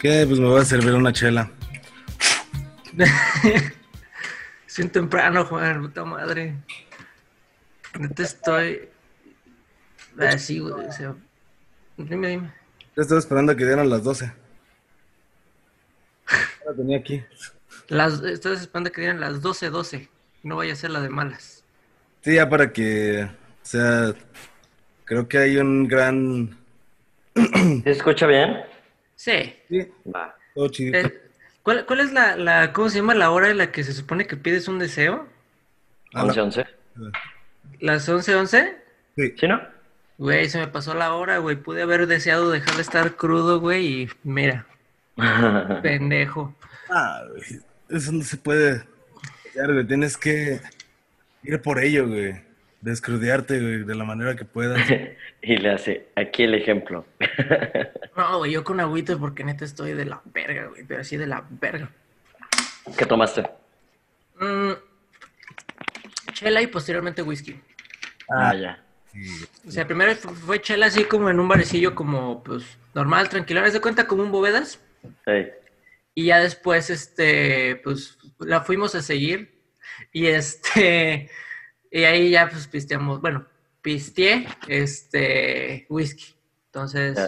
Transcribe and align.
¿Qué? 0.00 0.24
Pues 0.26 0.38
me 0.38 0.46
voy 0.46 0.60
a 0.60 0.64
servir 0.64 0.92
una 0.94 1.12
chela. 1.12 1.50
Sin 4.66 4.90
temprano, 4.90 5.44
Juan, 5.44 5.82
puta 5.82 6.04
madre. 6.04 6.54
Neta 7.98 8.22
estoy. 8.22 8.88
Así, 10.18 10.58
güey. 10.58 10.86
O 10.86 10.92
sea, 10.92 11.14
dime, 11.96 12.28
dime. 12.28 12.52
Yo 12.94 13.02
estaba 13.02 13.20
esperando 13.20 13.52
a 13.52 13.56
que 13.56 13.64
dieran 13.64 13.88
las 13.88 14.02
12. 14.02 14.32
La 16.66 16.74
tenía 16.74 16.98
aquí. 16.98 17.24
Las, 17.88 18.22
estás 18.22 18.60
esperando 18.60 18.90
que 18.90 19.00
dieran 19.00 19.20
las 19.20 19.40
12, 19.40 19.70
12. 19.70 20.08
No 20.42 20.56
vaya 20.56 20.72
a 20.72 20.76
ser 20.76 20.90
la 20.90 21.00
de 21.00 21.08
malas. 21.08 21.64
Sí, 22.22 22.34
ya 22.34 22.48
para 22.48 22.72
que. 22.72 23.24
O 23.24 23.28
sea. 23.62 24.14
Creo 25.04 25.28
que 25.28 25.38
hay 25.38 25.56
un 25.56 25.86
gran. 25.86 26.58
¿Se 27.84 27.90
escucha 27.90 28.26
bien? 28.26 28.56
Sí. 29.26 29.56
Sí, 29.68 29.88
Va. 30.14 30.36
todo 30.54 30.68
chidito. 30.68 30.98
Eh, 30.98 31.20
¿Cuál, 31.64 31.84
cuál 31.84 31.98
es 31.98 32.12
la, 32.12 32.36
la, 32.36 32.72
cómo 32.72 32.88
se 32.88 32.98
llama 32.98 33.14
la 33.16 33.30
hora 33.32 33.50
en 33.50 33.58
la 33.58 33.72
que 33.72 33.82
se 33.82 33.92
supone 33.92 34.28
que 34.28 34.36
pides 34.36 34.68
un 34.68 34.78
deseo? 34.78 35.26
A 36.14 36.18
la- 36.24 36.28
11, 36.28 36.40
11. 36.40 36.66
¿Las 37.80 38.08
11, 38.08 38.34
11? 38.36 38.76
Sí. 39.16 39.34
¿Sí, 39.36 39.48
no? 39.48 39.60
Güey, 40.18 40.48
se 40.48 40.58
me 40.58 40.68
pasó 40.68 40.94
la 40.94 41.12
hora, 41.14 41.38
güey. 41.38 41.56
Pude 41.56 41.82
haber 41.82 42.06
deseado 42.06 42.50
dejar 42.52 42.76
de 42.76 42.82
estar 42.82 43.16
crudo, 43.16 43.58
güey, 43.58 44.02
y 44.02 44.08
mira, 44.22 44.64
pendejo. 45.82 46.54
Ah, 46.88 47.22
güey. 47.28 47.60
Eso 47.90 48.12
no 48.12 48.22
se 48.22 48.36
puede. 48.36 48.84
güey. 49.54 49.86
Tienes 49.88 50.16
que 50.16 50.60
ir 51.42 51.60
por 51.62 51.80
ello, 51.82 52.06
güey. 52.06 52.40
Descrudearte, 52.80 53.60
güey, 53.60 53.84
de 53.84 53.94
la 53.94 54.04
manera 54.04 54.36
que 54.36 54.44
puedas. 54.44 54.80
y 55.42 55.56
le 55.56 55.70
hace 55.70 56.08
aquí 56.16 56.44
el 56.44 56.54
ejemplo. 56.54 57.06
No, 58.16 58.38
güey, 58.38 58.52
yo 58.52 58.64
con 58.64 58.80
agüita 58.80 59.14
porque 59.18 59.44
neta 59.44 59.66
estoy 59.66 59.92
de 59.92 60.06
la 60.06 60.22
verga, 60.24 60.68
güey, 60.68 60.84
pero 60.84 61.02
así 61.02 61.18
de 61.18 61.26
la 61.26 61.44
verga. 61.50 61.90
¿Qué 62.96 63.04
tomaste? 63.04 63.42
Mm, 64.40 64.72
chela 66.32 66.62
y 66.62 66.66
posteriormente 66.66 67.20
whisky. 67.20 67.60
Ah, 68.30 68.54
ya. 68.54 68.82
Sí. 69.12 69.46
O 69.68 69.70
sea, 69.70 69.86
primero 69.86 70.14
fu- 70.16 70.34
fue 70.34 70.62
chela 70.62 70.86
así 70.86 71.04
como 71.04 71.28
en 71.28 71.38
un 71.40 71.46
barecillo 71.48 71.94
como, 71.94 72.42
pues, 72.42 72.64
normal, 72.94 73.28
tranquilo. 73.28 73.60
¿Haz 73.62 73.74
de 73.74 73.82
cuenta 73.82 74.06
como 74.06 74.22
un 74.22 74.32
bovedas? 74.32 74.80
Ey. 75.26 75.50
Y 76.14 76.24
ya 76.26 76.38
después, 76.40 76.88
este, 76.88 77.76
pues, 77.84 78.16
la 78.38 78.62
fuimos 78.62 78.94
a 78.94 79.02
seguir. 79.02 79.60
Y 80.10 80.26
este, 80.28 81.30
y 81.96 82.04
ahí 82.04 82.30
ya, 82.30 82.48
pues, 82.50 82.66
pisteamos, 82.68 83.22
bueno, 83.22 83.46
pisteé, 83.80 84.46
este, 84.68 85.86
whisky. 85.88 86.34
Entonces, 86.66 87.18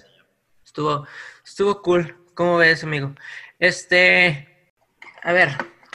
estuvo, 0.62 1.06
estuvo 1.42 1.80
cool. 1.80 2.14
¿Cómo 2.34 2.58
ves, 2.58 2.84
amigo? 2.84 3.14
Este, 3.58 4.46
a 5.22 5.32
ver, 5.32 5.48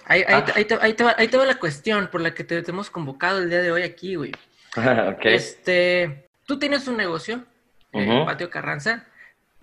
ahí, 0.06 0.24
ahí, 0.28 0.34
Ah. 0.34 0.46
ahí 0.56 0.66
te, 0.66 0.74
ahí 0.82 0.94
te 0.96 1.04
va, 1.04 1.16
ahí 1.20 1.28
te 1.28 1.38
va 1.38 1.46
la 1.46 1.60
cuestión 1.60 2.08
por 2.12 2.22
la 2.22 2.34
que 2.34 2.44
te, 2.44 2.64
te 2.64 2.72
hemos 2.72 2.90
convocado 2.90 3.38
el 3.40 3.50
día 3.52 3.62
de 3.62 3.72
hoy 3.72 3.84
aquí, 3.84 4.16
güey. 4.16 4.32
Este, 5.22 6.28
tú 6.48 6.58
tienes 6.58 6.88
un 6.88 6.98
negocio, 6.98 7.46
en 7.92 8.10
Ujú. 8.10 8.26
Patio 8.26 8.50
Carranza. 8.50 9.06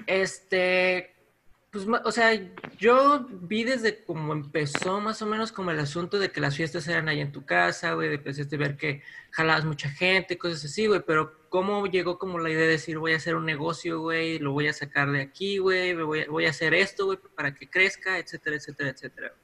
Este, 0.06 1.17
pues, 1.70 1.86
o 2.04 2.12
sea, 2.12 2.32
yo 2.78 3.26
vi 3.42 3.62
desde 3.62 4.04
como 4.04 4.32
empezó 4.32 5.00
más 5.00 5.22
o 5.22 5.26
menos 5.26 5.52
como 5.52 5.70
el 5.70 5.78
asunto 5.78 6.18
de 6.18 6.32
que 6.32 6.40
las 6.40 6.56
fiestas 6.56 6.88
eran 6.88 7.08
ahí 7.08 7.20
en 7.20 7.30
tu 7.30 7.44
casa, 7.46 7.92
güey, 7.94 8.08
de 8.08 8.16
empezaste 8.16 8.56
a 8.56 8.58
ver 8.58 8.77
que 8.77 9.02
jalabas 9.30 9.64
mucha 9.64 9.88
gente, 9.88 10.36
cosas 10.36 10.64
así, 10.64 10.88
güey, 10.88 11.00
pero 11.06 11.48
¿cómo 11.48 11.86
llegó 11.86 12.18
como 12.18 12.40
la 12.40 12.50
idea 12.50 12.62
de 12.62 12.72
decir 12.72 12.98
voy 12.98 13.12
a 13.12 13.16
hacer 13.18 13.36
un 13.36 13.46
negocio, 13.46 14.00
güey, 14.00 14.40
lo 14.40 14.52
voy 14.52 14.66
a 14.66 14.72
sacar 14.72 15.12
de 15.12 15.22
aquí, 15.22 15.58
güey, 15.58 15.94
voy, 15.94 16.24
voy 16.24 16.46
a 16.46 16.50
hacer 16.50 16.74
esto, 16.74 17.06
güey, 17.06 17.18
para 17.36 17.54
que 17.54 17.70
crezca, 17.70 18.18
etcétera, 18.18 18.56
etcétera, 18.56 18.90
etcétera? 18.90 19.34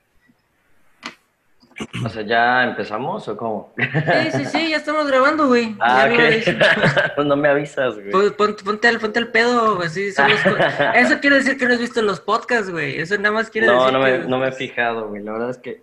O 2.05 2.09
sea, 2.09 2.23
¿ya 2.23 2.65
empezamos 2.65 3.29
o 3.29 3.37
cómo? 3.37 3.73
Sí, 3.77 4.31
sí, 4.33 4.45
sí, 4.47 4.71
ya 4.71 4.77
estamos 4.79 5.07
grabando, 5.07 5.47
güey. 5.49 5.77
Ah, 5.81 6.09
Ya 6.09 6.15
lo 6.17 6.33
hice. 6.33 6.53
ok. 6.53 7.19
no 7.27 7.37
me 7.37 7.49
avisas, 7.49 7.95
güey. 7.95 8.11
Pon- 8.11 8.35
pon- 8.37 8.57
Ponte 8.65 8.89
al, 8.89 8.99
ponte 8.99 9.19
al 9.19 9.29
pedo, 9.29 9.81
son 10.15 10.31
los 10.31 10.41
co- 10.43 10.57
Eso 10.95 11.21
quiere 11.21 11.37
decir 11.37 11.59
que 11.59 11.67
no 11.67 11.75
has 11.75 11.81
visto 11.81 12.01
los 12.03 12.21
podcasts, 12.21 12.71
güey. 12.71 12.99
Eso 12.99 13.17
nada 13.19 13.33
más 13.33 13.51
quiere 13.51 13.67
No, 13.67 13.79
decir 13.87 13.93
no 13.93 14.05
que... 14.05 14.19
no 14.29 14.39
me 14.39 14.49
he 14.49 14.53
fijado, 14.53 15.09
güey. 15.09 15.23
La 15.23 15.33
verdad 15.33 15.51
es 15.51 15.59
que... 15.59 15.83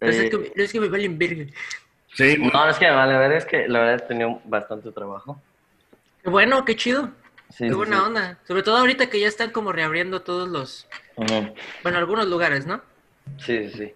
Es 0.00 0.16
eh, 0.20 0.30
que, 0.30 0.62
es 0.62 0.72
que 0.72 0.80
me 0.80 0.88
valen 0.88 1.18
verga. 1.18 1.44
Sí, 2.14 2.36
No, 2.38 2.50
no 2.50 2.68
es 2.70 2.76
que 2.78 2.86
me 2.86 2.92
vale, 2.92 3.12
la 3.14 3.18
verdad 3.18 3.38
es 3.38 3.44
que 3.46 3.66
la 3.68 3.80
verdad 3.80 3.94
he 4.04 4.08
tenido 4.08 4.40
bastante 4.44 4.92
trabajo. 4.92 5.40
Qué 6.22 6.30
bueno, 6.30 6.64
qué 6.64 6.76
chido. 6.76 7.10
Sí, 7.50 7.64
qué 7.64 7.70
sí, 7.70 7.74
buena 7.74 7.98
sí. 7.98 8.02
onda. 8.06 8.38
Sobre 8.46 8.62
todo 8.62 8.76
ahorita 8.76 9.08
que 9.08 9.20
ya 9.20 9.28
están 9.28 9.50
como 9.50 9.72
reabriendo 9.72 10.22
todos 10.22 10.48
los... 10.48 10.86
Bueno, 11.82 11.98
algunos 11.98 12.26
lugares, 12.28 12.66
¿no? 12.66 12.80
Sí, 13.38 13.68
sí, 13.70 13.78
sí. 13.78 13.94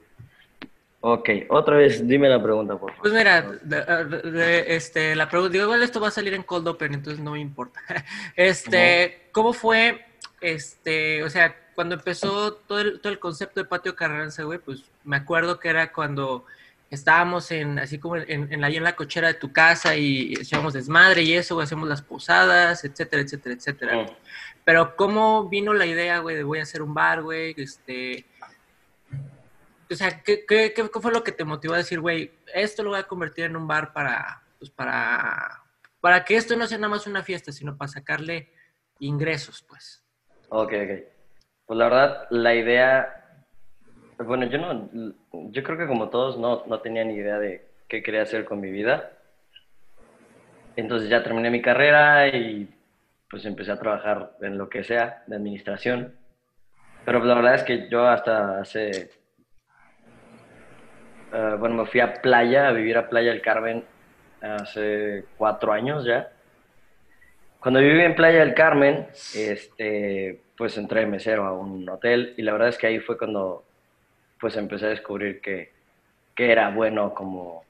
Ok, 1.03 1.31
otra 1.49 1.77
vez, 1.79 2.07
dime 2.07 2.29
la 2.29 2.43
pregunta, 2.43 2.77
por 2.77 2.91
favor. 2.91 3.03
Pues 3.03 3.15
mira, 3.15 3.41
de- 3.63 3.85
de- 4.05 4.31
de- 4.31 4.77
este, 4.77 5.17
la 5.17 5.29
pregunta... 5.31 5.53
Digo, 5.53 5.65
igual 5.65 5.83
esto 5.83 5.99
va 5.99 6.09
a 6.09 6.11
salir 6.11 6.35
en 6.35 6.43
Cold 6.43 6.69
Open, 6.69 6.93
entonces 6.93 7.23
no 7.23 7.31
me 7.33 7.41
importa. 7.41 7.81
Este, 8.37 9.29
¿cómo 9.33 9.53
fue, 9.55 10.05
este, 10.43 11.23
o 11.23 11.31
sea, 11.31 11.57
cuando 11.75 11.95
empezó 11.95 12.53
todo 12.53 12.81
el, 12.81 13.01
todo 13.01 13.13
el 13.13 13.19
concepto 13.19 13.61
de 13.61 13.67
Patio 13.67 13.97
Carranza, 13.97 14.43
güey, 14.43 14.59
pues 14.59 14.83
me 15.05 15.17
acuerdo 15.17 15.59
que 15.59 15.71
era 15.71 15.91
cuando 15.91 16.45
estábamos 16.91 17.51
en, 17.53 17.79
así 17.79 17.99
como 17.99 18.17
en, 18.17 18.53
en, 18.53 18.63
ahí 18.65 18.77
en 18.77 18.85
la 18.85 18.95
cochera 18.97 19.29
de 19.29 19.35
tu 19.35 19.53
casa 19.53 19.97
y 19.97 20.35
echábamos 20.35 20.75
desmadre 20.75 21.23
y 21.23 21.33
eso, 21.35 21.55
güey, 21.55 21.65
hacemos 21.65 21.89
las 21.89 22.03
posadas, 22.03 22.85
etcétera, 22.85 23.23
etcétera, 23.23 23.55
etcétera. 23.55 24.07
Pero 24.65 24.95
¿cómo 24.97 25.49
vino 25.49 25.73
la 25.73 25.87
idea, 25.87 26.19
güey, 26.19 26.37
de 26.37 26.43
voy 26.43 26.59
a 26.59 26.65
hacer 26.65 26.83
un 26.83 26.93
bar, 26.93 27.23
güey? 27.23 27.55
Este... 27.57 28.27
O 29.91 29.95
sea, 29.95 30.23
¿qué, 30.23 30.45
qué, 30.47 30.73
qué 30.73 30.89
fue 30.89 31.13
lo 31.13 31.25
que 31.25 31.33
te 31.33 31.45
motivó 31.45 31.75
a 31.75 31.79
decir, 31.79 32.01
güey, 32.01 32.31
esto 32.55 32.83
lo 32.83 32.91
voy 32.91 33.01
a 33.01 33.09
convertir 33.09 33.47
en 33.47 33.57
un 33.57 33.67
bar 33.67 33.93
para, 33.93 34.43
pues 34.59 34.71
para, 34.71 35.63
para 36.01 36.25
que 36.25 36.37
esto 36.37 36.57
no 36.57 36.67
sea 36.67 36.79
nada 36.79 36.91
más 36.91 37.07
una 37.07 37.23
fiesta, 37.23 37.51
sino 37.51 37.77
para 37.77 37.89
sacarle 37.89 38.53
ingresos, 39.01 39.65
pues? 39.69 40.05
Ok, 40.49 40.73
ok. 40.73 41.05
Pues 41.67 41.79
la 41.79 41.85
verdad, 41.85 42.27
la 42.31 42.55
idea, 42.55 43.45
bueno, 44.19 44.47
yo 44.47 44.59
no, 44.59 44.91
yo 45.51 45.63
creo 45.63 45.79
que 45.79 45.87
como 45.87 46.09
todos 46.09 46.39
no, 46.39 46.65
no 46.67 46.81
tenía 46.81 47.05
ni 47.05 47.15
idea 47.15 47.39
de 47.39 47.69
qué 47.89 48.03
quería 48.03 48.23
hacer 48.23 48.45
con 48.45 48.61
mi 48.61 48.71
vida. 48.71 49.13
Entonces 50.77 51.09
ya 51.09 51.23
terminé 51.23 51.51
mi 51.51 51.63
carrera 51.63 52.29
y 52.29 52.69
pues 53.29 53.45
empecé 53.45 53.71
a 53.71 53.79
trabajar 53.79 54.37
en 54.41 54.59
lo 54.59 54.69
que 54.69 54.83
sea, 54.83 55.23
de 55.27 55.37
administración. 55.37 56.17
Pero 57.05 57.25
la 57.25 57.35
verdad 57.35 57.55
es 57.55 57.63
que 57.63 57.89
yo 57.89 58.07
hasta 58.07 58.61
hace, 58.61 59.11
eh, 61.33 61.57
bueno, 61.59 61.77
me 61.77 61.87
fui 61.87 62.01
a 62.01 62.15
playa, 62.15 62.69
a 62.69 62.73
vivir 62.73 62.97
a 62.97 63.09
Playa 63.09 63.31
del 63.31 63.43
Carmen 63.43 63.85
hace 64.41 65.25
cuatro 65.37 65.73
años 65.73 66.05
ya. 66.05 66.31
Cuando 67.61 67.81
viví 67.81 68.01
en 68.01 68.15
Playa 68.15 68.41
del 68.41 68.55
Carmen, 68.55 69.07
este, 69.35 70.41
pues 70.57 70.77
entré 70.79 71.01
de 71.01 71.07
mesero 71.07 71.45
a 71.45 71.53
un 71.53 71.89
hotel 71.89 72.35
y 72.37 72.43
la 72.43 72.53
verdad 72.53 72.69
es 72.69 72.79
que 72.79 72.87
ahí 72.87 73.01
fue 73.01 73.19
cuando 73.19 73.65
pues 74.41 74.57
empecé 74.57 74.87
a 74.87 74.91
descubrir 74.91 75.41
que, 75.43 75.71
que 76.35 76.51
era 76.51 76.71
bueno 76.71 77.13
como 77.13 77.65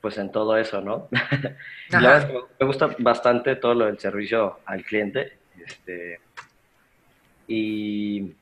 pues 0.00 0.18
en 0.18 0.30
todo 0.30 0.56
eso, 0.56 0.80
¿no? 0.80 1.08
Y 1.88 1.92
la 1.92 2.00
verdad 2.00 2.18
es 2.18 2.24
que 2.26 2.40
me 2.60 2.66
gusta 2.66 2.94
bastante 2.98 3.56
todo 3.56 3.74
lo 3.74 3.86
del 3.86 3.98
servicio 3.98 4.58
al 4.66 4.82
cliente. 4.84 5.32
Este, 5.64 6.20
y 7.46 8.32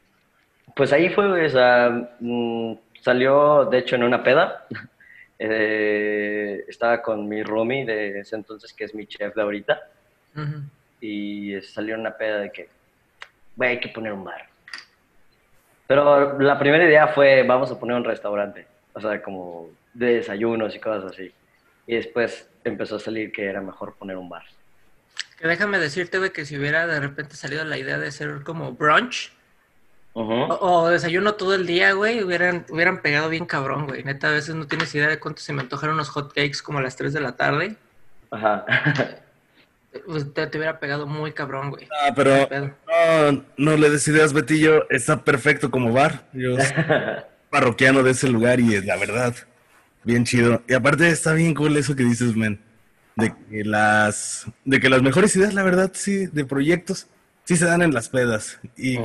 pues 0.75 0.93
ahí 0.93 1.09
fue, 1.11 1.47
o 1.47 1.49
sea, 1.49 2.11
mm, 2.21 2.73
salió 3.07 3.65
de 3.67 3.79
hecho 3.79 3.95
en 3.97 4.03
una 4.03 4.23
peda. 4.23 4.67
Eh, 5.39 6.65
estaba 6.67 7.03
con 7.03 7.29
mi 7.29 7.43
roomie 7.43 7.85
de 7.85 8.21
ese 8.21 8.37
entonces, 8.37 8.73
que 8.73 8.85
es 8.85 8.95
mi 8.95 9.07
chef 9.07 9.35
de 9.35 9.43
ahorita 9.43 9.79
Ujú. 10.35 10.63
y 10.99 11.61
salió 11.61 11.95
una 11.95 12.17
peda 12.17 12.39
de 12.39 12.51
que, 12.51 12.71
güey, 13.55 13.73
hay 13.73 13.79
que 13.81 13.91
poner 13.91 14.15
un 14.15 14.25
bar. 14.25 14.47
Pero 15.87 16.39
la 16.39 16.59
primera 16.59 16.87
idea 16.87 17.09
fue, 17.09 17.43
vamos 17.43 17.71
a 17.71 17.79
poner 17.79 17.99
un 17.99 18.05
restaurante, 18.05 18.67
o 18.95 19.01
sea, 19.03 19.23
como 19.23 19.69
de 19.93 20.15
desayunos 20.15 20.75
y 20.75 20.81
cosas 20.81 21.13
así. 21.13 21.31
Y 21.87 21.97
después 21.97 22.49
empezó 22.65 22.97
a 22.97 23.01
salir 23.01 23.31
que 23.31 23.45
era 23.45 23.61
mejor 23.61 23.95
poner 23.97 24.17
un 24.17 24.31
bar. 24.31 24.45
Que 25.39 25.47
déjame 25.49 25.79
decirte, 25.79 26.17
güey, 26.17 26.33
que 26.33 26.47
si 26.47 26.57
hubiera 26.57 26.87
de 26.87 26.99
repente 26.99 27.37
salido 27.37 27.63
la 27.67 27.77
idea 27.77 27.99
de 27.99 28.09
hacer 28.09 28.43
como 28.43 28.73
brunch 28.73 29.36
O, 30.19 30.59
o 30.61 30.89
desayuno 30.89 31.35
todo 31.35 31.55
el 31.55 31.67
día, 31.67 31.93
güey, 31.93 32.25
hubieran, 32.25 32.65
hubieran 32.71 33.03
pegado 33.03 33.29
bien 33.29 33.45
cabrón, 33.45 33.87
güey. 33.87 34.03
Neta, 34.03 34.29
a 34.29 34.33
veces 34.33 34.55
no 34.55 34.67
tienes 34.67 34.95
idea 34.95 35.09
de 35.09 35.19
cuánto 35.19 35.43
se 35.43 35.53
me 35.53 35.61
antojaron 35.61 35.97
unos 35.97 36.09
hot 36.09 36.33
cakes 36.33 36.63
como 36.65 36.79
a 36.79 36.83
las 36.83 36.97
3 36.97 37.13
de 37.13 37.21
la 37.21 37.37
tarde. 37.37 37.77
Ajá. 38.31 38.65
Pues 40.05 40.31
te, 40.35 40.47
te 40.47 40.59
hubiera 40.59 40.79
pegado 40.79 41.07
muy 41.07 41.33
cabrón, 41.33 41.71
güey. 41.71 41.89
Ah, 42.03 42.13
pero 42.15 42.47
no, 43.33 43.45
no 43.57 43.77
le 43.79 43.89
des 43.89 44.07
ideas, 44.09 44.35
Betillo. 44.35 44.87
Está 44.91 45.25
perfecto 45.25 45.71
como 45.71 45.91
bar. 45.91 46.29
Yo 46.35 46.55
soy 46.61 46.67
parroquiano 47.51 48.03
de 48.03 48.11
ese 48.11 48.29
lugar 48.29 48.61
y 48.61 48.75
es 48.75 48.85
la 48.85 48.97
verdad, 48.97 49.35
bien 50.05 50.25
chido. 50.25 50.63
Y 50.69 50.75
aparte 50.75 51.09
está 51.09 51.33
bien 51.33 51.55
cool 51.55 51.79
eso 51.79 51.97
que 51.97 52.03
dices, 52.03 52.37
men. 52.37 52.61
De 53.15 53.35
que 53.49 53.65
las, 53.65 54.45
de 54.67 54.81
que 54.81 54.91
las 54.91 55.01
mejores 55.01 55.35
ideas, 55.35 55.55
la 55.55 55.63
verdad, 55.63 55.91
sí, 55.95 56.27
de 56.27 56.45
proyectos, 56.45 57.07
sí 57.45 57.57
se 57.57 57.65
dan 57.65 57.81
en 57.81 57.95
las 57.95 58.11
pedas. 58.11 58.61
Y. 58.77 58.99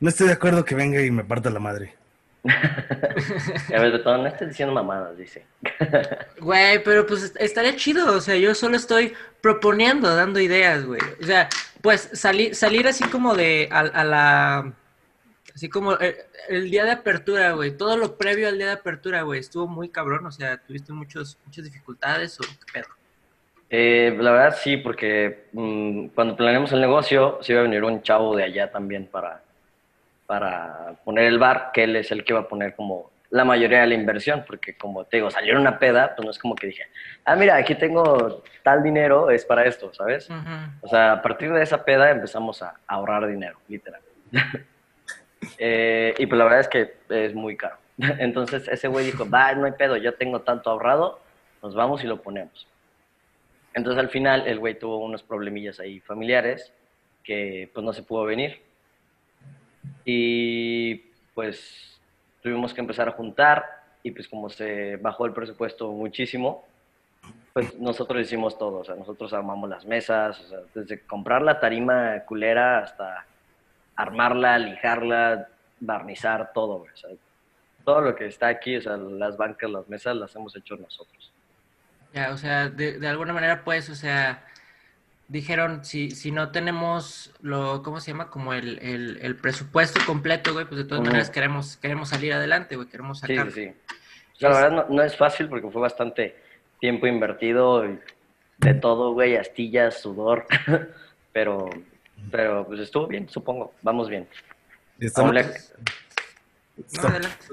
no 0.00 0.08
estoy 0.08 0.28
de 0.28 0.32
acuerdo 0.32 0.64
que 0.64 0.74
venga 0.74 1.02
y 1.02 1.10
me 1.10 1.24
parta 1.24 1.50
la 1.50 1.60
madre. 1.60 1.94
A 2.44 3.80
ver, 3.80 4.02
todo, 4.02 4.16
no 4.16 4.26
estés 4.26 4.48
diciendo 4.48 4.74
mamadas, 4.74 5.16
dice. 5.16 5.44
Güey, 6.40 6.82
pero 6.82 7.06
pues 7.06 7.34
estaría 7.38 7.76
chido, 7.76 8.16
o 8.16 8.20
sea, 8.20 8.36
yo 8.36 8.54
solo 8.54 8.76
estoy 8.76 9.12
proponiendo, 9.42 10.14
dando 10.14 10.40
ideas, 10.40 10.84
güey. 10.84 11.00
O 11.20 11.26
sea, 11.26 11.48
pues 11.82 12.08
salir, 12.14 12.54
salir 12.54 12.88
así 12.88 13.04
como 13.04 13.34
de 13.34 13.68
a, 13.70 14.04
la... 14.04 14.72
Así 15.54 15.68
como 15.68 15.98
el, 15.98 16.06
eh, 16.06 16.16
el, 16.48 16.70
día 16.70 16.84
de 16.84 16.92
apertura, 16.92 17.52
güey. 17.52 17.76
Todo 17.76 17.96
lo 17.98 18.16
previo 18.16 18.48
al 18.48 18.56
día 18.56 18.68
de 18.68 18.72
apertura, 18.72 19.22
güey. 19.22 19.40
Estuvo 19.40 19.66
muy 19.66 19.90
cabrón, 19.90 20.24
o 20.24 20.32
sea, 20.32 20.56
tuviste 20.58 20.92
muchos, 20.92 21.36
muchas 21.44 21.64
dificultades 21.64 22.40
o 22.40 22.42
qué 22.42 22.72
pedo. 22.72 22.86
Eh, 23.68 24.16
la 24.18 24.32
verdad 24.32 24.56
sí, 24.60 24.78
porque 24.78 25.44
mm, 25.52 26.06
cuando 26.08 26.36
planeamos 26.36 26.72
el 26.72 26.80
negocio, 26.80 27.38
se 27.42 27.52
iba 27.52 27.60
a 27.60 27.64
venir 27.64 27.84
un 27.84 28.02
chavo 28.02 28.34
de 28.34 28.44
allá 28.44 28.70
también 28.70 29.06
para, 29.06 29.42
para 30.30 30.94
poner 31.02 31.24
el 31.24 31.40
bar, 31.40 31.72
que 31.74 31.82
él 31.82 31.96
es 31.96 32.12
el 32.12 32.22
que 32.22 32.32
va 32.32 32.42
a 32.42 32.48
poner 32.48 32.76
como 32.76 33.10
la 33.30 33.44
mayoría 33.44 33.80
de 33.80 33.88
la 33.88 33.94
inversión, 33.94 34.44
porque 34.46 34.76
como 34.76 35.04
te 35.04 35.16
digo, 35.16 35.28
salió 35.28 35.58
una 35.58 35.80
peda, 35.80 36.14
pues 36.14 36.24
no 36.24 36.30
es 36.30 36.38
como 36.38 36.54
que 36.54 36.68
dije, 36.68 36.84
ah, 37.24 37.34
mira, 37.34 37.56
aquí 37.56 37.74
tengo 37.74 38.44
tal 38.62 38.80
dinero, 38.80 39.28
es 39.32 39.44
para 39.44 39.64
esto, 39.64 39.92
¿sabes? 39.92 40.30
O 40.82 40.86
sea, 40.86 41.14
a 41.14 41.22
partir 41.22 41.52
de 41.52 41.60
esa 41.60 41.84
peda 41.84 42.12
empezamos 42.12 42.62
a 42.62 42.76
ahorrar 42.86 43.26
dinero, 43.26 43.58
literal. 43.68 44.00
Eh, 45.56 46.14
y 46.18 46.26
pues 46.26 46.38
la 46.38 46.44
verdad 46.44 46.60
es 46.60 46.68
que 46.68 46.94
es 47.08 47.34
muy 47.34 47.56
caro. 47.56 47.76
Entonces 47.98 48.68
ese 48.68 48.88
güey 48.88 49.06
dijo, 49.06 49.28
va, 49.28 49.54
no 49.54 49.64
hay 49.64 49.72
pedo, 49.72 49.96
ya 49.96 50.12
tengo 50.12 50.42
tanto 50.42 50.68
ahorrado, 50.68 51.18
nos 51.62 51.74
vamos 51.74 52.04
y 52.04 52.06
lo 52.06 52.20
ponemos. 52.20 52.68
Entonces 53.72 53.98
al 53.98 54.10
final 54.10 54.46
el 54.46 54.58
güey 54.58 54.78
tuvo 54.78 54.98
unos 54.98 55.22
problemillas 55.22 55.80
ahí 55.80 55.98
familiares 56.00 56.74
que 57.24 57.70
pues 57.72 57.82
no 57.82 57.94
se 57.94 58.02
pudo 58.02 58.24
venir. 58.24 58.60
Y 60.04 60.96
pues 61.34 62.00
tuvimos 62.42 62.74
que 62.74 62.80
empezar 62.80 63.08
a 63.08 63.12
juntar 63.12 63.64
y 64.02 64.10
pues 64.10 64.28
como 64.28 64.48
se 64.48 64.96
bajó 64.96 65.26
el 65.26 65.32
presupuesto 65.32 65.90
muchísimo, 65.90 66.64
pues 67.52 67.78
nosotros 67.78 68.22
hicimos 68.22 68.56
todo, 68.56 68.78
o 68.78 68.84
sea, 68.84 68.94
nosotros 68.94 69.32
armamos 69.32 69.68
las 69.68 69.84
mesas, 69.84 70.40
desde 70.74 71.00
comprar 71.00 71.42
la 71.42 71.60
tarima 71.60 72.20
culera 72.26 72.78
hasta 72.78 73.26
armarla, 73.96 74.58
lijarla, 74.58 75.48
barnizar, 75.80 76.52
todo, 76.54 76.76
o 76.76 76.86
todo 77.84 78.00
lo 78.00 78.14
que 78.14 78.26
está 78.26 78.48
aquí, 78.48 78.76
o 78.76 78.82
sea, 78.82 78.96
las 78.96 79.36
bancas, 79.36 79.70
las 79.70 79.88
mesas, 79.88 80.16
las 80.16 80.34
hemos 80.36 80.56
hecho 80.56 80.76
nosotros. 80.76 81.32
Ya, 82.12 82.30
o 82.32 82.36
sea, 82.36 82.68
de 82.68 83.06
alguna 83.06 83.32
manera, 83.32 83.62
pues, 83.64 83.88
o 83.90 83.94
sea, 83.94 84.44
dijeron, 85.30 85.84
si, 85.84 86.10
si 86.10 86.32
no 86.32 86.50
tenemos 86.50 87.32
lo, 87.40 87.82
¿cómo 87.82 88.00
se 88.00 88.10
llama? 88.10 88.30
Como 88.30 88.52
el, 88.52 88.78
el, 88.80 89.36
presupuesto 89.36 90.00
completo, 90.04 90.52
güey, 90.52 90.66
pues 90.66 90.78
de 90.78 90.84
todas 90.84 91.04
maneras 91.04 91.30
queremos, 91.30 91.76
queremos 91.76 92.08
salir 92.08 92.32
adelante, 92.32 92.74
güey, 92.74 92.88
queremos 92.88 93.20
sacar. 93.20 93.52
Sí, 93.52 93.68
sí. 93.68 93.72
la 94.40 94.48
verdad 94.48 94.88
no, 94.88 95.02
es 95.02 95.16
fácil 95.16 95.48
porque 95.48 95.70
fue 95.70 95.80
bastante 95.80 96.36
tiempo 96.80 97.06
invertido 97.06 97.84
de 98.58 98.74
todo, 98.74 99.12
güey, 99.12 99.36
astillas, 99.36 100.00
sudor, 100.02 100.46
pero, 101.32 101.70
pero 102.30 102.66
pues 102.66 102.80
estuvo 102.80 103.06
bien, 103.06 103.28
supongo, 103.28 103.72
vamos 103.82 104.08
bien. 104.08 104.26
Estamos, 104.98 105.32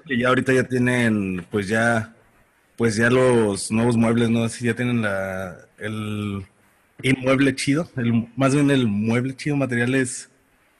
que 0.07 0.17
ya 0.17 0.29
ahorita 0.29 0.51
ya 0.51 0.63
tienen, 0.63 1.45
pues 1.51 1.67
ya 1.67 2.13
pues 2.75 2.95
ya 2.95 3.09
los 3.09 3.71
nuevos 3.71 3.97
muebles, 3.97 4.29
¿no? 4.29 4.43
Así 4.43 4.65
ya 4.65 4.75
tienen 4.75 5.01
la, 5.01 5.57
el 5.77 6.45
inmueble 7.01 7.55
chido, 7.55 7.89
el, 7.95 8.27
más 8.35 8.53
bien 8.53 8.71
el 8.71 8.87
mueble 8.87 9.35
chido, 9.35 9.55
materiales 9.55 10.29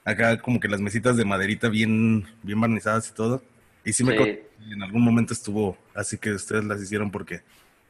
acá 0.04 0.40
como 0.40 0.58
que 0.58 0.68
las 0.68 0.80
mesitas 0.80 1.16
de 1.16 1.24
maderita 1.24 1.68
bien, 1.68 2.26
bien 2.42 2.60
barnizadas 2.60 3.08
y 3.10 3.14
todo. 3.14 3.42
Y 3.84 3.92
sí, 3.92 4.04
me 4.04 4.14
en 4.16 4.82
algún 4.82 5.02
momento 5.02 5.32
estuvo, 5.32 5.78
así 5.94 6.18
que 6.18 6.32
ustedes 6.32 6.64
las 6.64 6.82
hicieron 6.82 7.10
porque 7.10 7.42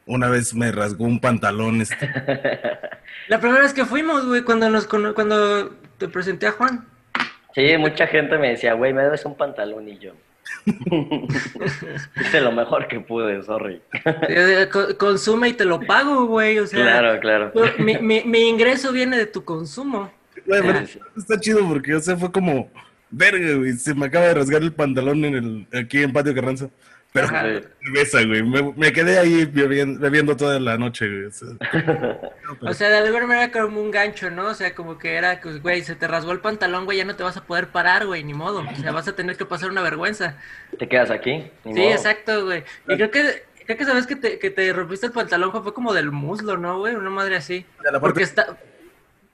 una 0.07 0.29
vez 0.29 0.55
me 0.55 0.71
rasgó 0.73 1.05
un 1.05 1.21
pantalón. 1.21 1.81
Este. 1.81 2.09
La 3.29 3.41
primera 3.41 3.63
vez 3.63 3.75
que 3.75 3.85
fuimos, 3.85 4.27
güey, 4.27 4.43
cuando 4.43 4.69
nos 4.71 4.87
cuando 4.87 5.71
te 5.99 6.09
presenté 6.09 6.47
a 6.47 6.53
Juan. 6.53 6.87
Sí, 7.55 7.77
mucha 7.79 8.07
gente 8.07 8.39
me 8.39 8.51
decía, 8.51 8.75
güey, 8.75 8.93
me 8.93 9.03
debes 9.03 9.25
un 9.25 9.37
pantalón 9.37 9.89
y 9.89 9.99
yo. 9.99 10.13
Hice 12.21 12.41
lo 12.41 12.53
mejor 12.53 12.89
que 12.89 13.01
pude, 13.01 13.43
sorry. 13.43 13.81
Consume 14.99 15.49
y 15.49 15.53
te 15.55 15.65
lo 15.65 15.81
pago, 15.81 16.27
güey. 16.27 16.59
O 16.59 16.67
sea, 16.67 16.81
claro, 16.83 17.21
claro. 17.21 17.53
Mi, 17.79 18.23
mi, 18.25 18.49
ingreso 18.49 18.93
viene 18.93 19.17
de 19.17 19.27
tu 19.27 19.45
consumo. 19.45 20.11
está 21.17 21.41
chido 21.41 21.67
porque, 21.67 21.95
o 21.95 22.01
sea, 22.01 22.17
fue 22.17 22.31
como, 22.31 22.71
verga, 23.11 23.55
güey, 23.57 23.73
se 23.75 23.95
me 23.95 24.07
acaba 24.07 24.27
de 24.27 24.35
rasgar 24.35 24.63
el 24.63 24.73
pantalón 24.73 25.25
en 25.25 25.35
el, 25.35 25.67
aquí 25.79 26.03
en 26.03 26.13
Patio 26.13 26.35
Carranza. 26.35 26.69
Pero 27.13 27.29
cerveza, 27.29 28.23
güey. 28.25 28.43
Me, 28.43 28.93
quedé 28.93 29.19
ahí 29.19 29.47
bebiendo, 29.47 30.37
toda 30.37 30.61
la 30.61 30.77
noche, 30.77 31.09
güey. 31.09 31.25
O 32.61 32.75
sea, 32.75 32.89
de 32.91 32.97
alguna 32.99 33.27
manera 33.27 33.45
era 33.45 33.53
como 33.53 33.81
un 33.81 33.91
gancho, 33.91 34.31
¿no? 34.31 34.49
O 34.49 34.55
sea, 34.55 34.75
como 34.75 34.99
que 34.99 35.15
era, 35.15 35.41
pues, 35.41 35.63
güey, 35.63 35.83
se 35.83 35.95
te 35.95 36.07
rasgó 36.07 36.33
el 36.33 36.41
pantalón, 36.41 36.85
güey, 36.85 36.99
ya 36.99 37.05
no 37.05 37.17
te 37.17 37.23
vas 37.23 37.37
a 37.37 37.45
poder 37.45 37.69
parar, 37.69 38.07
güey, 38.07 38.25
ni 38.25 38.35
modo. 38.35 38.61
O 38.61 38.77
sea, 38.77 38.93
vas 38.93 39.09
a 39.09 39.17
tener 39.17 39.37
que 39.37 39.47
pasar 39.47 39.71
una 39.71 39.81
vergüenza. 39.81 40.37
¿Te 40.79 40.87
quedas 40.87 41.11
aquí? 41.11 41.51
sí, 41.65 41.83
exacto, 41.83 42.45
güey. 42.45 42.65
Y 42.89 42.97
creo 42.97 43.11
que, 43.11 43.45
creo 43.65 43.79
que 43.79 43.85
sabes 43.85 44.07
que 44.07 44.17
te, 44.17 44.39
que 44.39 44.51
te 44.51 44.71
rompiste 44.73 45.07
el 45.07 45.13
pantalón 45.13 45.51
fue 45.51 45.73
como 45.73 45.95
del 45.95 46.13
muslo, 46.13 46.59
¿no, 46.59 46.79
güey? 46.79 46.95
Una 46.95 47.11
madre 47.11 47.37
así. 47.37 47.65
Porque 48.01 48.23
está, 48.23 48.59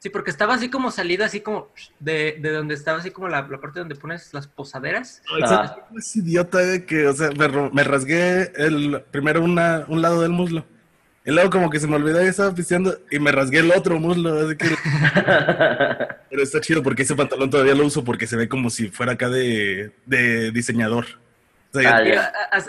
Sí, 0.05 0.11
porque 0.11 0.31
estaba 0.31 0.53
así 0.53 0.69
como 0.69 0.91
salida, 0.91 1.25
así 1.25 1.41
como 1.41 1.71
de, 1.99 2.37
de 2.39 2.53
donde 2.53 2.75
estaba, 2.75 2.99
así 2.99 3.11
como 3.11 3.27
la, 3.27 3.49
parte 3.49 3.79
donde 3.79 3.95
pones 3.95 4.35
las 4.35 4.47
posaderas. 4.47 5.23
Ah. 5.43 5.79
Es 5.97 6.15
idiota 6.15 6.85
que, 6.85 7.07
o 7.07 7.15
sea, 7.15 7.31
me, 7.31 7.85
rasgué 7.85 8.53
el, 8.55 9.03
primero 9.11 9.43
una, 9.43 9.87
un 9.89 10.03
lado 10.03 10.21
del 10.21 10.33
muslo. 10.33 10.67
Y 11.25 11.31
luego 11.31 11.49
como 11.49 11.71
que 11.71 11.81
se 11.81 11.87
me 11.87 11.97
olvidó 11.97 12.23
y 12.23 12.27
estaba 12.27 12.55
pisteando 12.55 12.99
y 13.11 13.19
me 13.19 13.33
rasgué 13.33 13.61
el 13.61 13.73
otro 13.73 13.99
muslo. 13.99 14.47
Así 14.47 14.57
que... 14.59 14.67
Pero 16.29 16.43
está 16.43 16.61
chido 16.61 16.83
porque 16.83 17.05
ese 17.05 17.17
pantalón 17.17 17.49
todavía 17.49 17.75
lo 17.75 17.87
uso 17.87 18.05
porque 18.05 18.27
se 18.27 18.37
ve 18.37 18.47
como 18.47 18.69
si 18.69 18.91
fuera 18.91 19.13
acá 19.13 19.31
de, 19.31 19.91
de 20.05 20.51
diseñador. 20.51 21.07
Ah, 21.83 22.03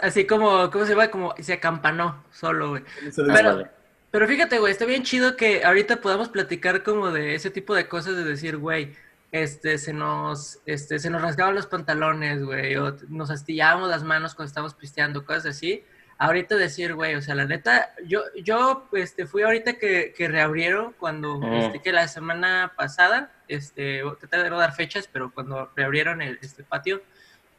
así 0.03 0.25
como, 0.25 0.71
¿cómo 0.71 0.85
se 0.85 0.95
va? 0.95 1.09
Como 1.09 1.35
se 1.39 1.51
acampanó 1.51 2.23
solo, 2.31 2.69
güey. 2.69 2.83
Pero, 3.13 3.67
pero 4.15 4.29
fíjate, 4.29 4.59
güey, 4.59 4.71
está 4.71 4.85
bien 4.85 5.03
chido 5.03 5.35
que 5.35 5.65
ahorita 5.65 5.99
podamos 5.99 6.29
platicar 6.29 6.83
como 6.83 7.11
de 7.11 7.35
ese 7.35 7.49
tipo 7.49 7.75
de 7.75 7.89
cosas, 7.89 8.15
de 8.15 8.23
decir, 8.23 8.55
güey, 8.55 8.93
este, 9.33 9.77
se 9.77 9.91
nos, 9.91 10.59
este, 10.65 10.99
se 10.99 11.09
nos 11.09 11.21
rasgaban 11.21 11.53
los 11.53 11.67
pantalones, 11.67 12.41
güey, 12.41 12.77
o 12.77 12.95
nos 13.09 13.29
astillábamos 13.29 13.89
las 13.89 14.05
manos 14.05 14.33
cuando 14.33 14.47
estábamos 14.47 14.73
pisteando, 14.73 15.25
cosas 15.25 15.47
así. 15.47 15.83
Ahorita 16.17 16.55
decir, 16.55 16.93
güey, 16.93 17.15
o 17.15 17.21
sea, 17.21 17.35
la 17.35 17.43
neta, 17.43 17.93
yo, 18.05 18.21
yo, 18.41 18.87
este, 18.93 19.25
fui 19.25 19.43
ahorita 19.43 19.73
que, 19.73 20.13
que 20.15 20.29
reabrieron 20.29 20.93
cuando, 20.97 21.41
este, 21.51 21.81
que 21.81 21.91
la 21.91 22.07
semana 22.07 22.71
pasada, 22.77 23.33
este, 23.49 24.01
traté 24.21 24.37
de 24.37 24.49
no 24.49 24.57
dar 24.57 24.73
fechas, 24.73 25.09
pero 25.11 25.33
cuando 25.33 25.69
reabrieron 25.75 26.21
el, 26.21 26.39
este 26.41 26.63
patio, 26.63 27.01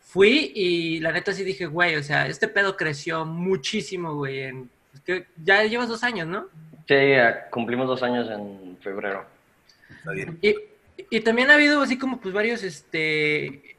fui 0.01 0.53
y 0.55 1.01
la 1.01 1.13
neta 1.13 1.35
sí 1.35 1.45
dije, 1.45 1.67
güey, 1.67 1.97
o 1.97 2.03
sea, 2.03 2.29
este 2.29 2.49
pedo 2.49 2.79
creció 2.79 3.27
muchísimo, 3.27 4.15
güey, 4.15 4.45
en 4.45 4.71
que 5.07 5.27
ya 5.43 5.63
llevas 5.65 5.89
dos 5.89 6.03
años, 6.03 6.27
¿no? 6.27 6.49
Sí, 6.89 6.95
cumplimos 7.51 7.87
dos 7.87 8.03
años 8.03 8.29
en 8.31 8.77
febrero. 8.81 9.25
Está 9.89 10.11
bien. 10.13 10.39
Y, 10.43 10.55
y 11.11 11.21
también 11.21 11.51
ha 11.51 11.55
habido 11.55 11.81
así 11.81 11.97
como 11.97 12.21
pues 12.21 12.35
varios, 12.35 12.63
este, 12.63 13.77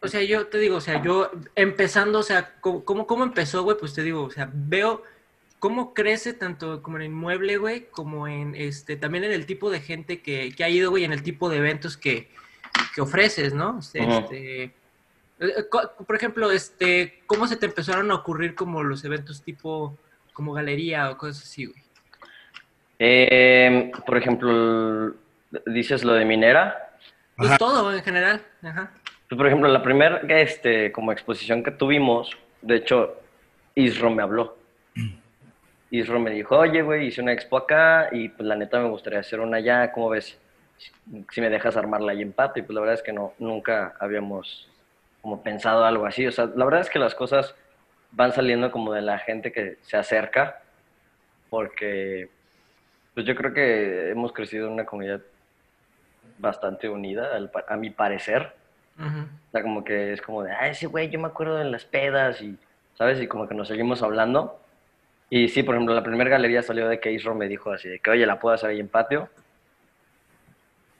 o 0.00 0.08
sea, 0.08 0.22
yo 0.22 0.46
te 0.48 0.58
digo, 0.58 0.76
o 0.76 0.80
sea, 0.80 1.02
yo 1.02 1.30
empezando, 1.54 2.18
o 2.18 2.22
sea, 2.22 2.54
¿cómo, 2.60 3.06
cómo 3.06 3.24
empezó, 3.24 3.62
güey? 3.62 3.76
Pues 3.78 3.94
te 3.94 4.02
digo, 4.02 4.24
o 4.24 4.30
sea, 4.30 4.50
veo 4.52 5.02
cómo 5.58 5.94
crece 5.94 6.34
tanto 6.34 6.82
como 6.82 6.98
en 6.98 7.04
inmueble, 7.04 7.56
güey, 7.56 7.86
como 7.90 8.28
en, 8.28 8.54
este, 8.54 8.96
también 8.96 9.24
en 9.24 9.32
el 9.32 9.46
tipo 9.46 9.70
de 9.70 9.80
gente 9.80 10.20
que, 10.20 10.52
que 10.54 10.64
ha 10.64 10.68
ido, 10.68 10.90
güey, 10.90 11.04
en 11.04 11.12
el 11.12 11.22
tipo 11.22 11.48
de 11.48 11.56
eventos 11.56 11.96
que, 11.96 12.28
que 12.94 13.00
ofreces, 13.00 13.54
¿no? 13.54 13.78
Este, 13.78 14.64
eh, 14.64 14.72
por 16.06 16.16
ejemplo, 16.16 16.50
este, 16.50 17.22
¿cómo 17.26 17.46
se 17.46 17.56
te 17.56 17.66
empezaron 17.66 18.10
a 18.10 18.16
ocurrir 18.16 18.54
como 18.54 18.82
los 18.82 19.04
eventos 19.04 19.42
tipo 19.42 19.96
como 20.34 20.52
galería 20.52 21.10
o 21.10 21.16
cosas 21.16 21.44
así, 21.44 21.64
güey? 21.64 21.82
Eh, 22.98 23.90
por 24.04 24.18
ejemplo, 24.18 25.14
dices 25.66 26.04
lo 26.04 26.12
de 26.12 26.26
minera. 26.26 26.90
Pues 27.36 27.56
todo 27.56 27.92
en 27.92 28.02
general. 28.02 28.42
Ajá. 28.62 28.90
Pues, 29.28 29.38
por 29.38 29.46
ejemplo, 29.46 29.68
la 29.68 29.82
primera 29.82 30.20
este, 30.28 30.92
como 30.92 31.12
exposición 31.12 31.62
que 31.62 31.70
tuvimos, 31.70 32.36
de 32.62 32.76
hecho, 32.76 33.20
Isro 33.74 34.10
me 34.10 34.22
habló. 34.22 34.56
Isro 35.90 36.20
me 36.20 36.30
dijo, 36.30 36.56
oye, 36.58 36.82
güey, 36.82 37.06
hice 37.06 37.22
una 37.22 37.32
expo 37.32 37.56
acá 37.56 38.08
y 38.12 38.28
pues 38.28 38.46
la 38.46 38.56
neta 38.56 38.80
me 38.80 38.88
gustaría 38.88 39.20
hacer 39.20 39.40
una 39.40 39.58
allá, 39.58 39.92
¿cómo 39.92 40.10
ves? 40.10 40.38
Si 41.30 41.40
me 41.40 41.50
dejas 41.50 41.76
armarla 41.76 42.12
ahí 42.12 42.22
en 42.22 42.32
pato. 42.32 42.58
Y 42.58 42.62
pues 42.62 42.74
la 42.74 42.80
verdad 42.80 42.94
es 42.94 43.02
que 43.02 43.12
no, 43.12 43.32
nunca 43.38 43.94
habíamos 44.00 44.68
como 45.22 45.42
pensado 45.42 45.84
algo 45.84 46.06
así. 46.06 46.26
O 46.26 46.32
sea, 46.32 46.46
la 46.54 46.64
verdad 46.64 46.80
es 46.80 46.90
que 46.90 46.98
las 46.98 47.14
cosas 47.14 47.54
van 48.14 48.32
saliendo 48.32 48.70
como 48.70 48.92
de 48.92 49.02
la 49.02 49.18
gente 49.18 49.52
que 49.52 49.76
se 49.82 49.96
acerca, 49.96 50.60
porque 51.50 52.28
pues 53.14 53.26
yo 53.26 53.34
creo 53.34 53.52
que 53.52 54.10
hemos 54.10 54.32
crecido 54.32 54.66
en 54.66 54.72
una 54.72 54.86
comunidad 54.86 55.20
bastante 56.38 56.88
unida, 56.88 57.30
a 57.68 57.76
mi 57.76 57.90
parecer. 57.90 58.52
O 58.96 59.50
sea, 59.50 59.62
como 59.62 59.84
que 59.84 60.12
es 60.12 60.22
como 60.22 60.42
de, 60.44 60.52
ah, 60.52 60.68
ese 60.68 60.86
güey, 60.86 61.10
yo 61.10 61.18
me 61.18 61.26
acuerdo 61.26 61.56
de 61.56 61.64
las 61.64 61.84
pedas 61.84 62.40
y, 62.40 62.56
¿sabes? 62.96 63.20
Y 63.20 63.26
como 63.26 63.48
que 63.48 63.54
nos 63.54 63.68
seguimos 63.68 64.02
hablando. 64.02 64.60
Y 65.30 65.48
sí, 65.48 65.62
por 65.62 65.74
ejemplo, 65.74 65.94
la 65.94 66.04
primera 66.04 66.30
galería 66.30 66.62
salió 66.62 66.88
de 66.88 67.00
que 67.00 67.12
Isro 67.12 67.34
me 67.34 67.48
dijo 67.48 67.72
así, 67.72 67.88
de 67.88 67.98
que, 67.98 68.10
oye, 68.10 68.26
la 68.26 68.38
puedo 68.38 68.54
hacer 68.54 68.70
ahí 68.70 68.80
en 68.80 68.88
patio. 68.88 69.28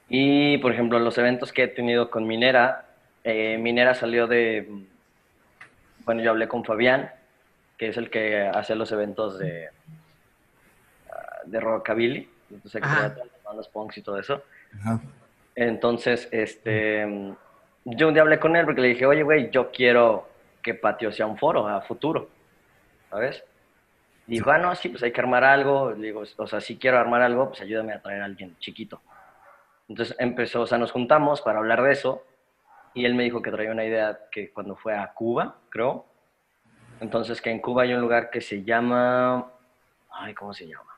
Y, 0.09 0.57
por 0.59 0.73
ejemplo, 0.73 0.99
los 0.99 1.17
eventos 1.17 1.51
que 1.53 1.63
he 1.63 1.67
tenido 1.67 2.09
con 2.09 2.27
Minera, 2.27 2.85
eh, 3.23 3.57
Minera 3.57 3.93
salió 3.95 4.27
de, 4.27 4.67
bueno, 6.05 6.21
yo 6.21 6.31
hablé 6.31 6.47
con 6.47 6.63
Fabián, 6.63 7.11
que 7.77 7.89
es 7.89 7.97
el 7.97 8.09
que 8.09 8.41
hace 8.41 8.75
los 8.75 8.91
eventos 8.91 9.37
de, 9.39 9.69
de 11.45 11.59
Rockabilly, 11.59 12.29
entonces 12.51 12.81
que 12.81 12.87
todas 13.43 13.57
las 13.57 13.67
punks 13.67 13.97
y 13.97 14.01
todo 14.01 14.19
eso. 14.19 14.43
Entonces, 15.55 16.27
este, 16.31 17.33
yo 17.85 18.07
un 18.07 18.13
día 18.13 18.23
hablé 18.23 18.39
con 18.39 18.55
él 18.55 18.65
porque 18.65 18.81
le 18.81 18.89
dije, 18.89 19.05
oye, 19.05 19.23
güey, 19.23 19.49
yo 19.49 19.71
quiero 19.71 20.29
que 20.61 20.73
Patio 20.73 21.11
sea 21.11 21.25
un 21.25 21.37
foro 21.37 21.67
a 21.67 21.81
futuro, 21.81 22.29
¿sabes? 23.09 23.43
Y 24.27 24.33
dijo, 24.33 24.49
ah, 24.51 24.57
no, 24.57 24.73
sí, 24.75 24.89
pues 24.89 25.03
hay 25.03 25.11
que 25.11 25.21
armar 25.21 25.43
algo. 25.43 25.91
Le 25.91 26.07
digo, 26.07 26.23
o 26.37 26.47
sea, 26.47 26.59
si 26.59 26.77
quiero 26.77 26.97
armar 26.97 27.21
algo, 27.21 27.49
pues 27.49 27.61
ayúdame 27.61 27.93
a 27.93 28.01
traer 28.01 28.21
a 28.21 28.25
alguien 28.25 28.57
chiquito. 28.59 29.01
Entonces 29.87 30.15
empezó, 30.19 30.61
o 30.61 30.67
sea, 30.67 30.77
nos 30.77 30.91
juntamos 30.91 31.41
para 31.41 31.59
hablar 31.59 31.83
de 31.83 31.91
eso 31.91 32.23
y 32.95 33.05
él 33.05 33.13
me 33.13 33.23
dijo 33.23 33.41
que 33.41 33.51
traía 33.51 33.71
una 33.71 33.83
idea 33.83 34.17
que 34.31 34.51
cuando 34.51 34.75
fue 34.75 34.95
a 34.95 35.13
Cuba, 35.13 35.57
creo, 35.69 36.05
entonces 37.01 37.41
que 37.41 37.51
en 37.51 37.59
Cuba 37.59 37.83
hay 37.83 37.93
un 37.93 38.01
lugar 38.01 38.29
que 38.29 38.39
se 38.39 38.63
llama, 38.63 39.51
ay, 40.09 40.33
¿cómo 40.33 40.53
se 40.53 40.65
llama? 40.65 40.97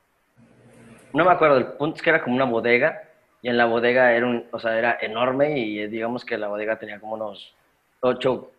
No 1.12 1.26
me 1.26 1.32
acuerdo, 1.32 1.58
el 1.58 1.66
punto 1.66 1.98
es 1.98 2.04
que 2.04 2.12
era 2.12 2.24
como 2.24 2.36
una 2.36 2.46
bodega 2.46 3.02
y 3.42 3.50
en 3.50 3.58
la 3.58 3.66
bodega 3.66 4.14
era, 4.14 4.28
un, 4.28 4.46
o 4.52 4.60
sea, 4.60 4.78
era 4.78 4.98
enorme 5.02 5.58
y 5.58 5.80
eh, 5.80 5.88
digamos 5.88 6.24
que 6.24 6.38
la 6.38 6.48
bodega 6.48 6.78
tenía 6.78 7.00
como 7.00 7.16
unos 7.16 7.56
ocho 8.02 8.52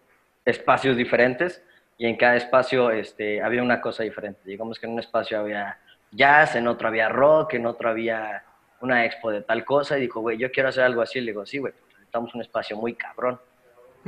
espacios 0.44 0.96
diferentes 0.96 1.62
y 1.96 2.06
en 2.06 2.16
cada 2.16 2.34
espacio 2.34 2.90
este, 2.90 3.40
había 3.40 3.62
una 3.62 3.80
cosa 3.80 4.02
diferente. 4.02 4.40
Digamos 4.44 4.80
que 4.80 4.86
en 4.86 4.92
un 4.94 4.98
espacio 4.98 5.38
había 5.38 5.78
jazz, 6.10 6.56
en 6.56 6.66
otro 6.66 6.88
había 6.88 7.08
rock, 7.08 7.54
en 7.54 7.66
otro 7.66 7.88
había 7.88 8.42
una 8.80 9.04
expo 9.04 9.30
de 9.30 9.42
tal 9.42 9.64
cosa 9.64 9.96
y 9.96 10.02
dijo, 10.02 10.20
güey, 10.20 10.38
yo 10.38 10.50
quiero 10.50 10.70
hacer 10.70 10.84
algo 10.84 11.02
así. 11.02 11.20
Le 11.20 11.32
digo, 11.32 11.46
sí, 11.46 11.58
güey, 11.58 11.72
necesitamos 12.08 12.34
un 12.34 12.40
espacio 12.40 12.76
muy 12.76 12.94
cabrón. 12.94 13.38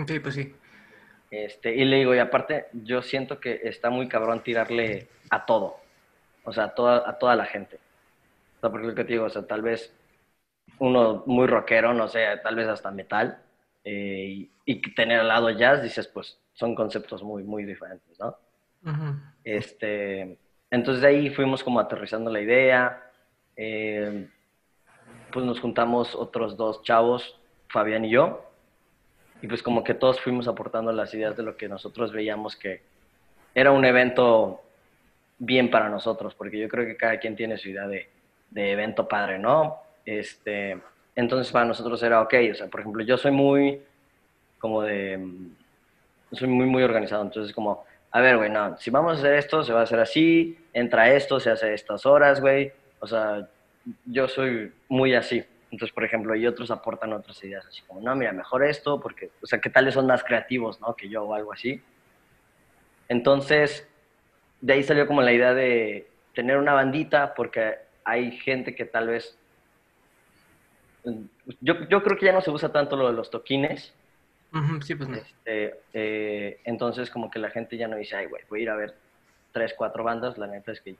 Sí, 0.06 0.20
pues 0.20 0.34
sí. 0.34 0.54
Este, 1.30 1.74
y 1.74 1.84
le 1.84 1.96
digo, 1.96 2.14
y 2.14 2.18
aparte, 2.18 2.66
yo 2.72 3.02
siento 3.02 3.38
que 3.38 3.60
está 3.64 3.90
muy 3.90 4.08
cabrón 4.08 4.42
tirarle 4.42 5.08
a 5.28 5.44
todo. 5.44 5.76
O 6.44 6.52
sea, 6.52 6.64
a 6.64 6.74
toda, 6.74 7.08
a 7.08 7.18
toda 7.18 7.36
la 7.36 7.44
gente. 7.44 7.78
O 8.56 8.60
sea, 8.60 8.70
porque 8.70 8.86
lo 8.86 8.94
que 8.94 9.04
te 9.04 9.12
digo, 9.12 9.26
o 9.26 9.30
sea, 9.30 9.46
tal 9.46 9.62
vez 9.62 9.94
uno 10.78 11.22
muy 11.26 11.46
rockero, 11.46 11.92
no 11.92 12.08
sé, 12.08 12.24
tal 12.42 12.56
vez 12.56 12.68
hasta 12.68 12.90
metal, 12.90 13.42
eh, 13.84 14.48
y, 14.64 14.94
tener 14.94 15.20
al 15.20 15.28
lado 15.28 15.50
jazz, 15.50 15.82
dices, 15.82 16.08
pues 16.08 16.38
son 16.54 16.74
conceptos 16.74 17.22
muy, 17.22 17.42
muy 17.42 17.64
diferentes, 17.64 18.18
¿no? 18.18 18.36
este, 19.44 20.38
entonces 20.70 21.02
de 21.02 21.08
ahí 21.08 21.30
fuimos 21.30 21.62
como 21.62 21.80
aterrizando 21.80 22.30
la 22.30 22.40
idea. 22.40 23.10
Eh, 23.56 24.26
pues 25.30 25.46
nos 25.46 25.60
juntamos 25.60 26.14
otros 26.14 26.56
dos 26.56 26.82
chavos, 26.82 27.39
Fabián 27.70 28.04
y 28.04 28.10
yo, 28.10 28.44
y 29.42 29.46
pues 29.46 29.62
como 29.62 29.84
que 29.84 29.94
todos 29.94 30.20
fuimos 30.20 30.48
aportando 30.48 30.92
las 30.92 31.14
ideas 31.14 31.36
de 31.36 31.42
lo 31.42 31.56
que 31.56 31.68
nosotros 31.68 32.12
veíamos 32.12 32.56
que 32.56 32.82
era 33.54 33.70
un 33.70 33.84
evento 33.84 34.60
bien 35.38 35.70
para 35.70 35.88
nosotros, 35.88 36.34
porque 36.34 36.58
yo 36.58 36.68
creo 36.68 36.84
que 36.86 36.96
cada 36.96 37.18
quien 37.18 37.36
tiene 37.36 37.56
su 37.56 37.70
idea 37.70 37.86
de, 37.86 38.08
de 38.50 38.72
evento 38.72 39.08
padre, 39.08 39.38
¿no? 39.38 39.78
Este, 40.04 40.78
entonces 41.16 41.50
para 41.52 41.64
nosotros 41.64 42.02
era 42.02 42.20
ok, 42.20 42.34
o 42.52 42.54
sea, 42.54 42.66
por 42.68 42.80
ejemplo, 42.80 43.02
yo 43.02 43.16
soy 43.16 43.30
muy 43.30 43.80
como 44.58 44.82
de, 44.82 45.18
soy 46.32 46.48
muy, 46.48 46.66
muy 46.66 46.82
organizado, 46.82 47.22
entonces 47.22 47.54
como, 47.54 47.84
a 48.10 48.20
ver, 48.20 48.36
güey, 48.36 48.50
no, 48.50 48.76
si 48.76 48.90
vamos 48.90 49.12
a 49.12 49.18
hacer 49.18 49.34
esto, 49.34 49.64
se 49.64 49.72
va 49.72 49.80
a 49.80 49.84
hacer 49.84 50.00
así, 50.00 50.58
entra 50.72 51.12
esto, 51.14 51.40
se 51.40 51.50
hace 51.50 51.72
estas 51.72 52.04
horas, 52.04 52.40
güey, 52.40 52.72
o 53.00 53.06
sea, 53.06 53.48
yo 54.04 54.28
soy 54.28 54.72
muy 54.88 55.14
así. 55.14 55.42
Entonces, 55.70 55.94
por 55.94 56.04
ejemplo, 56.04 56.34
y 56.34 56.46
otros 56.46 56.70
aportan 56.70 57.12
otras 57.12 57.42
ideas, 57.44 57.64
así 57.66 57.82
como, 57.82 58.00
no, 58.00 58.14
mira, 58.16 58.32
mejor 58.32 58.64
esto, 58.64 59.00
porque, 59.00 59.30
o 59.40 59.46
sea, 59.46 59.60
¿qué 59.60 59.70
tales 59.70 59.94
son 59.94 60.06
más 60.06 60.24
creativos, 60.24 60.80
no? 60.80 60.96
Que 60.96 61.08
yo 61.08 61.22
o 61.22 61.34
algo 61.34 61.52
así. 61.52 61.80
Entonces, 63.08 63.88
de 64.60 64.72
ahí 64.72 64.82
salió 64.82 65.06
como 65.06 65.22
la 65.22 65.32
idea 65.32 65.54
de 65.54 66.08
tener 66.34 66.56
una 66.56 66.72
bandita, 66.72 67.34
porque 67.34 67.76
hay 68.04 68.32
gente 68.38 68.74
que 68.74 68.84
tal 68.84 69.08
vez... 69.08 69.36
Yo, 71.60 71.88
yo 71.88 72.02
creo 72.02 72.18
que 72.18 72.26
ya 72.26 72.32
no 72.32 72.40
se 72.40 72.50
usa 72.50 72.72
tanto 72.72 72.96
lo 72.96 73.06
de 73.06 73.14
los 73.14 73.30
toquines. 73.30 73.94
sí, 74.82 74.94
pues 74.96 75.08
no. 75.08 75.16
Este, 75.16 75.80
eh, 75.92 76.60
entonces, 76.64 77.10
como 77.10 77.30
que 77.30 77.38
la 77.38 77.50
gente 77.50 77.76
ya 77.76 77.86
no 77.86 77.96
dice, 77.96 78.16
ay, 78.16 78.26
güey, 78.26 78.42
voy 78.50 78.60
a 78.60 78.62
ir 78.62 78.70
a 78.70 78.76
ver 78.76 78.94
tres, 79.52 79.72
cuatro 79.76 80.02
bandas. 80.02 80.36
La 80.36 80.48
neta 80.48 80.72
es 80.72 80.80
que 80.80 80.96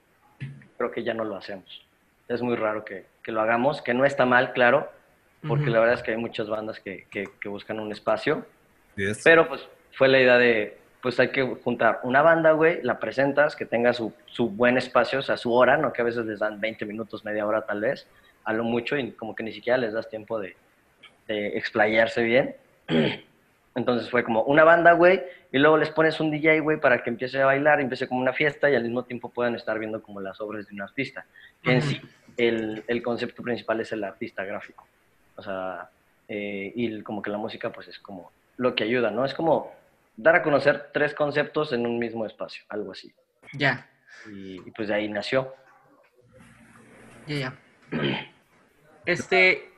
creo 0.78 0.92
que 0.92 1.02
ya 1.02 1.12
no 1.12 1.24
lo 1.24 1.36
hacemos 1.36 1.89
es 2.34 2.42
muy 2.42 2.56
raro 2.56 2.84
que, 2.84 3.04
que, 3.22 3.32
lo 3.32 3.40
hagamos, 3.40 3.82
que 3.82 3.92
no 3.92 4.04
está 4.04 4.24
mal, 4.24 4.52
claro, 4.52 4.90
porque 5.46 5.70
la 5.70 5.80
verdad 5.80 5.96
es 5.96 6.02
que 6.02 6.12
hay 6.12 6.16
muchas 6.16 6.48
bandas 6.48 6.80
que, 6.80 7.06
que, 7.10 7.48
buscan 7.48 7.80
un 7.80 7.92
espacio. 7.92 8.46
Pero 9.24 9.48
pues 9.48 9.66
fue 9.92 10.08
la 10.08 10.20
idea 10.20 10.38
de, 10.38 10.78
pues 11.02 11.18
hay 11.18 11.30
que 11.30 11.42
juntar 11.42 12.00
una 12.02 12.22
banda, 12.22 12.52
güey, 12.52 12.82
la 12.82 12.98
presentas, 12.98 13.56
que 13.56 13.66
tenga 13.66 13.92
su, 13.92 14.12
su, 14.26 14.50
buen 14.50 14.76
espacio, 14.76 15.20
o 15.20 15.22
sea, 15.22 15.36
su 15.36 15.52
hora, 15.52 15.76
¿no? 15.76 15.92
Que 15.92 16.02
a 16.02 16.04
veces 16.04 16.26
les 16.26 16.38
dan 16.38 16.60
20 16.60 16.84
minutos, 16.84 17.24
media 17.24 17.46
hora 17.46 17.62
tal 17.62 17.80
vez, 17.80 18.06
a 18.44 18.52
lo 18.52 18.64
mucho, 18.64 18.96
y 18.96 19.12
como 19.12 19.34
que 19.34 19.42
ni 19.42 19.52
siquiera 19.52 19.78
les 19.78 19.92
das 19.92 20.08
tiempo 20.08 20.38
de, 20.38 20.56
de 21.26 21.58
explayarse 21.58 22.22
bien. 22.22 22.54
Entonces 23.80 24.10
fue 24.10 24.22
como 24.22 24.42
una 24.42 24.62
banda, 24.62 24.92
güey, 24.92 25.22
y 25.50 25.58
luego 25.58 25.78
les 25.78 25.88
pones 25.88 26.20
un 26.20 26.30
DJ, 26.30 26.60
güey, 26.60 26.78
para 26.78 27.02
que 27.02 27.08
empiece 27.08 27.40
a 27.40 27.46
bailar, 27.46 27.80
empiece 27.80 28.06
como 28.06 28.20
una 28.20 28.34
fiesta 28.34 28.70
y 28.70 28.74
al 28.74 28.82
mismo 28.82 29.04
tiempo 29.04 29.30
puedan 29.30 29.54
estar 29.54 29.78
viendo 29.78 30.02
como 30.02 30.20
las 30.20 30.38
obras 30.42 30.68
de 30.68 30.74
un 30.74 30.82
artista. 30.82 31.24
En 31.62 31.80
sí, 31.80 31.98
el, 32.36 32.84
el, 32.86 33.02
concepto 33.02 33.42
principal 33.42 33.80
es 33.80 33.90
el 33.92 34.04
artista 34.04 34.44
gráfico. 34.44 34.86
O 35.36 35.42
sea, 35.42 35.88
eh, 36.28 36.70
y 36.76 37.00
como 37.00 37.22
que 37.22 37.30
la 37.30 37.38
música, 37.38 37.72
pues 37.72 37.88
es 37.88 37.98
como 37.98 38.30
lo 38.58 38.74
que 38.74 38.84
ayuda, 38.84 39.10
¿no? 39.10 39.24
Es 39.24 39.32
como 39.32 39.72
dar 40.14 40.36
a 40.36 40.42
conocer 40.42 40.90
tres 40.92 41.14
conceptos 41.14 41.72
en 41.72 41.86
un 41.86 41.98
mismo 41.98 42.26
espacio, 42.26 42.62
algo 42.68 42.92
así. 42.92 43.10
Ya. 43.54 43.88
Y, 44.30 44.56
y 44.56 44.70
pues 44.72 44.88
de 44.88 44.94
ahí 44.94 45.08
nació. 45.08 45.54
Ya, 47.26 47.36
ya. 47.36 47.58
Este, 49.06 49.69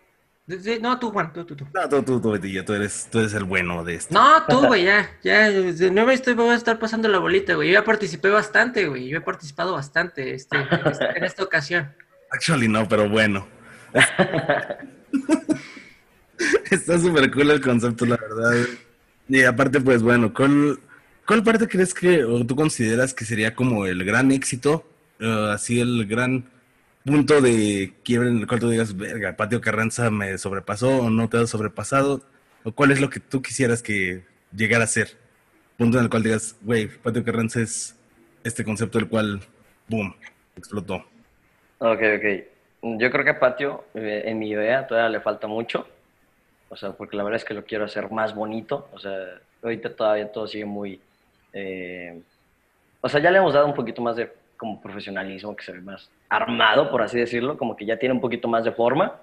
no, 0.81 0.99
tú, 0.99 1.11
Juan, 1.11 1.33
tú, 1.33 1.45
tú, 1.45 1.55
tú. 1.55 1.67
No, 1.73 1.89
tú, 1.89 2.03
tú, 2.03 2.21
tú, 2.21 2.39
tú 2.39 2.73
eres, 2.73 3.09
tú 3.11 3.21
eres 3.21 3.35
el 3.35 3.45
bueno 3.45 3.85
de 3.85 3.95
esto. 3.95 4.13
No, 4.13 4.45
tú, 4.49 4.67
güey, 4.67 4.85
ya, 4.85 5.11
ya, 5.23 5.51
no 5.91 6.07
me 6.07 6.15
estoy, 6.15 6.35
voy 6.35 6.51
a 6.51 6.55
estar 6.55 6.79
pasando 6.79 7.09
la 7.09 7.19
bolita, 7.19 7.55
güey. 7.55 7.69
Yo 7.69 7.75
ya 7.75 7.85
participé 7.85 8.29
bastante, 8.29 8.89
güey. 8.89 9.09
Yo 9.09 9.19
he 9.19 9.21
participado 9.21 9.75
bastante 9.75 10.35
este, 10.35 10.57
en 10.57 11.25
esta 11.25 11.45
ocasión. 11.45 11.93
Actually, 12.31 12.69
no, 12.69 12.89
pero 12.89 13.09
bueno. 13.09 13.47
Está 16.71 16.99
súper 16.99 17.31
cool 17.31 17.51
el 17.51 17.61
concepto, 17.61 18.07
la 18.07 18.17
verdad. 18.17 18.67
Y 19.29 19.43
aparte, 19.45 19.81
pues 19.81 20.03
bueno, 20.03 20.35
¿cuál, 20.35 20.81
¿cuál 21.27 21.45
parte 21.45 21.69
crees 21.69 21.95
que, 21.95 22.25
o 22.25 22.45
tú 22.45 22.57
consideras 22.57 23.15
que 23.15 23.25
sería 23.25 23.55
como 23.55 23.87
el 23.87 24.05
gran 24.05 24.33
éxito? 24.33 24.85
Uh, 25.21 25.53
así 25.53 25.81
el 25.81 26.07
gran 26.07 26.45
punto 27.05 27.41
de 27.41 27.95
quiebre 28.05 28.29
en 28.29 28.39
el 28.39 28.47
cual 28.47 28.61
tú 28.61 28.71
digas, 28.71 28.97
verga, 28.97 29.37
Patio 29.37 29.61
Carranza 29.61 30.11
me 30.11 30.37
sobrepasó 30.39 31.05
o 31.05 31.11
no 31.11 31.29
te 31.29 31.39
ha 31.39 31.47
sobrepasado? 31.47 32.23
¿O 32.65 32.73
cuál 32.73 32.93
es 32.93 33.01
lo 33.01 33.11
que 33.11 33.21
tú 33.21 33.43
quisieras 33.43 33.83
que 33.83 34.25
llegara 34.55 34.85
a 34.85 34.89
ser? 34.89 35.17
Punto 35.77 35.99
en 35.99 36.05
el 36.05 36.11
cual 36.11 36.23
digas, 36.23 36.57
güey, 36.61 36.89
Patio 36.89 37.25
Carranza 37.25 37.61
es 37.61 37.97
este 38.45 38.65
concepto 38.65 38.99
del 38.99 39.09
cual, 39.09 39.41
boom, 39.89 40.15
explotó. 40.57 41.05
Ok, 41.79 42.01
ok. 42.17 42.99
Yo 42.99 43.11
creo 43.11 43.25
que 43.25 43.35
Patio, 43.35 43.85
eh, 43.95 44.23
en 44.27 44.39
mi 44.39 44.51
idea, 44.51 44.87
todavía 44.87 45.11
le 45.11 45.21
falta 45.21 45.47
mucho. 45.47 45.87
O 46.69 46.77
sea, 46.77 46.93
porque 46.93 47.17
la 47.17 47.23
verdad 47.23 47.39
es 47.39 47.45
que 47.45 47.55
lo 47.55 47.65
quiero 47.65 47.85
hacer 47.85 48.11
más 48.11 48.35
bonito. 48.35 48.89
O 48.93 48.99
sea, 48.99 49.13
ahorita 49.63 49.95
todavía 49.95 50.31
todo 50.31 50.47
sigue 50.47 50.65
muy... 50.65 51.01
Eh, 51.53 52.21
o 53.01 53.09
sea, 53.09 53.21
ya 53.21 53.31
le 53.31 53.39
hemos 53.39 53.55
dado 53.55 53.67
un 53.67 53.75
poquito 53.75 54.01
más 54.01 54.17
de 54.17 54.33
como 54.63 54.81
profesionalismo, 54.81 55.57
que 55.57 55.65
se 55.65 55.73
ve 55.73 55.81
más 55.81 56.09
armado, 56.29 56.89
por 56.89 57.03
así 57.03 57.19
decirlo, 57.19 57.59
como 57.59 57.75
que 57.75 57.85
ya 57.85 57.97
tiene 57.97 58.15
un 58.15 58.21
poquito 58.21 58.47
más 58.47 58.63
de 58.63 58.71
forma. 58.71 59.17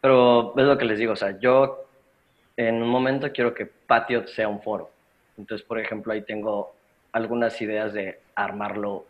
Pero 0.00 0.54
es 0.56 0.64
lo 0.64 0.78
que 0.78 0.84
les 0.84 1.00
digo, 1.00 1.14
o 1.14 1.16
sea, 1.16 1.36
yo 1.40 1.84
en 2.56 2.80
un 2.80 2.88
momento 2.88 3.32
quiero 3.32 3.52
que 3.54 3.66
Patio 3.66 4.24
sea 4.28 4.46
un 4.46 4.62
foro. 4.62 4.88
Entonces, 5.36 5.66
por 5.66 5.80
ejemplo, 5.80 6.12
ahí 6.12 6.22
tengo 6.22 6.76
algunas 7.10 7.60
ideas 7.60 7.92
de 7.92 8.20
armarlo 8.36 9.04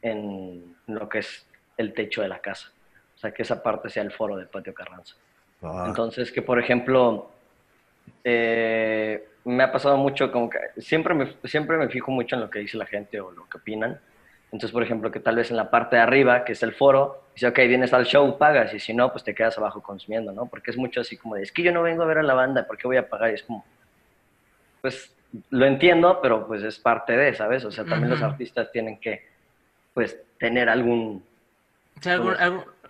en 0.00 0.74
lo 0.86 1.06
que 1.06 1.18
es 1.18 1.46
el 1.76 1.92
techo 1.92 2.22
de 2.22 2.28
la 2.28 2.38
casa. 2.38 2.72
O 3.14 3.18
sea, 3.18 3.30
que 3.30 3.42
esa 3.42 3.62
parte 3.62 3.90
sea 3.90 4.04
el 4.04 4.10
foro 4.10 4.38
de 4.38 4.46
Patio 4.46 4.72
Carranza. 4.72 5.16
Ah. 5.62 5.84
Entonces, 5.86 6.32
que 6.32 6.40
por 6.40 6.58
ejemplo, 6.58 7.28
eh, 8.24 9.28
me 9.44 9.64
ha 9.64 9.70
pasado 9.70 9.98
mucho 9.98 10.32
como 10.32 10.48
que 10.48 10.58
siempre 10.78 11.12
me, 11.12 11.34
siempre 11.44 11.76
me 11.76 11.90
fijo 11.90 12.10
mucho 12.10 12.36
en 12.36 12.40
lo 12.40 12.48
que 12.48 12.60
dice 12.60 12.78
la 12.78 12.86
gente 12.86 13.20
o 13.20 13.30
lo 13.32 13.46
que 13.50 13.58
opinan. 13.58 14.00
Entonces, 14.54 14.70
por 14.70 14.84
ejemplo, 14.84 15.10
que 15.10 15.18
tal 15.18 15.34
vez 15.34 15.50
en 15.50 15.56
la 15.56 15.68
parte 15.68 15.96
de 15.96 16.02
arriba, 16.02 16.44
que 16.44 16.52
es 16.52 16.62
el 16.62 16.74
foro, 16.74 17.24
dice, 17.34 17.48
ok, 17.48 17.58
vienes 17.66 17.92
al 17.92 18.04
show, 18.04 18.38
pagas, 18.38 18.72
y 18.72 18.78
si 18.78 18.94
no, 18.94 19.10
pues 19.10 19.24
te 19.24 19.34
quedas 19.34 19.58
abajo 19.58 19.82
consumiendo, 19.82 20.30
¿no? 20.30 20.46
Porque 20.46 20.70
es 20.70 20.76
mucho 20.76 21.00
así 21.00 21.16
como 21.16 21.34
de, 21.34 21.42
es 21.42 21.50
que 21.50 21.64
yo 21.64 21.72
no 21.72 21.82
vengo 21.82 22.04
a 22.04 22.06
ver 22.06 22.18
a 22.18 22.22
la 22.22 22.34
banda, 22.34 22.64
¿por 22.64 22.78
qué 22.78 22.86
voy 22.86 22.96
a 22.96 23.08
pagar? 23.08 23.32
Y 23.32 23.34
es 23.34 23.42
como, 23.42 23.64
pues 24.80 25.12
lo 25.50 25.66
entiendo, 25.66 26.20
pero 26.22 26.46
pues 26.46 26.62
es 26.62 26.78
parte 26.78 27.16
de, 27.16 27.34
¿sabes? 27.34 27.64
O 27.64 27.72
sea, 27.72 27.84
también 27.84 28.10
los 28.10 28.22
artistas 28.22 28.70
tienen 28.70 29.00
que, 29.00 29.26
pues, 29.92 30.16
tener 30.38 30.68
algún... 30.68 31.24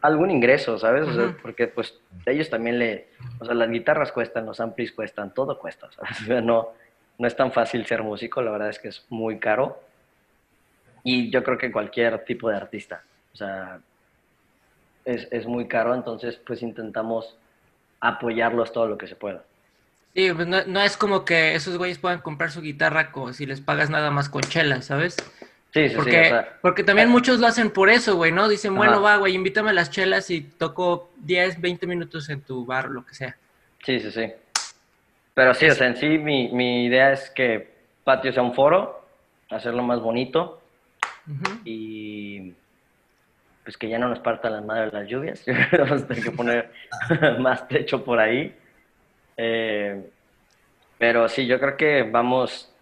algún, 0.02 0.30
ingreso, 0.30 0.78
¿sabes? 0.78 1.08
O 1.08 1.14
sea, 1.14 1.34
porque 1.40 1.66
pues 1.66 1.98
ellos 2.26 2.50
también 2.50 2.78
le... 2.78 3.08
O 3.40 3.46
sea, 3.46 3.54
las 3.54 3.70
guitarras 3.70 4.12
cuestan, 4.12 4.44
los 4.44 4.60
amplis 4.60 4.92
cuestan, 4.92 5.32
todo 5.32 5.58
cuesta, 5.58 5.90
¿sabes? 5.92 6.20
O 6.24 6.24
sea, 6.26 6.42
no, 6.42 6.72
no 7.16 7.26
es 7.26 7.34
tan 7.34 7.52
fácil 7.52 7.86
ser 7.86 8.02
músico, 8.02 8.42
la 8.42 8.50
verdad 8.50 8.68
es 8.68 8.78
que 8.78 8.88
es 8.88 9.06
muy 9.08 9.38
caro. 9.38 9.80
Y 11.04 11.30
yo 11.30 11.44
creo 11.44 11.58
que 11.58 11.70
cualquier 11.70 12.24
tipo 12.24 12.48
de 12.48 12.56
artista, 12.56 13.02
o 13.34 13.36
sea, 13.36 13.78
es, 15.04 15.28
es 15.30 15.46
muy 15.46 15.68
caro, 15.68 15.94
entonces 15.94 16.40
pues 16.46 16.62
intentamos 16.62 17.36
apoyarlos 18.00 18.72
todo 18.72 18.88
lo 18.88 18.98
que 18.98 19.06
se 19.06 19.14
pueda. 19.14 19.44
Sí, 20.14 20.32
pues 20.32 20.46
no, 20.46 20.80
es 20.80 20.96
como 20.96 21.24
que 21.24 21.54
esos 21.54 21.76
güeyes 21.76 21.98
puedan 21.98 22.20
comprar 22.20 22.50
su 22.50 22.62
guitarra 22.62 23.10
si 23.32 23.46
les 23.46 23.60
pagas 23.60 23.90
nada 23.90 24.10
más 24.10 24.28
con 24.28 24.42
chelas, 24.42 24.86
¿sabes? 24.86 25.16
Sí, 25.72 25.88
sí, 25.88 25.96
porque, 25.96 26.26
sí. 26.26 26.34
porque 26.62 26.84
también 26.84 27.08
muchos 27.08 27.40
lo 27.40 27.48
hacen 27.48 27.70
por 27.70 27.90
eso, 27.90 28.14
güey, 28.14 28.30
¿no? 28.30 28.48
Dicen, 28.48 28.76
bueno, 28.76 29.02
va, 29.02 29.16
güey, 29.16 29.34
invítame 29.34 29.70
a 29.70 29.72
las 29.72 29.90
chelas 29.90 30.30
y 30.30 30.40
toco 30.40 31.10
10, 31.16 31.60
20 31.60 31.86
minutos 31.88 32.30
en 32.30 32.42
tu 32.42 32.64
bar, 32.64 32.90
lo 32.90 33.04
que 33.04 33.14
sea. 33.14 33.36
Sí, 33.84 33.98
sí, 33.98 34.12
sí. 34.12 34.32
Pero 35.34 35.52
sí, 35.52 35.66
o 35.66 35.74
sea, 35.74 35.88
en 35.88 35.96
sí 35.96 36.06
mi, 36.16 36.48
mi 36.52 36.86
idea 36.86 37.12
es 37.12 37.28
que 37.30 37.74
Patio 38.04 38.32
sea 38.32 38.44
un 38.44 38.54
foro, 38.54 39.04
hacerlo 39.50 39.82
más 39.82 40.00
bonito 40.00 40.62
y 41.64 42.52
pues 43.64 43.78
que 43.78 43.88
ya 43.88 43.98
no 43.98 44.08
nos 44.08 44.18
partan 44.18 44.52
las 44.52 44.64
madres 44.64 44.92
las 44.92 45.08
lluvias. 45.08 45.42
Vamos 45.72 46.02
a 46.02 46.06
tener 46.06 46.22
que 46.22 46.30
poner 46.30 46.70
más 47.40 47.66
techo 47.66 48.04
por 48.04 48.18
ahí. 48.18 48.54
Eh, 49.36 50.10
pero 50.98 51.28
sí, 51.28 51.46
yo 51.46 51.58
creo 51.58 51.76
que 51.76 52.02
vamos 52.04 52.72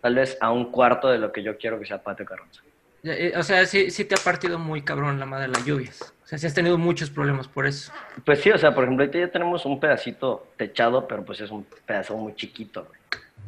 tal 0.00 0.14
vez 0.14 0.38
a 0.40 0.50
un 0.50 0.70
cuarto 0.70 1.08
de 1.08 1.18
lo 1.18 1.32
que 1.32 1.42
yo 1.42 1.58
quiero 1.58 1.78
que 1.78 1.86
sea 1.86 2.02
Patio 2.02 2.24
Carranza. 2.24 2.62
Eh, 3.04 3.32
o 3.36 3.42
sea, 3.42 3.64
sí, 3.66 3.90
sí 3.90 4.04
te 4.04 4.14
ha 4.14 4.18
partido 4.18 4.58
muy 4.58 4.82
cabrón 4.82 5.20
la 5.20 5.26
madre 5.26 5.46
de 5.46 5.52
las 5.52 5.64
lluvias. 5.64 6.14
O 6.24 6.26
sea, 6.26 6.38
sí 6.38 6.46
has 6.46 6.54
tenido 6.54 6.78
muchos 6.78 7.10
problemas 7.10 7.46
por 7.46 7.66
eso. 7.66 7.92
Pues 8.24 8.40
sí, 8.40 8.50
o 8.50 8.58
sea, 8.58 8.74
por 8.74 8.84
ejemplo, 8.84 9.04
ahorita 9.04 9.18
ya 9.18 9.30
tenemos 9.30 9.64
un 9.66 9.78
pedacito 9.78 10.48
techado, 10.56 11.06
pero 11.06 11.24
pues 11.24 11.40
es 11.40 11.50
un 11.50 11.66
pedazo 11.86 12.16
muy 12.16 12.34
chiquito. 12.34 12.88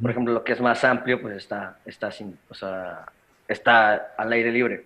Por 0.01 0.11
ejemplo, 0.11 0.33
lo 0.33 0.45
que 0.45 0.53
es 0.53 0.61
más 0.61 0.85
amplio, 0.85 1.21
pues 1.21 1.37
está, 1.37 1.79
está 1.85 2.11
sin, 2.11 2.39
o 2.49 2.55
sea, 2.55 3.07
está 3.51 4.15
al 4.17 4.33
aire 4.33 4.53
libre. 4.53 4.85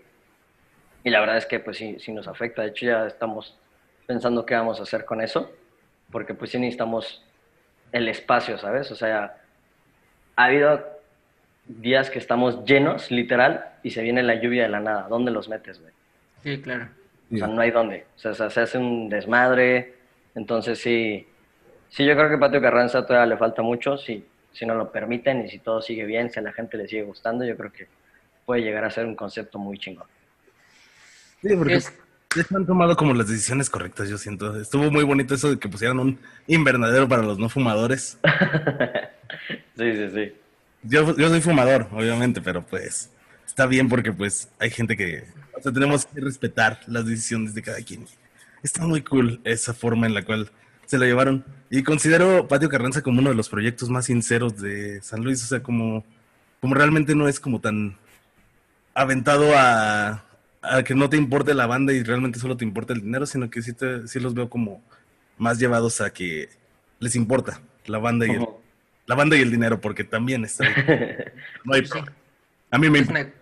Y 1.05 1.11
la 1.11 1.21
verdad 1.21 1.37
es 1.37 1.47
que 1.47 1.61
pues 1.61 1.77
sí, 1.77 1.99
sí 2.01 2.13
nos 2.13 2.27
afecta. 2.27 2.63
De 2.63 2.69
hecho 2.69 2.87
ya 2.87 3.07
estamos 3.07 3.59
pensando 4.07 4.47
qué 4.47 4.55
vamos 4.55 4.81
a 4.81 4.85
hacer 4.85 5.05
con 5.05 5.21
eso, 5.21 5.53
porque 6.11 6.35
pues 6.35 6.51
sí 6.51 6.59
necesitamos 6.59 7.25
el 7.93 8.09
espacio, 8.09 8.59
¿sabes? 8.59 8.91
O 8.91 8.97
sea, 8.97 9.37
ha 10.37 10.45
habido 10.45 10.83
días 11.67 12.11
que 12.11 12.19
estamos 12.19 12.65
llenos, 12.65 13.11
literal, 13.11 13.73
y 13.83 13.91
se 13.91 14.03
viene 14.03 14.23
la 14.23 14.35
lluvia 14.37 14.65
de 14.65 14.69
la 14.71 14.81
nada. 14.81 15.09
¿Dónde 15.09 15.31
los 15.31 15.49
metes, 15.49 15.81
güey? 15.81 15.93
Sí, 16.43 16.61
claro. 16.61 16.89
O 17.33 17.37
sea, 17.37 17.47
no 17.47 17.61
hay 17.61 17.71
dónde. 17.71 18.07
O 18.17 18.19
sea, 18.19 18.51
se 18.51 18.61
hace 18.61 18.79
un 18.79 19.09
desmadre. 19.09 19.95
Entonces 20.35 20.79
sí, 20.79 21.27
sí, 21.89 22.05
yo 22.05 22.17
creo 22.17 22.29
que 22.31 22.39
Patio 22.39 22.61
Carranza 22.61 23.07
todavía 23.07 23.35
le 23.35 23.39
falta 23.39 23.63
mucho. 23.63 23.99
Si, 23.99 24.25
si 24.53 24.65
nos 24.65 24.77
lo 24.77 24.91
permiten 24.91 25.45
y 25.45 25.51
si 25.51 25.59
todo 25.59 25.83
sigue 25.83 26.05
bien, 26.05 26.31
si 26.31 26.41
a 26.41 26.43
la 26.43 26.53
gente 26.53 26.77
le 26.77 26.89
sigue 26.89 27.03
gustando, 27.03 27.45
yo 27.45 27.57
creo 27.57 27.73
que 27.73 27.89
puede 28.45 28.63
llegar 28.63 28.85
a 28.85 28.91
ser 28.91 29.07
un 29.07 29.15
concepto 29.15 29.59
muy 29.59 29.79
chingón. 29.79 30.07
Sí, 31.43 31.55
porque 31.57 31.75
es... 31.75 31.93
han 32.55 32.67
tomado 32.67 32.97
como 32.97 33.15
las 33.15 33.29
decisiones 33.29 33.71
correctas, 33.71 34.09
yo 34.09 34.19
siento. 34.19 34.59
Estuvo 34.61 34.91
muy 34.91 35.05
bonito 35.05 35.35
eso 35.35 35.51
de 35.51 35.59
que 35.59 35.69
pusieran 35.69 35.99
un 35.99 36.19
invernadero 36.47 37.09
para 37.09 37.23
los 37.23 37.39
no 37.39 37.49
fumadores. 37.49 38.19
sí, 39.77 39.93
sí, 39.93 40.11
sí. 40.11 40.33
Yo, 40.83 41.17
yo 41.17 41.29
soy 41.29 41.41
fumador, 41.41 41.89
obviamente, 41.93 42.41
pero 42.41 42.65
pues 42.65 43.11
está 43.47 43.67
bien 43.67 43.89
porque 43.89 44.13
pues 44.13 44.51
hay 44.59 44.71
gente 44.71 44.97
que... 44.97 45.25
O 45.57 45.63
sea, 45.63 45.73
tenemos 45.73 46.07
que 46.07 46.21
respetar 46.21 46.81
las 46.87 47.07
decisiones 47.07 47.55
de 47.55 47.63
cada 47.63 47.79
quien. 47.79 48.07
Está 48.63 48.87
muy 48.87 49.03
cool 49.03 49.41
esa 49.45 49.73
forma 49.73 50.07
en 50.07 50.15
la 50.15 50.25
cual 50.25 50.51
se 50.87 50.99
lo 50.99 51.05
llevaron. 51.05 51.45
Y 51.71 51.83
considero 51.83 52.49
Patio 52.49 52.69
Carranza 52.69 53.03
como 53.03 53.21
uno 53.21 53.31
de 53.31 53.37
los 53.37 53.49
proyectos 53.49 53.89
más 53.91 54.07
sinceros 54.07 54.61
de 54.61 55.01
San 55.03 55.23
Luis. 55.23 55.43
O 55.43 55.47
sea, 55.47 55.63
como, 55.63 56.05
como 56.61 56.75
realmente 56.75 57.15
no 57.15 57.29
es 57.29 57.41
como 57.41 57.61
tan 57.61 57.97
aventado 58.95 59.53
a, 59.55 60.25
que 60.85 60.95
no 60.95 61.11
te 61.11 61.17
importe 61.17 61.53
la 61.55 61.67
banda 61.67 61.93
y 61.93 62.03
realmente 62.03 62.39
solo 62.39 62.57
te 62.57 62.65
importa 62.65 62.93
el 62.93 63.03
dinero, 63.03 63.27
sino 63.27 63.51
que 63.51 63.61
sí, 63.61 63.73
te, 63.73 64.07
sí 64.09 64.21
los 64.21 64.35
veo 64.35 64.49
como 64.49 64.83
más 65.37 65.59
llevados 65.59 66.01
a 66.01 66.13
que 66.13 66.49
les 67.01 67.17
importa 67.17 67.61
la 67.87 67.99
banda 67.99 68.27
y 68.27 68.31
el, 68.31 68.47
la 69.07 69.15
banda 69.15 69.37
y 69.37 69.43
el 69.43 69.51
dinero, 69.51 69.81
porque 69.81 70.05
también 70.05 70.45
está. 70.45 70.65
No 71.65 71.75
hay 71.75 71.85
A 72.71 72.79
mí 72.79 72.89
me 72.89 73.33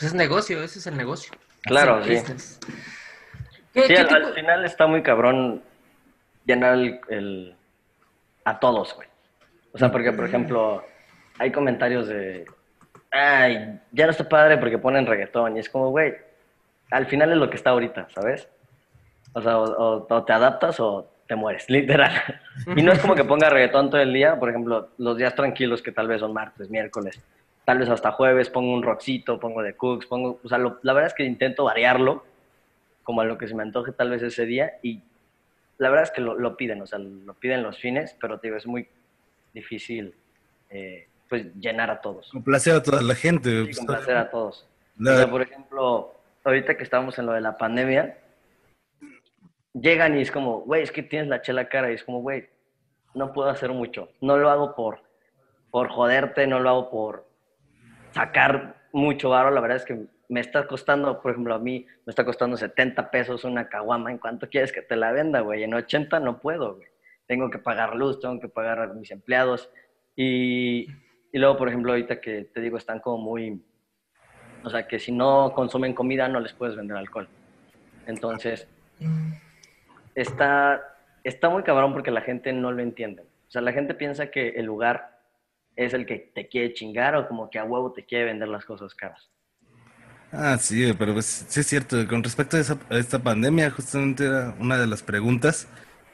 pues 0.00 0.04
es 0.04 0.14
negocio, 0.14 0.62
ese 0.62 0.78
es 0.78 0.86
el 0.86 0.96
negocio. 0.96 1.32
Claro, 1.64 2.02
sí. 2.04 2.16
sí, 3.74 3.94
al, 3.96 4.34
final 4.34 4.64
está 4.64 4.86
muy 4.86 5.02
cabrón 5.02 5.62
llenar 6.46 6.78
el, 7.08 7.54
a 8.44 8.58
todos, 8.58 8.94
güey. 8.94 9.08
O 9.72 9.78
sea, 9.78 9.92
porque, 9.92 10.12
por 10.12 10.24
ejemplo, 10.24 10.84
hay 11.38 11.52
comentarios 11.52 12.08
de, 12.08 12.46
ay, 13.10 13.80
ya 13.92 14.04
no 14.06 14.10
está 14.10 14.28
padre 14.28 14.58
porque 14.58 14.78
ponen 14.78 15.06
reggaetón. 15.06 15.56
Y 15.56 15.60
es 15.60 15.68
como, 15.68 15.90
güey, 15.90 16.14
al 16.90 17.06
final 17.06 17.32
es 17.32 17.38
lo 17.38 17.50
que 17.50 17.56
está 17.56 17.70
ahorita, 17.70 18.08
¿sabes? 18.10 18.48
O 19.32 19.40
sea, 19.40 19.58
o, 19.58 20.24
te 20.24 20.32
adaptas 20.32 20.80
o 20.80 21.08
te 21.26 21.36
mueres, 21.36 21.68
literal. 21.70 22.12
Y 22.76 22.82
no 22.82 22.92
es 22.92 22.98
como 22.98 23.14
que 23.14 23.24
ponga 23.24 23.50
reggaetón 23.50 23.90
todo 23.90 24.00
el 24.00 24.12
día, 24.12 24.38
por 24.38 24.50
ejemplo, 24.50 24.90
los 24.98 25.16
días 25.16 25.34
tranquilos 25.34 25.82
que 25.82 25.92
tal 25.92 26.08
vez 26.08 26.20
son 26.20 26.32
martes, 26.32 26.70
miércoles, 26.70 27.20
tal 27.64 27.78
vez 27.78 27.88
hasta 27.88 28.12
jueves 28.12 28.50
pongo 28.50 28.72
un 28.72 28.82
rockcito, 28.82 29.38
pongo 29.38 29.62
de 29.62 29.74
cooks, 29.74 30.06
pongo, 30.06 30.40
o 30.42 30.48
sea, 30.48 30.58
la 30.58 30.92
verdad 30.92 31.06
es 31.06 31.14
que 31.14 31.24
intento 31.24 31.64
variarlo 31.64 32.24
como 33.02 33.20
a 33.20 33.24
lo 33.24 33.38
que 33.38 33.48
se 33.48 33.54
me 33.54 33.62
antoje 33.62 33.92
tal 33.92 34.10
vez 34.10 34.22
ese 34.22 34.46
día 34.46 34.72
y 34.82 35.02
la 35.78 35.88
verdad 35.88 36.04
es 36.04 36.10
que 36.10 36.20
lo, 36.20 36.56
piden, 36.56 36.82
o 36.82 36.86
sea, 36.86 36.98
lo 36.98 37.32
piden 37.34 37.62
los 37.62 37.78
fines, 37.78 38.14
pero 38.20 38.38
te 38.38 38.48
digo, 38.48 38.58
es 38.58 38.66
muy 38.66 38.86
difícil 39.54 40.14
eh, 40.68 41.08
pues 41.30 41.54
llenar 41.54 41.90
a 41.90 42.00
todos. 42.00 42.28
Complacer 42.32 42.74
a 42.74 42.82
toda 42.82 43.00
la 43.00 43.14
gente. 43.14 43.66
Sí, 43.66 43.76
complacer 43.78 44.16
a 44.16 44.28
todos. 44.28 44.66
O 45.00 45.04
sea, 45.04 45.30
por 45.30 45.40
ejemplo, 45.40 46.12
ahorita 46.44 46.76
que 46.76 46.82
estamos 46.82 47.18
en 47.18 47.26
lo 47.26 47.32
de 47.32 47.40
la 47.40 47.56
pandemia, 47.56 48.18
llegan 49.72 50.18
y 50.18 50.22
es 50.22 50.32
como, 50.32 50.62
güey, 50.62 50.82
es 50.82 50.90
que 50.90 51.04
tienes 51.04 51.28
la 51.28 51.40
chela 51.40 51.68
cara 51.68 51.90
y 51.90 51.94
es 51.94 52.02
como, 52.02 52.20
güey, 52.20 52.48
no 53.14 53.32
puedo 53.32 53.48
hacer 53.48 53.70
mucho. 53.70 54.10
No 54.20 54.36
lo 54.36 54.50
hago 54.50 54.74
por, 54.74 55.02
por 55.70 55.88
joderte, 55.88 56.48
no 56.48 56.58
lo 56.58 56.68
hago 56.68 56.90
por 56.90 57.28
sacar 58.10 58.74
mucho 58.92 59.30
varo. 59.30 59.52
La 59.52 59.60
verdad 59.60 59.76
es 59.76 59.84
que 59.84 60.06
me 60.28 60.40
está 60.40 60.66
costando, 60.66 61.22
por 61.22 61.30
ejemplo, 61.30 61.54
a 61.54 61.60
mí 61.60 61.86
me 62.04 62.10
está 62.10 62.24
costando 62.24 62.56
70 62.56 63.08
pesos 63.12 63.44
una 63.44 63.68
caguama. 63.68 64.10
¿En 64.10 64.18
cuánto 64.18 64.48
quieres 64.48 64.72
que 64.72 64.82
te 64.82 64.96
la 64.96 65.12
venda, 65.12 65.40
güey? 65.40 65.62
En 65.62 65.74
80 65.74 66.18
no 66.18 66.40
puedo, 66.40 66.74
güey. 66.74 66.88
Tengo 67.28 67.50
que 67.50 67.58
pagar 67.58 67.94
luz, 67.94 68.18
tengo 68.18 68.40
que 68.40 68.48
pagar 68.48 68.80
a 68.80 68.88
mis 68.88 69.12
empleados. 69.12 69.70
Y, 70.16 70.88
y 71.32 71.38
luego, 71.38 71.56
por 71.56 71.68
ejemplo, 71.68 71.92
ahorita 71.92 72.20
que 72.20 72.44
te 72.44 72.60
digo, 72.60 72.76
están 72.76 73.00
como 73.00 73.18
muy... 73.18 73.62
O 74.62 74.70
sea, 74.70 74.86
que 74.86 74.98
si 74.98 75.12
no 75.12 75.52
consumen 75.54 75.94
comida 75.94 76.28
no 76.28 76.40
les 76.40 76.52
puedes 76.52 76.76
vender 76.76 76.96
alcohol. 76.96 77.28
Entonces, 78.06 78.66
está, 80.14 80.82
está 81.24 81.48
muy 81.48 81.62
cabrón 81.62 81.92
porque 81.92 82.10
la 82.10 82.20
gente 82.20 82.52
no 82.52 82.72
lo 82.72 82.82
entiende. 82.82 83.22
O 83.22 83.50
sea, 83.50 83.62
la 83.62 83.72
gente 83.72 83.94
piensa 83.94 84.30
que 84.30 84.50
el 84.50 84.66
lugar 84.66 85.18
es 85.76 85.94
el 85.94 86.04
que 86.04 86.30
te 86.34 86.48
quiere 86.48 86.74
chingar 86.74 87.16
o 87.16 87.26
como 87.26 87.48
que 87.48 87.58
a 87.58 87.64
huevo 87.64 87.92
te 87.92 88.04
quiere 88.04 88.26
vender 88.26 88.48
las 88.48 88.64
cosas 88.64 88.94
caras. 88.94 89.30
Ah, 90.32 90.56
sí, 90.58 90.92
pero 90.98 91.12
pues, 91.12 91.46
sí 91.48 91.60
es 91.60 91.66
cierto. 91.66 92.06
Con 92.06 92.22
respecto 92.22 92.56
a, 92.56 92.98
esta 92.98 93.18
pandemia, 93.18 93.70
justamente 93.70 94.26
era 94.26 94.54
una 94.60 94.78
de 94.78 94.86
las 94.86 95.02
preguntas 95.02 95.66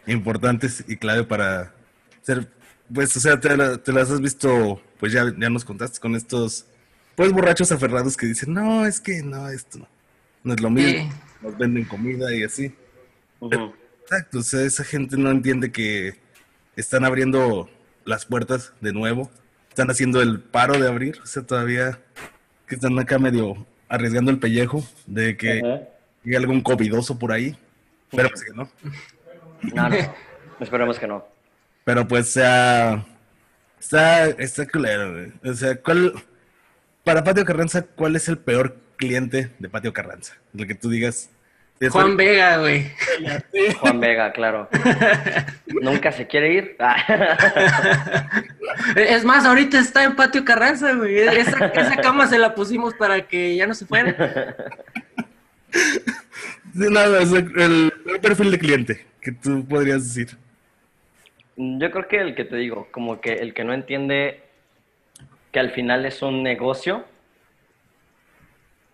importantes 0.07 0.85
y 0.89 0.97
clave 0.97 1.25
para 1.25 1.75
ser 2.23 2.49
pues, 2.93 3.17
o 3.17 3.21
sea, 3.21 3.39
te, 3.41 3.57
las 3.57 4.11
has 4.11 4.21
visto, 4.21 4.81
pues 4.99 5.13
ya, 5.13 5.25
ya 5.37 5.51
nos 5.51 5.65
contaste 5.65 6.01
con 6.01 6.15
estos, 6.15 6.67
pues, 7.15 7.33
borrachos 7.33 7.73
aferrados 7.73 8.17
que 8.17 8.27
dicen, 8.27 8.55
no, 8.55 8.87
es 8.87 9.01
que 9.01 9.23
no, 9.23 9.49
esto 9.49 9.87
no, 10.43 10.55
es 10.55 10.61
lo 10.61 10.71
mismo, 10.71 11.11
nos 11.43 11.57
venden 11.59 11.85
comida 11.85 12.35
y 12.35 12.45
así. 12.45 12.75
exacto, 14.03 14.39
o 14.39 14.43
sea, 14.43 14.63
esa 14.63 14.85
gente 14.85 15.17
no 15.17 15.31
entiende 15.31 15.73
que 15.73 16.17
están 16.77 17.05
abriendo 17.05 17.69
las 18.05 18.27
puertas 18.27 18.73
de 18.81 18.93
nuevo, 18.93 19.31
están 19.69 19.91
haciendo 19.91 20.23
el 20.23 20.41
paro 20.41 20.79
de 20.79 20.89
abrir, 20.89 21.21
o 21.23 21.27
sea, 21.27 21.43
todavía 21.43 21.99
que 22.67 22.77
están 22.77 22.99
acá 22.99 23.19
medio 23.19 23.67
arriesgando 23.89 24.31
el 24.31 24.39
pellejo 24.39 24.85
de 25.07 25.37
que 25.37 25.87
llegue 26.25 26.37
algún 26.37 26.61
covidoso 26.61 27.19
por 27.19 27.33
ahí. 27.33 27.57
Esperemos 28.11 28.43
que 28.43 28.53
no. 28.53 28.69
No, 29.75 29.89
no, 29.89 29.97
esperemos 30.61 30.99
que 30.99 31.07
no. 31.07 31.36
Pero 31.87 32.09
pues, 32.09 32.31
sea, 32.31 33.07
está, 33.79 34.27
está 34.27 34.67
culero, 34.67 35.13
güey. 35.13 35.33
O 35.45 35.55
sea, 35.55 35.77
¿cuál, 35.77 36.15
para 37.05 37.23
Patio 37.23 37.45
Carranza, 37.45 37.83
cuál 37.83 38.17
es 38.17 38.29
el 38.29 38.39
peor 38.39 38.77
cliente 38.97 39.53
de 39.61 39.69
Patio 39.69 39.93
Carranza? 39.93 40.35
Lo 40.53 40.67
que 40.67 40.75
tú 40.75 40.91
digas. 40.91 41.31
Juan 41.89 42.17
Vega, 42.17 42.57
güey. 42.57 42.91
Juan 43.79 44.01
Vega, 44.01 44.33
claro. 44.33 44.69
Nunca 45.81 46.11
se 46.11 46.27
quiere 46.27 46.55
ir. 46.55 46.77
Es 48.97 49.25
más, 49.25 49.45
ahorita 49.45 49.79
está 49.79 50.03
en 50.03 50.17
Patio 50.17 50.45
Carranza, 50.45 50.93
güey. 50.93 51.19
Esa, 51.19 51.67
esa 51.67 51.97
cama 51.99 52.27
se 52.27 52.39
la 52.39 52.57
pusimos 52.57 52.95
para 52.95 53.29
que 53.29 53.55
ya 53.55 53.69
no 53.69 53.75
se 53.75 53.87
fuera. 53.87 54.57
nada, 56.75 57.23
es 57.23 57.31
el, 57.31 57.93
el 58.07 58.21
perfil 58.21 58.51
de 58.51 58.59
cliente 58.59 59.07
que 59.21 59.31
tú 59.31 59.65
podrías 59.65 60.03
decir. 60.03 60.37
Yo 61.57 61.91
creo 61.91 62.09
que 62.09 62.21
el 62.21 62.35
que 62.35 62.45
te 62.45 62.57
digo, 62.57 62.89
como 62.91 63.21
que 63.21 63.35
el 63.35 63.55
que 63.55 63.65
no 63.65 63.73
entiende 63.73 64.43
que 65.53 65.59
al 65.59 65.71
final 65.71 66.05
es 66.05 66.23
un 66.23 66.43
negocio 66.43 67.05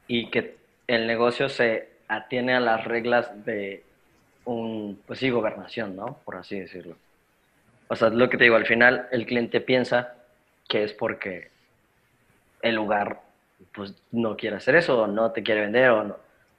y 0.07 0.31
que 0.31 0.57
el 0.87 1.07
negocio 1.07 1.49
se 1.49 1.89
atiene 2.09 2.55
a 2.55 2.61
las 2.61 2.85
reglas 2.85 3.45
de 3.45 3.83
un, 4.45 5.01
pues 5.07 5.19
sí, 5.19 5.31
gobernación, 5.31 5.97
¿no? 5.97 6.19
Por 6.25 6.37
así 6.37 6.59
decirlo. 6.61 6.97
O 7.89 7.97
sea, 7.97 8.11
lo 8.11 8.29
que 8.31 8.37
te 8.37 8.45
digo, 8.45 8.57
al 8.57 8.67
final 8.67 9.09
el 9.11 9.27
cliente 9.27 9.61
piensa 9.61 10.15
que 10.69 10.85
es 10.85 10.93
porque 10.93 11.51
el 12.63 12.77
lugar 12.77 13.21
pues 13.75 13.95
no 14.13 14.37
quiere 14.37 14.57
hacer 14.57 14.77
eso, 14.77 15.03
o 15.03 15.07
no 15.07 15.33
te 15.33 15.43
quiere 15.43 15.63
vender, 15.63 15.91
o. 15.91 16.19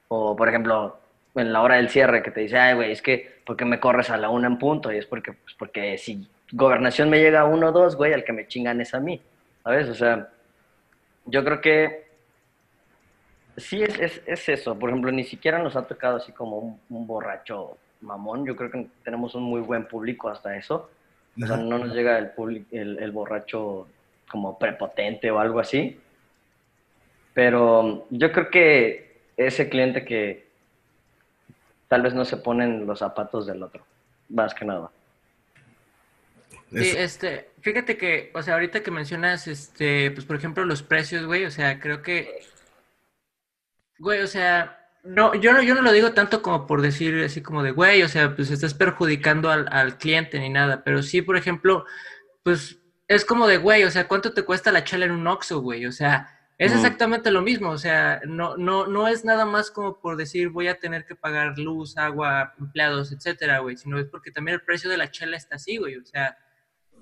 O, 0.09 0.35
por 0.35 0.47
ejemplo, 0.47 0.99
en 1.35 1.53
la 1.53 1.61
hora 1.61 1.75
del 1.75 1.89
cierre 1.89 2.21
que 2.21 2.31
te 2.31 2.41
dice, 2.41 2.57
ay, 2.57 2.75
güey, 2.75 2.91
es 2.91 3.01
que, 3.01 3.39
porque 3.45 3.65
me 3.65 3.79
corres 3.79 4.09
a 4.09 4.17
la 4.17 4.29
una 4.29 4.47
en 4.47 4.57
punto? 4.57 4.91
Y 4.91 4.97
es 4.97 5.05
porque, 5.05 5.33
pues, 5.33 5.55
porque 5.57 5.97
si 5.97 6.27
gobernación 6.51 7.09
me 7.09 7.19
llega 7.19 7.41
a 7.41 7.45
uno 7.45 7.69
o 7.69 7.71
dos, 7.71 7.95
güey, 7.95 8.13
al 8.13 8.23
que 8.23 8.33
me 8.33 8.47
chingan 8.47 8.81
es 8.81 8.93
a 8.93 8.99
mí, 8.99 9.21
¿sabes? 9.63 9.89
O 9.89 9.95
sea, 9.95 10.29
yo 11.25 11.43
creo 11.43 11.61
que 11.61 12.03
sí 13.57 13.81
es, 13.81 13.99
es, 13.99 14.21
es 14.25 14.49
eso. 14.49 14.77
Por 14.77 14.89
ejemplo, 14.89 15.11
ni 15.11 15.23
siquiera 15.23 15.59
nos 15.59 15.75
ha 15.75 15.87
tocado 15.87 16.17
así 16.17 16.31
como 16.31 16.57
un, 16.57 16.79
un 16.89 17.07
borracho 17.07 17.77
mamón. 18.01 18.45
Yo 18.45 18.55
creo 18.55 18.71
que 18.71 18.87
tenemos 19.03 19.35
un 19.35 19.43
muy 19.43 19.61
buen 19.61 19.87
público 19.87 20.29
hasta 20.29 20.55
eso. 20.55 20.89
O 21.41 21.47
sea, 21.47 21.57
no 21.57 21.79
nos 21.79 21.95
llega 21.95 22.19
el, 22.19 22.31
el, 22.71 22.99
el, 22.99 23.11
borracho 23.11 23.87
como 24.29 24.59
prepotente 24.59 25.31
o 25.31 25.39
algo 25.39 25.59
así. 25.59 25.99
Pero 27.33 28.05
yo 28.11 28.31
creo 28.31 28.49
que 28.51 29.21
ese 29.35 29.67
cliente 29.67 30.05
que 30.05 30.52
tal 31.93 32.01
vez 32.01 32.15
no 32.15 32.25
se 32.25 32.37
pone 32.37 32.63
en 32.63 32.87
los 32.87 32.97
zapatos 32.97 33.45
del 33.45 33.61
otro, 33.61 33.85
más 34.29 34.55
que 34.55 34.65
nada. 34.65 34.89
Sí, 36.71 36.91
este, 36.97 37.51
fíjate 37.61 37.97
que, 37.97 38.31
o 38.33 38.41
sea, 38.41 38.55
ahorita 38.55 38.81
que 38.81 38.89
mencionas, 38.89 39.47
este, 39.47 40.09
pues 40.09 40.25
por 40.25 40.35
ejemplo 40.35 40.65
los 40.65 40.81
precios, 40.81 41.23
güey, 41.27 41.45
o 41.45 41.51
sea, 41.51 41.79
creo 41.79 42.01
que, 42.01 42.47
güey, 43.99 44.21
o 44.21 44.27
sea, 44.27 44.89
no, 45.03 45.35
yo 45.35 45.53
no, 45.53 45.61
yo 45.61 45.75
no 45.75 45.83
lo 45.83 45.91
digo 45.91 46.13
tanto 46.13 46.41
como 46.41 46.65
por 46.65 46.81
decir 46.81 47.23
así 47.23 47.43
como 47.43 47.61
de, 47.61 47.69
güey, 47.69 48.01
o 48.01 48.07
sea, 48.07 48.35
pues 48.35 48.49
estás 48.49 48.73
perjudicando 48.73 49.51
al, 49.51 49.67
al, 49.71 49.99
cliente 49.99 50.39
ni 50.39 50.49
nada, 50.49 50.83
pero 50.83 51.03
sí, 51.03 51.21
por 51.21 51.37
ejemplo, 51.37 51.85
pues 52.41 52.79
es 53.07 53.23
como 53.23 53.45
de, 53.45 53.57
güey, 53.57 53.83
o 53.83 53.91
sea, 53.91 54.07
¿cuánto 54.07 54.33
te 54.33 54.41
cuesta 54.41 54.71
la 54.71 54.83
chela 54.83 55.05
en 55.05 55.11
un 55.11 55.27
Oxxo, 55.27 55.61
güey? 55.61 55.85
O 55.85 55.91
sea, 55.91 56.32
es 56.57 56.71
exactamente 56.71 57.31
lo 57.31 57.41
mismo, 57.41 57.71
o 57.71 57.77
sea, 57.77 58.21
no, 58.25 58.57
no, 58.57 58.85
no 58.85 59.07
es 59.07 59.25
nada 59.25 59.45
más 59.45 59.71
como 59.71 59.99
por 59.99 60.17
decir 60.17 60.49
voy 60.49 60.67
a 60.67 60.79
tener 60.79 61.05
que 61.05 61.15
pagar 61.15 61.57
luz, 61.57 61.97
agua, 61.97 62.53
empleados, 62.59 63.11
etcétera, 63.11 63.59
güey, 63.59 63.75
sino 63.75 63.97
es 63.97 64.05
porque 64.05 64.31
también 64.31 64.55
el 64.55 64.61
precio 64.61 64.89
de 64.89 64.97
la 64.97 65.09
chela 65.09 65.35
está 65.35 65.55
así, 65.55 65.77
güey, 65.77 65.97
o 65.97 66.05
sea, 66.05 66.37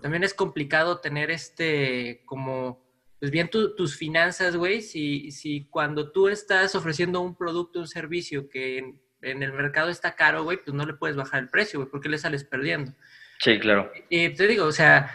también 0.01 0.23
es 0.23 0.33
complicado 0.33 0.99
tener 0.99 1.31
este, 1.31 2.23
como 2.25 2.81
pues 3.19 3.29
bien 3.29 3.49
tu, 3.49 3.75
tus 3.75 3.95
finanzas, 3.95 4.55
güey, 4.55 4.81
si, 4.81 5.31
si 5.31 5.67
cuando 5.69 6.11
tú 6.11 6.27
estás 6.27 6.73
ofreciendo 6.73 7.21
un 7.21 7.35
producto, 7.35 7.79
un 7.79 7.87
servicio 7.87 8.49
que 8.49 8.79
en, 8.79 9.01
en 9.21 9.43
el 9.43 9.53
mercado 9.53 9.89
está 9.89 10.15
caro, 10.15 10.43
güey, 10.43 10.57
pues 10.57 10.73
no 10.73 10.85
le 10.85 10.95
puedes 10.95 11.15
bajar 11.15 11.41
el 11.41 11.49
precio, 11.49 11.79
güey, 11.79 11.91
porque 11.91 12.09
le 12.09 12.17
sales 12.17 12.43
perdiendo. 12.43 12.93
Sí, 13.39 13.59
claro. 13.59 13.91
Y, 14.09 14.25
y 14.25 14.33
te 14.33 14.47
digo, 14.47 14.65
o 14.65 14.71
sea, 14.71 15.11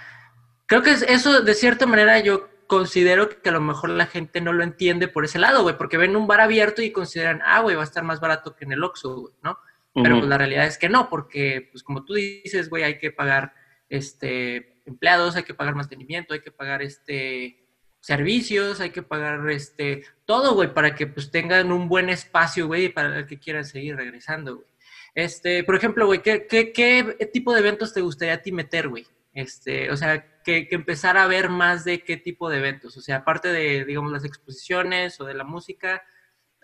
creo 0.66 0.82
que 0.82 0.92
eso 0.92 1.42
de 1.42 1.54
cierta 1.54 1.86
manera 1.86 2.20
yo 2.20 2.48
considero 2.66 3.28
que 3.28 3.48
a 3.48 3.52
lo 3.52 3.60
mejor 3.60 3.90
la 3.90 4.06
gente 4.06 4.40
no 4.40 4.52
lo 4.52 4.62
entiende 4.62 5.08
por 5.08 5.24
ese 5.24 5.38
lado, 5.38 5.62
güey, 5.62 5.76
porque 5.76 5.96
ven 5.96 6.16
un 6.16 6.26
bar 6.26 6.40
abierto 6.40 6.82
y 6.82 6.92
consideran, 6.92 7.40
ah, 7.44 7.60
güey, 7.60 7.76
va 7.76 7.82
a 7.82 7.84
estar 7.84 8.04
más 8.04 8.20
barato 8.20 8.54
que 8.56 8.64
en 8.64 8.72
el 8.72 8.84
Oxxo, 8.84 9.20
güey, 9.20 9.34
¿no? 9.42 9.58
Pero 9.94 10.14
uh 10.14 10.18
-huh. 10.18 10.20
pues 10.20 10.28
la 10.28 10.38
realidad 10.38 10.66
es 10.66 10.78
que 10.78 10.88
no, 10.88 11.08
porque, 11.08 11.68
pues 11.72 11.82
como 11.82 12.04
tú 12.04 12.14
dices, 12.14 12.68
güey, 12.68 12.82
hay 12.82 12.98
que 12.98 13.10
pagar, 13.10 13.54
este, 13.88 14.82
empleados, 14.84 15.36
hay 15.36 15.44
que 15.44 15.54
pagar 15.54 15.74
mantenimiento, 15.74 16.34
hay 16.34 16.40
que 16.40 16.52
pagar, 16.52 16.82
este, 16.82 17.66
servicios, 18.06 18.80
hay 18.80 18.90
que 18.90 19.02
pagar 19.02 19.50
este, 19.50 20.04
todo, 20.26 20.54
güey, 20.54 20.72
para 20.72 20.94
que 20.94 21.08
pues 21.08 21.32
tengan 21.32 21.72
un 21.72 21.88
buen 21.88 22.08
espacio, 22.08 22.68
güey, 22.68 22.88
para 22.88 23.18
el 23.18 23.26
que 23.26 23.40
quieran 23.40 23.64
seguir 23.64 23.96
regresando, 23.96 24.56
güey. 24.56 24.68
Este, 25.12 25.64
por 25.64 25.74
ejemplo, 25.74 26.06
güey, 26.06 26.22
¿qué, 26.22 26.46
¿qué, 26.46 26.72
qué, 26.72 27.16
tipo 27.32 27.52
de 27.52 27.60
eventos 27.60 27.92
te 27.92 28.02
gustaría 28.02 28.34
a 28.34 28.42
ti 28.42 28.52
meter, 28.52 28.86
güey? 28.88 29.06
Este, 29.36 29.90
o 29.90 29.98
sea, 29.98 30.24
que, 30.42 30.66
que 30.66 30.74
empezar 30.74 31.18
a 31.18 31.26
ver 31.26 31.50
más 31.50 31.84
de 31.84 32.02
qué 32.02 32.16
tipo 32.16 32.48
de 32.48 32.56
eventos, 32.56 32.96
o 32.96 33.02
sea, 33.02 33.16
aparte 33.16 33.48
de, 33.48 33.84
digamos, 33.84 34.10
las 34.10 34.24
exposiciones 34.24 35.20
o 35.20 35.26
de 35.26 35.34
la 35.34 35.44
música, 35.44 36.02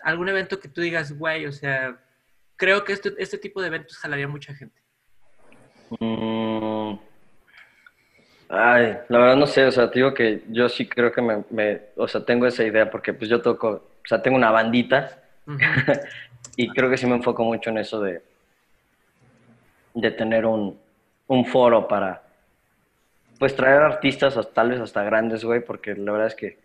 algún 0.01 0.27
evento 0.27 0.59
que 0.59 0.69
tú 0.69 0.81
digas, 0.81 1.15
güey, 1.15 1.45
o 1.45 1.51
sea, 1.51 2.03
creo 2.55 2.83
que 2.83 2.93
este, 2.93 3.13
este 3.19 3.37
tipo 3.37 3.61
de 3.61 3.67
eventos 3.67 3.95
jalaría 3.99 4.27
mucha 4.27 4.55
gente. 4.55 4.81
Mm. 5.99 6.97
Ay, 8.49 8.97
la 9.07 9.19
verdad 9.19 9.35
no 9.35 9.45
sé, 9.45 9.65
o 9.65 9.71
sea, 9.71 9.91
te 9.91 9.99
digo 9.99 10.15
que 10.15 10.41
yo 10.49 10.67
sí 10.67 10.87
creo 10.87 11.11
que 11.11 11.21
me, 11.21 11.43
me, 11.51 11.81
o 11.95 12.07
sea, 12.07 12.25
tengo 12.25 12.47
esa 12.47 12.63
idea 12.63 12.89
porque 12.89 13.13
pues 13.13 13.29
yo 13.29 13.39
toco, 13.39 13.69
o 13.69 14.07
sea, 14.07 14.19
tengo 14.19 14.35
una 14.35 14.49
bandita 14.49 15.21
uh 15.45 15.51
-huh. 15.51 16.09
y 16.55 16.69
creo 16.69 16.89
que 16.89 16.97
sí 16.97 17.05
me 17.05 17.17
enfoco 17.17 17.43
mucho 17.43 17.69
en 17.69 17.77
eso 17.77 18.01
de, 18.01 18.23
de 19.93 20.09
tener 20.09 20.47
un, 20.47 20.79
un 21.27 21.45
foro 21.45 21.87
para, 21.87 22.23
pues 23.39 23.55
traer 23.55 23.81
artistas 23.81 24.37
hasta, 24.37 24.53
tal 24.53 24.69
vez 24.69 24.79
hasta 24.79 25.03
grandes, 25.03 25.43
güey, 25.43 25.63
porque 25.63 25.95
la 25.95 26.11
verdad 26.11 26.27
es 26.27 26.35
que 26.35 26.59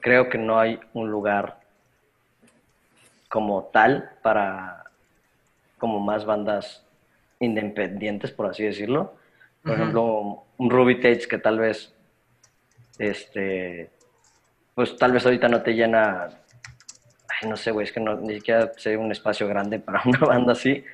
creo 0.00 0.28
que 0.28 0.38
no 0.38 0.58
hay 0.58 0.78
un 0.92 1.10
lugar 1.10 1.60
como 3.28 3.64
tal 3.72 4.10
para, 4.22 4.84
como 5.78 6.00
más 6.00 6.26
bandas 6.26 6.84
independientes, 7.40 8.30
por 8.30 8.46
así 8.46 8.64
decirlo. 8.64 9.14
Por 9.62 9.72
uh 9.72 9.74
-huh. 9.74 9.78
ejemplo, 9.78 10.44
un 10.58 10.70
Ruby 10.70 10.96
Tates 10.96 11.26
que 11.26 11.38
tal 11.38 11.58
vez, 11.58 11.94
este, 12.98 13.90
pues 14.74 14.96
tal 14.96 15.12
vez 15.12 15.24
ahorita 15.24 15.48
no 15.48 15.62
te 15.62 15.74
llena, 15.74 16.28
ay, 17.28 17.48
no 17.48 17.56
sé, 17.56 17.70
güey, 17.70 17.84
es 17.84 17.92
que 17.92 18.00
no, 18.00 18.16
ni 18.16 18.34
siquiera 18.34 18.72
sé 18.76 18.96
un 18.96 19.12
espacio 19.12 19.48
grande 19.48 19.78
para 19.78 20.02
una 20.06 20.18
banda 20.18 20.52
así, 20.52 20.84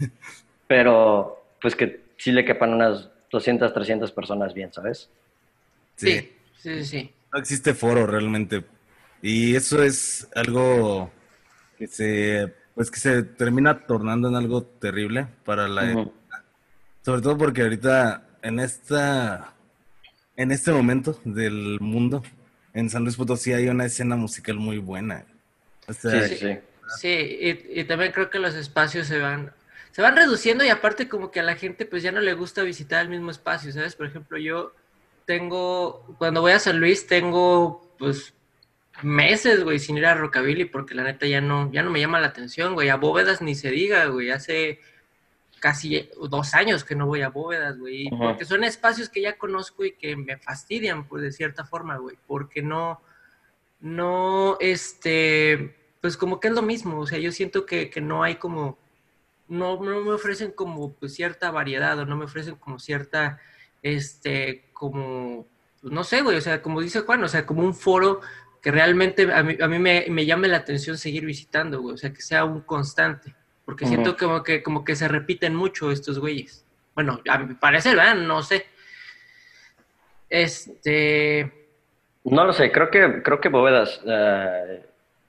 pero 0.66 1.44
pues 1.60 1.76
que 1.76 2.00
sí 2.16 2.32
le 2.32 2.44
quepan 2.44 2.74
unas 2.74 3.10
200, 3.34 3.74
300 3.74 4.12
personas 4.12 4.54
bien, 4.54 4.72
¿sabes? 4.72 5.10
Sí, 5.96 6.32
sí, 6.56 6.84
sí. 6.84 7.12
No 7.32 7.40
existe 7.40 7.74
foro 7.74 8.06
realmente. 8.06 8.64
Y 9.20 9.56
eso 9.56 9.82
es 9.82 10.28
algo 10.36 11.10
que 11.76 11.88
se, 11.88 12.54
pues 12.76 12.90
que 12.92 13.00
se 13.00 13.24
termina 13.24 13.80
tornando 13.86 14.28
en 14.28 14.36
algo 14.36 14.62
terrible 14.62 15.26
para 15.44 15.66
la... 15.66 15.82
Uh 15.82 15.86
-huh. 15.86 16.12
Sobre 17.04 17.22
todo 17.22 17.36
porque 17.36 17.62
ahorita 17.62 18.22
en 18.42 18.60
esta 18.60 19.52
en 20.36 20.50
este 20.50 20.72
momento 20.72 21.20
del 21.24 21.78
mundo 21.80 22.22
en 22.72 22.88
San 22.88 23.02
Luis 23.02 23.16
Potosí 23.16 23.52
hay 23.52 23.68
una 23.68 23.84
escena 23.84 24.16
musical 24.16 24.56
muy 24.56 24.78
buena. 24.78 25.24
O 25.86 25.92
sea, 25.92 26.28
sí, 26.28 26.36
sí, 26.36 26.46
sí. 26.46 26.58
Sí, 27.00 27.08
y, 27.08 27.80
y, 27.80 27.84
también 27.84 28.12
creo 28.12 28.30
que 28.30 28.38
los 28.38 28.54
espacios 28.54 29.06
se 29.06 29.18
van 29.18 29.52
se 29.94 30.02
van 30.02 30.16
reduciendo 30.16 30.64
y 30.64 30.70
aparte 30.70 31.08
como 31.08 31.30
que 31.30 31.38
a 31.38 31.44
la 31.44 31.54
gente 31.54 31.86
pues 31.86 32.02
ya 32.02 32.10
no 32.10 32.20
le 32.20 32.34
gusta 32.34 32.64
visitar 32.64 33.02
el 33.02 33.10
mismo 33.10 33.30
espacio, 33.30 33.70
¿sabes? 33.70 33.94
Por 33.94 34.06
ejemplo, 34.06 34.38
yo 34.38 34.74
tengo 35.24 36.04
cuando 36.18 36.40
voy 36.40 36.50
a 36.50 36.58
San 36.58 36.80
Luis 36.80 37.06
tengo 37.06 37.94
pues 37.96 38.34
meses, 39.04 39.62
güey, 39.62 39.78
sin 39.78 39.96
ir 39.96 40.06
a 40.06 40.14
Rockabilly 40.14 40.64
porque 40.64 40.96
la 40.96 41.04
neta 41.04 41.28
ya 41.28 41.40
no 41.40 41.70
ya 41.70 41.84
no 41.84 41.90
me 41.90 42.00
llama 42.00 42.18
la 42.18 42.26
atención, 42.26 42.74
güey, 42.74 42.88
a 42.88 42.96
Bóvedas 42.96 43.40
ni 43.40 43.54
se 43.54 43.70
diga, 43.70 44.06
güey, 44.06 44.32
hace 44.32 44.80
casi 45.60 46.10
dos 46.28 46.54
años 46.54 46.82
que 46.82 46.96
no 46.96 47.06
voy 47.06 47.22
a 47.22 47.28
bóvedas, 47.28 47.78
güey, 47.78 48.08
uh 48.08 48.10
-huh. 48.10 48.18
porque 48.18 48.44
son 48.44 48.64
espacios 48.64 49.08
que 49.08 49.22
ya 49.22 49.38
conozco 49.38 49.84
y 49.84 49.92
que 49.92 50.16
me 50.16 50.38
fastidian, 50.38 51.06
pues, 51.06 51.22
de 51.22 51.30
cierta 51.30 51.64
forma, 51.64 51.98
güey, 51.98 52.18
porque 52.26 52.62
no, 52.62 53.00
no, 53.78 54.58
este, 54.60 55.74
pues, 56.02 56.18
como 56.18 56.40
que 56.40 56.48
es 56.48 56.54
lo 56.54 56.60
mismo, 56.60 56.98
o 56.98 57.06
sea, 57.06 57.18
yo 57.18 57.32
siento 57.32 57.64
que, 57.64 57.88
que 57.88 58.02
no 58.02 58.22
hay 58.24 58.34
como, 58.34 58.76
no, 59.48 59.82
no 59.82 60.00
me 60.00 60.12
ofrecen 60.12 60.52
como, 60.52 60.92
pues, 60.94 61.14
cierta 61.14 61.50
variedad, 61.50 61.98
o 61.98 62.06
no 62.06 62.16
me 62.16 62.24
ofrecen 62.24 62.56
como 62.56 62.78
cierta, 62.78 63.40
este, 63.82 64.64
como, 64.72 65.46
no 65.82 66.04
sé, 66.04 66.22
güey, 66.22 66.36
o 66.36 66.40
sea, 66.40 66.62
como 66.62 66.80
dice 66.80 67.00
Juan, 67.00 67.22
o 67.24 67.28
sea, 67.28 67.46
como 67.46 67.62
un 67.62 67.74
foro 67.74 68.20
que 68.62 68.70
realmente 68.70 69.30
a 69.32 69.42
mí, 69.42 69.56
a 69.60 69.68
mí 69.68 69.78
me, 69.78 70.06
me 70.08 70.24
llame 70.24 70.48
la 70.48 70.56
atención 70.56 70.96
seguir 70.96 71.26
visitando, 71.26 71.80
güey, 71.82 71.94
o 71.94 71.98
sea, 71.98 72.12
que 72.12 72.22
sea 72.22 72.44
un 72.44 72.62
constante. 72.62 73.34
Porque 73.64 73.84
uh 73.84 73.88
-huh. 73.88 73.90
siento 73.90 74.16
como 74.16 74.42
que, 74.42 74.62
como 74.62 74.84
que 74.84 74.96
se 74.96 75.08
repiten 75.08 75.54
mucho 75.54 75.90
estos 75.90 76.18
güeyes. 76.18 76.64
Bueno, 76.94 77.20
a 77.28 77.38
mi 77.38 77.54
parecer, 77.54 77.96
¿verdad? 77.96 78.14
No 78.14 78.42
sé. 78.42 78.66
Este. 80.28 81.52
No 82.24 82.44
lo 82.44 82.52
sé, 82.52 82.72
creo 82.72 82.90
que, 82.90 83.22
creo 83.22 83.40
que 83.40 83.48
Bóvedas, 83.48 84.00
uh, 84.04 84.80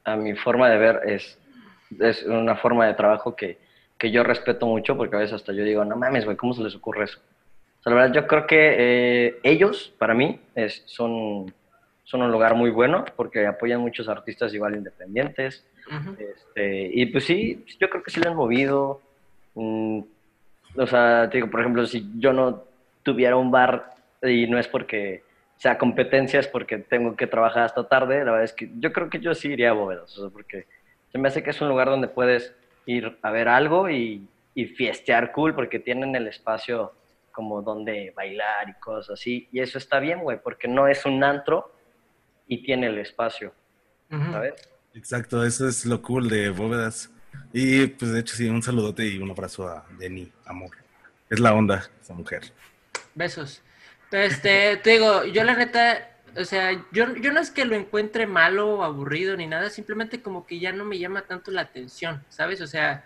a 0.06 0.16
mi 0.16 0.36
forma 0.36 0.70
de 0.70 0.78
ver, 0.78 1.02
es, 1.06 1.38
es 2.00 2.24
una 2.24 2.56
forma 2.56 2.88
de 2.88 2.94
trabajo 2.94 3.36
que, 3.36 3.58
que 3.98 4.12
yo 4.12 4.24
respeto 4.24 4.66
mucho, 4.66 4.98
porque 4.98 5.16
a 5.16 5.20
veces 5.20 5.36
hasta 5.36 5.54
yo 5.54 5.64
digo, 5.64 5.86
no 5.86 5.96
mames, 5.96 6.26
güey, 6.26 6.38
¿cómo 6.38 6.54
se 6.54 6.64
les 6.64 6.76
ocurre 6.76 7.06
eso? 7.06 7.20
sea, 7.86 7.94
la 7.94 8.02
verdad, 8.02 8.16
yo 8.16 8.28
creo 8.28 8.48
que 8.48 8.76
eh, 8.78 9.40
ellos, 9.44 9.94
para 9.98 10.14
mí, 10.14 10.40
es, 10.56 10.84
son, 10.86 11.54
son 12.04 12.22
un 12.24 12.32
lugar 12.32 12.56
muy 12.56 12.72
bueno 12.72 13.06
porque 13.16 13.46
apoyan 13.46 13.82
muchos 13.82 14.10
artistas 14.10 14.54
igual 14.54 14.76
independientes. 14.76 15.66
este, 16.18 16.90
y 16.94 17.06
pues 17.08 17.26
sí, 17.26 17.64
yo 17.80 17.90
creo 17.90 18.04
que 18.04 18.12
sí 18.12 18.20
lo 18.20 18.32
han 18.32 18.36
movido. 18.36 19.02
Mm, 19.54 20.00
o 20.78 20.88
sea, 20.88 21.30
te 21.30 21.38
digo, 21.38 21.50
por 21.50 21.62
ejemplo, 21.62 21.86
si 21.86 22.12
yo 22.18 22.34
no 22.34 22.64
tuviera 23.04 23.36
un 23.36 23.52
bar 23.52 23.92
y 24.24 24.48
no 24.48 24.58
es 24.58 24.68
porque 24.68 25.24
sea 25.58 25.78
competencia, 25.78 26.40
es 26.40 26.48
porque 26.48 26.80
tengo 26.80 27.16
que 27.16 27.28
trabajar 27.28 27.64
hasta 27.64 27.88
tarde, 27.88 28.26
la 28.26 28.32
verdad 28.32 28.44
es 28.44 28.54
que 28.54 28.70
yo 28.80 28.92
creo 28.92 29.10
que 29.10 29.20
yo 29.20 29.34
sí 29.34 29.50
iría 29.50 29.70
a 29.70 29.74
Bóvedas, 29.74 30.18
o 30.18 30.22
sea, 30.22 30.30
porque 30.30 30.66
se 31.12 31.18
me 31.18 31.30
hace 31.30 31.44
que 31.44 31.52
es 31.52 31.62
un 31.62 31.70
lugar 31.70 31.88
donde 31.88 32.10
puedes 32.10 32.54
ir 32.86 33.18
a 33.22 33.32
ver 33.32 33.48
algo 33.48 33.90
y, 33.90 34.28
y 34.54 34.66
fiestear 34.66 35.32
cool, 35.32 35.54
porque 35.54 35.80
tienen 35.80 36.16
el 36.16 36.28
espacio 36.28 36.94
como 37.32 37.62
donde 37.62 38.14
bailar 38.16 38.70
y 38.70 38.74
cosas 38.80 39.20
así, 39.20 39.50
y 39.52 39.60
eso 39.60 39.78
está 39.78 40.00
bien, 40.00 40.22
güey, 40.22 40.40
porque 40.42 40.70
no 40.70 40.88
es 40.88 41.06
un 41.06 41.24
antro 41.24 41.76
y 42.48 42.64
tiene 42.64 42.88
el 42.88 42.98
espacio, 42.98 43.54
¿sabes? 44.10 44.54
Exacto, 44.94 45.46
eso 45.46 45.68
es 45.68 45.86
lo 45.86 46.02
cool 46.02 46.30
de 46.30 46.50
Bóvedas. 46.50 47.12
Y 47.52 47.88
pues 47.88 48.12
de 48.12 48.22
hecho 48.22 48.36
sí, 48.36 48.48
un 48.48 48.64
saludote 48.64 49.06
y 49.06 49.18
un 49.18 49.30
abrazo 49.30 49.68
a 49.68 49.86
Denny, 50.00 50.32
amor. 50.46 50.72
Es 51.30 51.40
la 51.40 51.54
onda, 51.54 51.90
esa 52.02 52.14
mujer. 52.14 52.44
Besos. 53.14 53.62
Este, 54.12 54.78
te 54.78 54.92
digo, 54.92 55.26
yo 55.26 55.44
la 55.44 55.56
neta, 55.56 56.15
o 56.38 56.46
sea, 56.46 56.74
yo, 56.92 57.16
yo 57.16 57.32
no 57.32 57.40
es 57.40 57.52
que 57.52 57.66
lo 57.66 57.76
encuentre 57.76 58.28
malo 58.28 58.76
o 58.76 58.84
aburrido 58.84 59.38
ni 59.38 59.48
nada, 59.48 59.70
simplemente 59.70 60.22
como 60.22 60.46
que 60.46 60.60
ya 60.60 60.72
no 60.72 60.86
me 60.86 61.00
llama 61.00 61.22
tanto 61.22 61.52
la 61.52 61.62
atención, 61.62 62.24
¿sabes? 62.30 62.62
O 62.62 62.68
sea, 62.68 63.06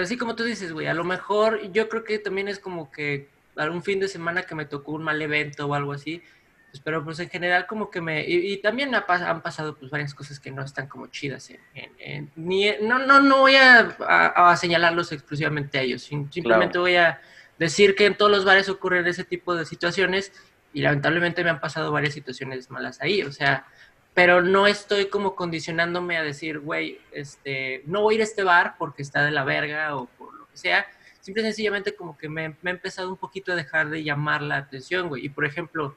así 0.00 0.16
como 0.16 0.34
tú 0.34 0.44
dices, 0.44 0.72
güey, 0.72 0.86
a 0.86 0.94
lo 0.94 1.04
mejor 1.04 1.70
yo 1.72 1.88
creo 1.88 2.04
que 2.04 2.18
también 2.18 2.48
es 2.48 2.58
como 2.58 2.90
que 2.90 3.28
algún 3.56 3.82
fin 3.82 4.00
de 4.00 4.08
semana 4.08 4.42
que 4.42 4.54
me 4.54 4.64
tocó 4.64 4.92
un 4.92 5.02
mal 5.02 5.20
evento 5.20 5.66
o 5.66 5.74
algo 5.74 5.92
así, 5.92 6.22
pues, 6.70 6.82
pero 6.82 7.04
pues 7.04 7.18
en 7.20 7.28
general 7.28 7.66
como 7.66 7.90
que 7.90 8.00
me... 8.00 8.24
Y, 8.26 8.56
también 8.58 8.94
han 8.94 9.42
pasado 9.42 9.76
pues 9.76 9.90
varias 9.90 10.14
cosas 10.14 10.40
que 10.40 10.50
no 10.50 10.62
están 10.62 10.86
como 10.86 11.08
chidas. 11.08 11.52
En, 11.98 12.30
ni, 12.34 12.70
no, 12.80 12.98
no, 12.98 13.20
no 13.20 13.40
voy 13.40 13.56
a, 13.56 13.80
a, 13.98 14.56
señalarlos 14.56 15.12
exclusivamente 15.12 15.78
a 15.78 15.82
ellos, 15.82 16.02
simplemente 16.02 16.78
voy 16.78 16.96
a 16.96 17.20
decir 17.58 17.94
que 17.94 18.06
en 18.06 18.16
todos 18.16 18.30
los 18.30 18.46
bares 18.46 18.70
ocurren 18.70 19.06
ese 19.06 19.22
tipo 19.22 19.54
de 19.54 19.66
situaciones 19.66 20.32
y 20.72 20.82
lamentablemente 20.82 21.44
me 21.44 21.50
han 21.50 21.60
pasado 21.60 21.92
varias 21.92 22.14
situaciones 22.14 22.70
malas 22.70 23.00
ahí, 23.00 23.22
o 23.22 23.32
sea, 23.32 23.66
pero 24.14 24.42
no 24.42 24.66
estoy 24.66 25.06
como 25.06 25.34
condicionándome 25.34 26.16
a 26.16 26.22
decir, 26.22 26.58
güey, 26.58 27.00
este, 27.12 27.82
no 27.86 28.02
voy 28.02 28.14
a 28.14 28.16
ir 28.16 28.20
a 28.20 28.24
este 28.24 28.42
bar 28.42 28.76
porque 28.78 29.02
está 29.02 29.24
de 29.24 29.30
la 29.30 29.44
verga 29.44 29.96
o 29.96 30.06
por 30.06 30.34
lo 30.34 30.46
que 30.48 30.56
sea, 30.56 30.86
simple 31.20 31.42
y 31.42 31.46
sencillamente 31.46 31.94
como 31.94 32.18
que 32.18 32.28
me, 32.28 32.56
me 32.62 32.70
ha 32.70 32.74
empezado 32.74 33.08
un 33.08 33.16
poquito 33.16 33.52
a 33.52 33.56
dejar 33.56 33.90
de 33.90 34.02
llamar 34.04 34.42
la 34.42 34.56
atención, 34.56 35.08
güey, 35.08 35.24
y 35.24 35.28
por 35.28 35.44
ejemplo, 35.44 35.96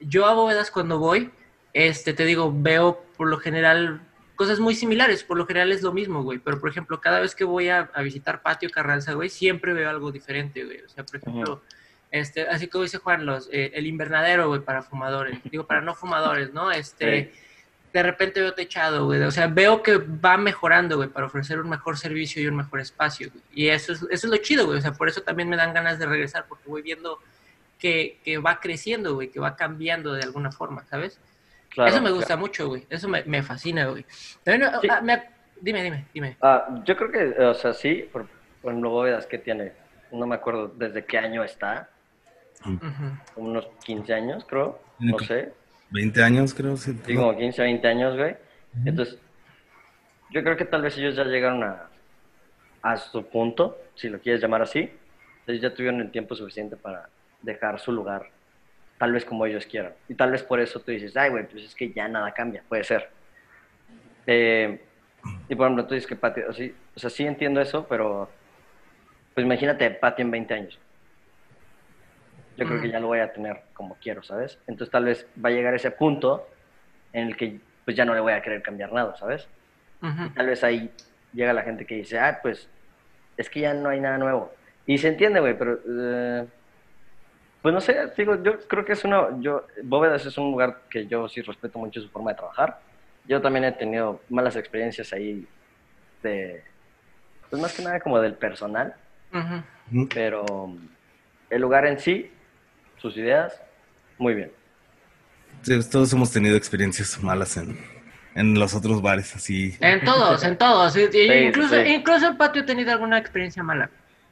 yo 0.00 0.26
a 0.26 0.34
bóvedas 0.34 0.70
cuando 0.70 0.98
voy, 0.98 1.30
este, 1.72 2.12
te 2.12 2.24
digo, 2.24 2.52
veo 2.54 3.04
por 3.16 3.28
lo 3.28 3.38
general 3.38 4.00
cosas 4.36 4.60
muy 4.60 4.74
similares, 4.74 5.24
por 5.24 5.36
lo 5.36 5.46
general 5.46 5.72
es 5.72 5.82
lo 5.82 5.92
mismo, 5.92 6.22
güey, 6.22 6.38
pero 6.38 6.60
por 6.60 6.70
ejemplo, 6.70 7.00
cada 7.00 7.18
vez 7.18 7.34
que 7.34 7.44
voy 7.44 7.68
a, 7.68 7.90
visitar 8.04 8.40
Patio 8.40 8.70
Carranza, 8.70 9.14
güey, 9.14 9.28
siempre 9.28 9.72
veo 9.72 9.90
algo 9.90 10.12
diferente, 10.12 10.64
güey, 10.64 10.80
o 10.82 10.88
sea, 10.88 11.04
por 11.04 11.16
ejemplo, 11.16 11.62
este, 12.10 12.48
así 12.48 12.68
como 12.68 12.84
dice 12.84 12.98
Juan, 12.98 13.26
los, 13.26 13.48
eh, 13.52 13.72
el 13.74 13.86
invernadero, 13.86 14.48
güey, 14.48 14.60
para 14.60 14.82
fumadores, 14.82 15.38
digo, 15.50 15.66
para 15.66 15.80
no 15.80 15.94
fumadores, 15.94 16.52
¿no? 16.52 16.70
Este, 16.70 17.32
de 17.92 18.02
repente 18.02 18.40
veo 18.40 18.54
techado, 18.54 19.06
güey, 19.06 19.22
o 19.22 19.30
sea, 19.30 19.46
veo 19.46 19.82
que 19.82 19.98
va 19.98 20.36
mejorando, 20.36 20.96
güey, 20.96 21.08
para 21.08 21.26
ofrecer 21.26 21.58
un 21.58 21.68
mejor 21.68 21.96
servicio 21.98 22.42
y 22.42 22.46
un 22.46 22.56
mejor 22.56 22.80
espacio, 22.80 23.30
güey. 23.30 23.42
y 23.52 23.68
eso 23.68 23.92
es, 23.92 24.02
eso 24.02 24.08
es 24.10 24.24
lo 24.24 24.36
chido, 24.38 24.66
güey, 24.66 24.78
o 24.78 24.82
sea, 24.82 24.92
por 24.92 25.08
eso 25.08 25.22
también 25.22 25.48
me 25.48 25.56
dan 25.56 25.74
ganas 25.74 25.98
de 25.98 26.06
regresar, 26.06 26.46
porque 26.48 26.68
voy 26.68 26.82
viendo 26.82 27.18
que, 27.78 28.18
que 28.24 28.38
va 28.38 28.60
creciendo, 28.60 29.14
güey, 29.14 29.28
que 29.30 29.40
va 29.40 29.56
cambiando 29.56 30.12
de 30.12 30.22
alguna 30.22 30.52
forma, 30.52 30.84
¿sabes? 30.86 31.18
Eso 31.86 32.00
me 32.00 32.10
gusta 32.10 32.36
mucho, 32.36 32.68
güey. 32.68 32.86
Eso 32.90 33.08
me, 33.08 33.22
me 33.24 33.42
fascina, 33.42 33.86
güey. 33.86 34.04
Ah, 34.46 34.80
dime, 35.60 35.82
dime, 35.82 36.06
dime. 36.12 36.36
Ah, 36.40 36.80
yo 36.84 36.96
creo 36.96 37.10
que, 37.10 37.40
o 37.42 37.54
sea, 37.54 37.72
sí, 37.72 38.08
por, 38.12 38.26
por 38.62 38.74
bóvedas 38.74 39.26
que 39.26 39.38
tiene, 39.38 39.72
no 40.10 40.26
me 40.26 40.34
acuerdo 40.34 40.68
desde 40.68 41.04
qué 41.04 41.18
año 41.18 41.44
está. 41.44 41.88
Unos 43.36 43.68
15 43.84 44.14
años, 44.14 44.44
creo, 44.48 44.80
no 44.98 45.18
sé. 45.20 45.52
20 45.90 46.22
años, 46.22 46.54
creo, 46.54 46.76
sí. 46.76 46.98
Sí, 47.06 47.14
como 47.14 47.36
15, 47.36 47.62
20 47.62 47.88
años, 47.88 48.16
güey. 48.16 48.36
Entonces, 48.84 49.18
yo 50.30 50.42
creo 50.42 50.56
que 50.56 50.64
tal 50.64 50.82
vez 50.82 50.96
ellos 50.98 51.16
ya 51.16 51.24
llegaron 51.24 51.62
a, 51.62 51.88
a 52.82 52.96
su 52.96 53.24
punto, 53.26 53.78
si 53.94 54.08
lo 54.08 54.20
quieres 54.20 54.40
llamar 54.40 54.62
así. 54.62 54.90
Entonces 55.40 55.62
ya 55.62 55.74
tuvieron 55.74 56.00
el 56.00 56.10
tiempo 56.10 56.34
suficiente 56.34 56.76
para 56.76 57.08
dejar 57.40 57.80
su 57.80 57.92
lugar, 57.92 58.28
tal 58.98 59.12
vez 59.12 59.24
como 59.24 59.46
ellos 59.46 59.64
quieran. 59.64 59.94
Y 60.08 60.14
tal 60.14 60.30
vez 60.30 60.42
por 60.42 60.60
eso 60.60 60.80
tú 60.80 60.90
dices, 60.90 61.16
ay, 61.16 61.30
güey, 61.30 61.46
pues 61.48 61.64
es 61.64 61.74
que 61.74 61.90
ya 61.92 62.06
nada 62.06 62.32
cambia, 62.32 62.62
puede 62.68 62.84
ser. 62.84 63.08
Eh, 64.26 64.80
y 65.48 65.54
por 65.54 65.66
ejemplo, 65.66 65.86
tú 65.86 65.94
dices 65.94 66.06
que 66.06 66.16
Pati, 66.16 66.42
o, 66.42 66.50
o 66.50 66.98
sea, 66.98 67.08
sí 67.08 67.24
entiendo 67.24 67.60
eso, 67.62 67.86
pero 67.88 68.28
pues 69.34 69.44
imagínate 69.46 69.90
Pati 69.90 70.20
en 70.22 70.30
20 70.30 70.54
años. 70.54 70.78
Yo 72.58 72.66
creo 72.66 72.80
que 72.80 72.90
ya 72.90 72.98
lo 72.98 73.06
voy 73.06 73.20
a 73.20 73.32
tener 73.32 73.62
como 73.72 73.96
quiero, 74.02 74.22
¿sabes? 74.22 74.58
Entonces 74.66 74.90
tal 74.90 75.04
vez 75.04 75.26
va 75.42 75.48
a 75.48 75.52
llegar 75.52 75.74
ese 75.74 75.92
punto 75.92 76.46
en 77.12 77.28
el 77.28 77.36
que 77.36 77.60
pues 77.84 77.96
ya 77.96 78.04
no 78.04 78.14
le 78.14 78.20
voy 78.20 78.32
a 78.32 78.42
querer 78.42 78.62
cambiar 78.62 78.92
nada, 78.92 79.16
¿sabes? 79.16 79.48
y 80.02 80.30
tal 80.30 80.46
vez 80.46 80.62
ahí 80.62 80.90
llega 81.32 81.52
la 81.52 81.62
gente 81.62 81.84
que 81.86 81.94
dice, 81.96 82.18
ah, 82.18 82.38
pues 82.42 82.68
es 83.36 83.48
que 83.48 83.60
ya 83.60 83.74
no 83.74 83.88
hay 83.88 84.00
nada 84.00 84.18
nuevo. 84.18 84.52
Y 84.86 84.98
se 84.98 85.08
entiende, 85.08 85.40
güey, 85.40 85.56
pero 85.56 85.78
eh, 85.88 86.46
pues 87.62 87.74
no 87.74 87.80
sé, 87.80 88.12
digo, 88.16 88.42
yo 88.42 88.58
creo 88.66 88.84
que 88.84 88.92
es 88.92 89.04
una, 89.04 89.40
yo, 89.40 89.66
Bóvedas 89.82 90.26
es 90.26 90.36
un 90.38 90.50
lugar 90.50 90.82
que 90.90 91.06
yo 91.06 91.28
sí 91.28 91.42
respeto 91.42 91.78
mucho 91.78 92.00
su 92.00 92.08
forma 92.08 92.32
de 92.32 92.38
trabajar. 92.38 92.80
Yo 93.26 93.40
también 93.40 93.64
he 93.64 93.72
tenido 93.72 94.20
malas 94.28 94.56
experiencias 94.56 95.12
ahí 95.12 95.46
de, 96.22 96.62
pues 97.50 97.60
más 97.62 97.74
que 97.74 97.82
nada 97.82 98.00
como 98.00 98.20
del 98.20 98.34
personal, 98.34 98.94
pero 100.14 100.44
el 101.50 101.60
lugar 101.60 101.86
en 101.86 101.98
sí, 101.98 102.30
sus 103.00 103.16
ideas, 103.16 103.60
muy 104.18 104.34
bien. 104.34 104.52
Sí, 105.62 105.78
todos 105.90 106.12
hemos 106.12 106.30
tenido 106.30 106.56
experiencias 106.56 107.22
malas 107.22 107.56
en, 107.56 107.78
en 108.34 108.58
los 108.58 108.74
otros 108.74 109.02
bares, 109.02 109.34
así. 109.34 109.76
En 109.80 110.04
todos, 110.04 110.44
en 110.44 110.56
todos. 110.56 110.96
incluso, 110.96 111.84
incluso 111.84 112.28
en 112.28 112.36
patio 112.36 112.62
he 112.62 112.64
tenido 112.64 112.92
alguna 112.92 113.18
experiencia 113.18 113.62
mala. 113.62 113.90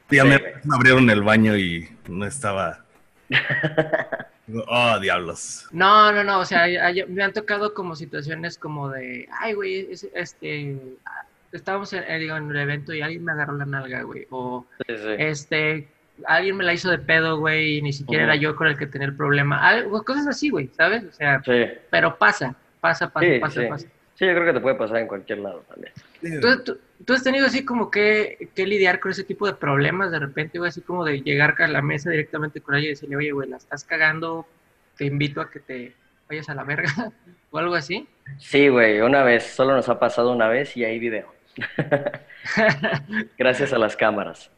Sí, 0.09 0.17
me 0.21 0.75
abrieron 0.75 1.09
el 1.09 1.21
baño 1.21 1.57
y 1.57 1.89
no 2.07 2.25
estaba 2.25 2.85
oh, 4.67 4.99
diablos. 4.99 5.67
No, 5.71 6.11
no, 6.11 6.23
no, 6.23 6.39
o 6.39 6.45
sea, 6.45 6.65
me 7.07 7.23
han 7.23 7.33
tocado 7.33 7.73
como 7.73 7.95
situaciones 7.95 8.57
como 8.57 8.89
de, 8.89 9.27
ay, 9.39 9.53
güey, 9.53 9.89
este, 10.13 10.77
estábamos 11.51 11.91
en, 11.93 12.03
en, 12.03 12.31
un 12.31 12.55
evento 12.55 12.93
y 12.93 13.01
alguien 13.01 13.23
me 13.23 13.33
agarró 13.33 13.57
la 13.57 13.65
nalga, 13.65 14.03
güey, 14.03 14.27
o 14.29 14.65
este, 14.87 15.87
alguien 16.25 16.57
me 16.57 16.63
la 16.63 16.73
hizo 16.73 16.89
de 16.89 16.97
pedo, 16.97 17.37
güey, 17.39 17.77
y 17.77 17.81
ni 17.81 17.93
siquiera 17.93 18.23
era 18.23 18.35
yo 18.35 18.55
con 18.55 18.67
el 18.67 18.77
que 18.77 18.87
tenía 18.87 19.07
el 19.07 19.15
problema, 19.15 19.67
algo, 19.67 20.03
cosas 20.03 20.27
así, 20.27 20.49
güey, 20.49 20.69
¿sabes? 20.75 21.03
O 21.03 21.11
sea, 21.11 21.41
pero 21.89 22.17
pasa, 22.17 22.55
pasa, 22.79 23.09
pasa, 23.11 23.27
pasa, 23.39 23.61
pasa. 23.69 23.87
Sí, 24.15 24.25
yo 24.25 24.33
creo 24.33 24.45
que 24.45 24.53
te 24.53 24.59
puede 24.59 24.75
pasar 24.75 24.97
en 24.97 25.07
cualquier 25.07 25.39
lado 25.39 25.63
también. 25.69 25.93
¿Tú, 27.05 27.13
has 27.13 27.23
tenido 27.23 27.45
así 27.45 27.63
como 27.63 27.91
que, 27.91 28.49
que, 28.55 28.65
lidiar 28.65 28.99
con 28.99 29.11
ese 29.11 29.23
tipo 29.23 29.45
de 29.45 29.53
problemas 29.53 30.11
de 30.11 30.17
repente, 30.17 30.57
güey, 30.57 30.69
así 30.69 30.81
como 30.81 31.05
de 31.05 31.21
llegar 31.21 31.55
a 31.59 31.67
la 31.67 31.83
mesa 31.83 32.09
directamente 32.09 32.59
con 32.59 32.73
alguien 32.73 32.91
y 32.91 32.95
decirle, 32.95 33.15
oye, 33.15 33.31
güey, 33.31 33.47
la 33.47 33.57
estás 33.57 33.83
cagando, 33.83 34.47
te 34.97 35.05
invito 35.05 35.39
a 35.39 35.51
que 35.51 35.59
te 35.59 35.93
vayas 36.27 36.49
a 36.49 36.55
la 36.55 36.63
verga 36.63 36.91
o 37.51 37.59
algo 37.59 37.75
así? 37.75 38.07
Sí, 38.39 38.69
güey, 38.69 39.01
una 39.01 39.21
vez, 39.23 39.43
solo 39.43 39.75
nos 39.75 39.87
ha 39.87 39.99
pasado 39.99 40.31
una 40.31 40.47
vez 40.47 40.75
y 40.75 40.83
hay 40.83 40.97
video. 40.97 41.31
Gracias 43.37 43.73
a 43.73 43.77
las 43.77 43.95
cámaras. 43.95 44.49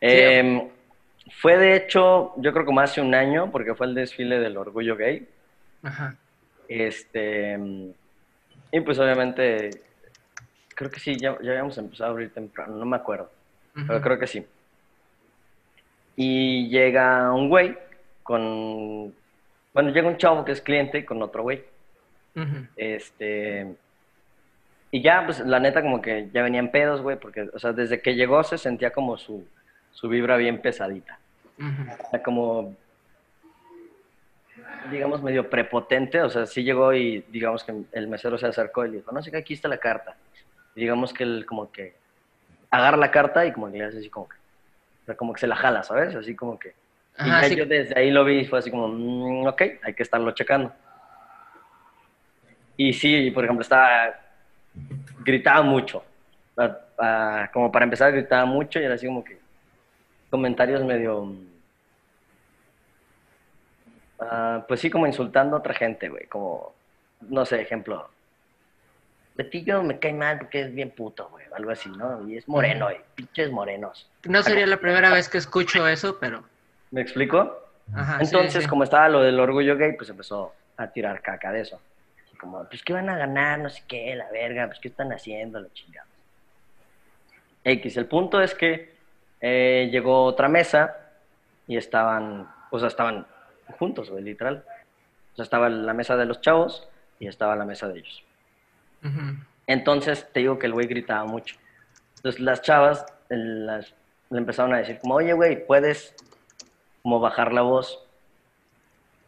Em, 0.00 0.68
fue 1.40 1.58
de 1.58 1.76
hecho, 1.76 2.32
yo 2.36 2.52
creo 2.52 2.64
como 2.64 2.80
hace 2.80 3.00
un 3.00 3.14
año, 3.14 3.50
porque 3.50 3.74
fue 3.74 3.86
el 3.86 3.94
desfile 3.94 4.38
del 4.38 4.56
orgullo 4.56 4.96
gay. 4.96 5.26
Ajá. 5.82 6.16
Este 6.68 7.58
y 8.70 8.80
pues 8.80 8.98
obviamente, 8.98 9.70
creo 10.74 10.90
que 10.90 11.00
sí, 11.00 11.16
ya, 11.16 11.38
ya 11.42 11.52
habíamos 11.52 11.78
empezado 11.78 12.10
a 12.10 12.12
abrir 12.12 12.32
temprano, 12.32 12.76
no 12.76 12.84
me 12.84 12.96
acuerdo, 12.96 13.30
pero 13.86 14.00
creo 14.00 14.18
que 14.18 14.26
sí. 14.26 14.44
Y 16.16 16.68
llega 16.68 17.32
un 17.32 17.48
güey 17.48 17.78
con, 18.22 19.14
bueno, 19.72 19.90
llega 19.90 20.08
un 20.08 20.18
chavo 20.18 20.44
que 20.44 20.52
es 20.52 20.60
cliente 20.60 21.04
con 21.04 21.22
otro 21.22 21.42
güey. 21.42 21.64
Este, 22.76 23.74
y 24.90 25.02
ya, 25.02 25.24
pues 25.24 25.40
la 25.40 25.58
neta 25.58 25.82
como 25.82 26.00
que 26.00 26.28
ya 26.32 26.42
venían 26.42 26.70
pedos, 26.70 27.00
güey, 27.00 27.18
porque, 27.18 27.48
o 27.52 27.58
sea, 27.58 27.72
desde 27.72 28.00
que 28.00 28.14
llegó 28.14 28.44
se 28.44 28.58
sentía 28.58 28.90
como 28.90 29.16
su, 29.16 29.46
su 29.92 30.08
vibra 30.08 30.36
bien 30.36 30.60
pesadita. 30.60 31.18
O 31.58 32.10
sea, 32.10 32.22
como 32.22 32.76
digamos, 34.90 35.22
medio 35.22 35.48
prepotente, 35.50 36.20
o 36.22 36.30
sea, 36.30 36.46
sí 36.46 36.62
llegó 36.62 36.92
y 36.94 37.24
digamos 37.28 37.64
que 37.64 37.74
el 37.92 38.08
mesero 38.08 38.38
se 38.38 38.46
acercó 38.46 38.84
y 38.84 38.90
le 38.90 38.96
dijo, 38.98 39.12
no 39.12 39.22
sé 39.22 39.30
qué, 39.30 39.38
aquí 39.38 39.54
está 39.54 39.68
la 39.68 39.78
carta. 39.78 40.16
Y 40.74 40.80
digamos 40.80 41.12
que 41.12 41.24
él 41.24 41.44
como 41.46 41.70
que 41.70 41.94
agarra 42.70 42.96
la 42.96 43.10
carta 43.10 43.44
y 43.46 43.52
como 43.52 43.70
que 43.70 43.78
le 43.78 43.84
hace 43.84 43.98
así 43.98 44.10
como 44.10 44.28
que, 44.28 44.36
o 44.36 45.06
sea, 45.06 45.16
como 45.16 45.32
que 45.32 45.40
se 45.40 45.46
la 45.46 45.56
jala, 45.56 45.82
¿sabes? 45.82 46.14
Así 46.14 46.34
como 46.34 46.58
que, 46.58 46.74
y 47.18 47.56
yo 47.56 47.66
desde 47.66 47.98
ahí 47.98 48.10
lo 48.10 48.24
vi 48.24 48.40
y 48.40 48.44
fue 48.46 48.60
así 48.60 48.70
como, 48.70 48.88
mm, 48.88 49.46
ok, 49.48 49.62
hay 49.82 49.94
que 49.94 50.02
estarlo 50.02 50.30
checando. 50.32 50.72
Y 52.76 52.92
sí, 52.92 53.30
por 53.32 53.44
ejemplo, 53.44 53.62
estaba, 53.62 54.14
gritaba 55.24 55.62
mucho. 55.62 56.04
como 57.52 57.72
para 57.72 57.84
empezar, 57.84 58.12
gritaba 58.12 58.44
mucho 58.44 58.80
y 58.80 58.84
era 58.84 58.94
así 58.94 59.06
como 59.06 59.24
que 59.24 59.37
comentarios 60.30 60.84
medio, 60.84 61.32
ah, 64.20 64.64
pues 64.66 64.80
sí, 64.80 64.90
como 64.90 65.06
insultando 65.06 65.56
a 65.56 65.60
otra 65.60 65.74
gente, 65.74 66.08
güey, 66.08 66.26
como, 66.26 66.74
no 67.28 67.44
sé, 67.44 67.60
ejemplo, 67.60 68.08
Betillo 69.38 69.82
me 69.84 69.98
cae 69.98 70.12
mal 70.12 70.38
porque 70.38 70.62
es 70.62 70.74
bien 70.74 70.90
puto, 70.90 71.28
güey, 71.28 71.46
algo 71.54 71.70
así, 71.70 71.88
¿no? 71.90 72.28
Y 72.28 72.36
es 72.36 72.48
moreno, 72.48 72.90
y 72.90 72.96
pinches 73.14 73.50
morenos. 73.50 74.10
No 74.24 74.42
sería 74.42 74.66
la 74.66 74.78
primera 74.78 75.10
vez 75.12 75.28
que 75.28 75.38
escucho 75.38 75.86
eso, 75.86 76.18
pero... 76.18 76.42
¿Me 76.90 77.00
explico? 77.00 77.56
Ajá, 77.94 78.18
Entonces, 78.20 78.66
como 78.66 78.84
estaba 78.84 79.08
lo 79.08 79.22
del 79.22 79.38
orgullo 79.38 79.76
gay, 79.76 79.92
pues 79.96 80.10
empezó 80.10 80.54
a 80.76 80.88
tirar 80.88 81.22
caca 81.22 81.52
de 81.52 81.60
eso. 81.60 81.80
como, 82.40 82.64
pues, 82.64 82.82
¿qué 82.82 82.92
van 82.92 83.08
a 83.08 83.16
ganar? 83.16 83.60
No 83.60 83.70
sé 83.70 83.82
qué, 83.86 84.14
la 84.16 84.28
verga, 84.30 84.66
pues, 84.66 84.80
¿qué 84.80 84.88
están 84.88 85.12
haciendo? 85.12 85.60
Los 85.60 85.72
chingados. 85.72 86.10
X, 87.62 87.96
el 87.96 88.06
punto 88.06 88.40
es 88.40 88.54
que 88.54 88.97
eh, 89.40 89.88
llegó 89.90 90.24
otra 90.24 90.48
mesa 90.48 90.96
y 91.66 91.76
estaban, 91.76 92.48
o 92.70 92.78
sea, 92.78 92.88
estaban 92.88 93.26
juntos, 93.78 94.10
güey, 94.10 94.24
literal. 94.24 94.64
O 95.32 95.36
sea, 95.36 95.44
estaba 95.44 95.68
la 95.68 95.94
mesa 95.94 96.16
de 96.16 96.26
los 96.26 96.40
chavos 96.40 96.88
y 97.18 97.26
estaba 97.26 97.56
la 97.56 97.64
mesa 97.64 97.88
de 97.88 98.00
ellos. 98.00 98.24
Entonces 99.66 100.28
te 100.32 100.40
digo 100.40 100.58
que 100.58 100.66
el 100.66 100.72
güey 100.72 100.86
gritaba 100.86 101.24
mucho. 101.24 101.56
Entonces 102.16 102.40
las 102.40 102.62
chavas 102.62 103.06
le 103.28 103.84
empezaron 104.30 104.74
a 104.74 104.78
decir 104.78 104.98
como, 105.00 105.14
oye, 105.14 105.32
güey, 105.32 105.66
puedes 105.66 106.14
como 107.02 107.20
bajar 107.20 107.52
la 107.52 107.62
voz. 107.62 108.04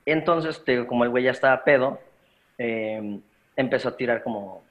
Entonces, 0.04 0.64
te 0.64 0.72
digo, 0.72 0.86
como 0.86 1.04
el 1.04 1.10
güey 1.10 1.24
ya 1.24 1.30
estaba 1.30 1.62
pedo, 1.62 2.00
em, 2.58 3.20
empezó 3.56 3.90
a 3.90 3.96
tirar 3.96 4.22
como 4.22 4.64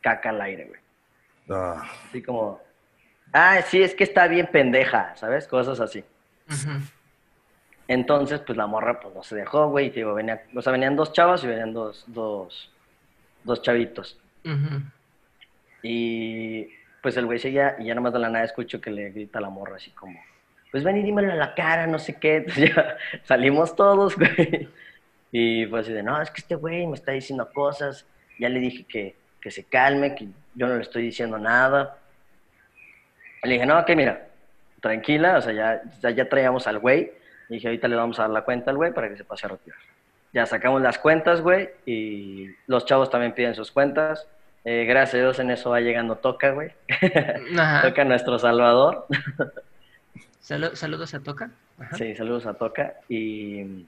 caca 0.00 0.30
al 0.30 0.40
aire, 0.42 0.66
güey. 0.66 0.80
Ah. 1.50 1.82
Así 2.08 2.22
como, 2.22 2.60
ah, 3.32 3.60
sí, 3.62 3.82
es 3.82 3.94
que 3.94 4.04
está 4.04 4.26
bien 4.28 4.48
pendeja, 4.48 5.14
¿sabes? 5.16 5.46
Cosas 5.46 5.80
así. 5.80 6.04
Entonces, 7.86 8.40
pues 8.40 8.56
la 8.56 8.66
morra 8.66 9.00
pues 9.00 9.14
no 9.14 9.22
se 9.22 9.36
dejó, 9.36 9.68
güey. 9.68 9.90
Digo, 9.90 10.14
venía, 10.14 10.42
o 10.54 10.62
sea, 10.62 10.72
venían 10.72 10.96
dos 10.96 11.12
chavas 11.12 11.44
y 11.44 11.46
venían 11.46 11.72
dos, 11.72 12.04
dos, 12.06 12.72
dos 13.42 13.62
chavitos. 13.62 14.18
Y 15.82 16.68
pues 17.02 17.16
el 17.16 17.26
güey 17.26 17.38
seguía 17.38 17.76
y 17.78 17.84
ya 17.84 17.94
nomás 17.94 18.14
de 18.14 18.18
la 18.18 18.30
nada 18.30 18.44
escucho 18.44 18.80
que 18.80 18.90
le 18.90 19.10
grita 19.10 19.38
a 19.38 19.42
la 19.42 19.50
morra 19.50 19.76
así 19.76 19.90
como, 19.90 20.18
pues 20.70 20.82
ven 20.82 20.96
y 20.96 21.02
dímelo 21.02 21.30
a 21.32 21.36
la 21.36 21.54
cara, 21.54 21.86
no 21.86 21.98
sé 21.98 22.18
qué. 22.18 22.36
Entonces 22.38 22.74
ya 22.74 22.96
salimos 23.24 23.76
todos, 23.76 24.16
güey. 24.18 24.68
Y 25.30 25.66
fue 25.66 25.80
así 25.80 25.92
de, 25.92 26.02
no, 26.02 26.20
es 26.22 26.30
que 26.30 26.40
este 26.40 26.54
güey 26.54 26.86
me 26.86 26.94
está 26.94 27.12
diciendo 27.12 27.50
cosas. 27.52 28.06
Ya 28.38 28.48
le 28.48 28.60
dije 28.60 28.84
que, 28.84 29.14
que 29.40 29.50
se 29.50 29.64
calme, 29.64 30.14
que 30.14 30.28
yo 30.54 30.66
no 30.66 30.76
le 30.76 30.82
estoy 30.82 31.02
diciendo 31.02 31.38
nada. 31.38 31.98
Le 33.44 33.54
dije, 33.54 33.66
no, 33.66 33.84
que 33.84 33.94
mira, 33.96 34.26
tranquila, 34.80 35.38
o 35.38 35.42
sea, 35.42 35.52
ya, 35.52 35.82
ya, 36.00 36.10
ya 36.10 36.28
traíamos 36.28 36.66
al 36.66 36.78
güey. 36.78 37.12
Y 37.48 37.54
dije, 37.54 37.68
ahorita 37.68 37.88
le 37.88 37.96
vamos 37.96 38.18
a 38.18 38.22
dar 38.22 38.30
la 38.30 38.42
cuenta 38.42 38.70
al 38.70 38.76
güey 38.76 38.92
para 38.92 39.08
que 39.08 39.16
se 39.16 39.24
pase 39.24 39.46
a 39.46 39.50
retirar 39.50 39.78
ya 40.34 40.46
sacamos 40.46 40.82
las 40.82 40.98
cuentas, 40.98 41.40
güey, 41.40 41.70
y 41.86 42.48
los 42.66 42.84
chavos 42.84 43.08
también 43.08 43.32
piden 43.32 43.54
sus 43.54 43.70
cuentas. 43.70 44.26
Eh, 44.64 44.84
gracias 44.84 45.14
a 45.14 45.18
Dios 45.18 45.38
en 45.38 45.52
eso 45.52 45.70
va 45.70 45.80
llegando 45.80 46.16
Toca, 46.16 46.50
güey. 46.50 46.72
toca 47.82 48.04
nuestro 48.04 48.38
Salvador. 48.40 49.06
saludos 50.40 51.14
a 51.14 51.22
Toca. 51.22 51.50
Sí, 51.96 52.16
saludos 52.16 52.46
a 52.46 52.54
Toca. 52.54 52.94
Y 53.08 53.86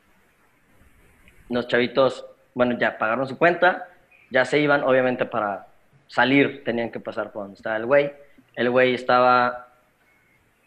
los 1.48 1.66
chavitos, 1.66 2.24
bueno, 2.54 2.78
ya 2.78 2.96
pagaron 2.96 3.26
su 3.26 3.36
cuenta, 3.36 3.88
ya 4.30 4.44
se 4.44 4.60
iban, 4.60 4.84
obviamente 4.84 5.24
para 5.24 5.66
salir 6.06 6.62
tenían 6.62 6.92
que 6.92 7.00
pasar 7.00 7.32
por 7.32 7.42
donde 7.42 7.56
estaba 7.56 7.76
el 7.76 7.86
güey. 7.86 8.12
El 8.56 8.70
güey 8.70 8.94
estaba 8.94 9.68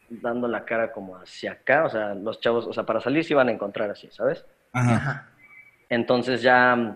dando 0.10 0.48
la 0.48 0.66
cara 0.66 0.92
como 0.92 1.18
hacia 1.18 1.52
acá, 1.54 1.86
o 1.86 1.90
sea, 1.90 2.16
los 2.16 2.40
chavos, 2.40 2.66
o 2.66 2.74
sea, 2.74 2.84
para 2.84 3.02
salir 3.02 3.24
se 3.24 3.34
iban 3.34 3.50
a 3.50 3.52
encontrar 3.52 3.90
así, 3.92 4.10
¿sabes? 4.12 4.46
Ajá. 4.74 5.28
Entonces 5.90 6.42
ya, 6.42 6.96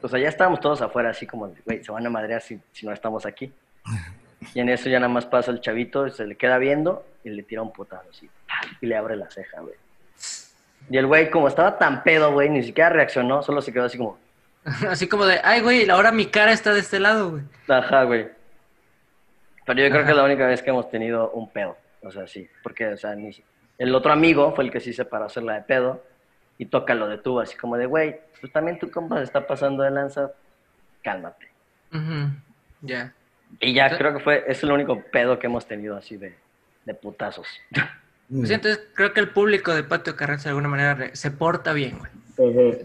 o 0.00 0.08
sea, 0.08 0.18
ya 0.18 0.28
estábamos 0.28 0.60
todos 0.60 0.80
afuera, 0.82 1.10
así 1.10 1.26
como, 1.26 1.52
güey, 1.64 1.82
se 1.82 1.90
van 1.90 2.06
a 2.06 2.10
madrear 2.10 2.40
si, 2.40 2.60
si 2.72 2.86
no 2.86 2.92
estamos 2.92 3.26
aquí. 3.26 3.52
Y 4.54 4.60
en 4.60 4.68
eso 4.68 4.88
ya 4.88 5.00
nada 5.00 5.12
más 5.12 5.26
pasa 5.26 5.50
el 5.50 5.60
chavito, 5.60 6.08
se 6.10 6.24
le 6.24 6.36
queda 6.36 6.58
viendo 6.58 7.04
y 7.24 7.30
le 7.30 7.42
tira 7.42 7.60
un 7.60 7.72
putazo 7.72 8.08
así, 8.08 8.30
y 8.80 8.86
le 8.86 8.96
abre 8.96 9.16
la 9.16 9.28
ceja, 9.28 9.60
güey. 9.60 9.74
Y 10.88 10.96
el 10.96 11.06
güey, 11.06 11.28
como 11.28 11.48
estaba 11.48 11.76
tan 11.76 12.04
pedo, 12.04 12.32
güey, 12.32 12.48
ni 12.48 12.62
siquiera 12.62 12.88
reaccionó, 12.90 13.42
solo 13.42 13.60
se 13.60 13.72
quedó 13.72 13.86
así 13.86 13.98
como... 13.98 14.16
Así 14.88 15.08
como 15.08 15.24
de, 15.24 15.40
ay, 15.42 15.60
güey, 15.60 15.90
ahora 15.90 16.12
mi 16.12 16.26
cara 16.26 16.52
está 16.52 16.72
de 16.72 16.80
este 16.80 17.00
lado, 17.00 17.30
güey. 17.30 17.42
Ajá, 17.68 18.04
güey. 18.04 18.28
Pero 19.68 19.82
yo 19.82 19.90
creo 19.90 20.04
que 20.04 20.10
es 20.12 20.16
la 20.16 20.24
única 20.24 20.46
vez 20.46 20.62
que 20.62 20.70
hemos 20.70 20.90
tenido 20.90 21.30
un 21.32 21.50
pedo, 21.50 21.76
o 22.02 22.10
sea, 22.10 22.26
sí, 22.26 22.48
porque, 22.62 22.86
o 22.86 22.96
sea, 22.96 23.14
ni... 23.14 23.30
el 23.76 23.94
otro 23.94 24.12
amigo 24.12 24.54
fue 24.54 24.64
el 24.64 24.70
que 24.70 24.80
sí 24.80 24.94
se 24.94 25.04
paró 25.04 25.24
a 25.24 25.26
hacerla 25.26 25.56
de 25.56 25.62
pedo, 25.62 26.02
y 26.56 26.64
toca 26.64 26.94
lo 26.94 27.06
de 27.06 27.18
tú, 27.18 27.38
así 27.38 27.54
como 27.54 27.76
de, 27.76 27.84
güey, 27.84 28.18
pues 28.40 28.50
también 28.50 28.78
tu 28.78 28.90
compa 28.90 29.18
se 29.18 29.24
está 29.24 29.46
pasando 29.46 29.82
de 29.82 29.90
lanza, 29.90 30.32
cálmate. 31.02 31.48
Ya. 32.80 33.12
Y 33.60 33.74
ya 33.74 33.94
creo 33.96 34.14
que 34.14 34.20
fue, 34.20 34.44
es 34.48 34.62
el 34.62 34.72
único 34.72 35.02
pedo 35.12 35.38
que 35.38 35.48
hemos 35.48 35.66
tenido 35.66 35.96
así 35.96 36.16
de, 36.16 36.34
de 36.86 36.94
putazos. 36.94 37.46
Pues 38.30 38.50
entonces 38.50 38.88
creo 38.94 39.12
que 39.12 39.20
el 39.20 39.28
público 39.28 39.74
de 39.74 39.84
Patio 39.84 40.16
Carranza 40.16 40.44
de 40.44 40.50
alguna 40.50 40.68
manera 40.68 41.14
se 41.14 41.30
porta 41.30 41.74
bien, 41.74 41.98
güey. 41.98 42.78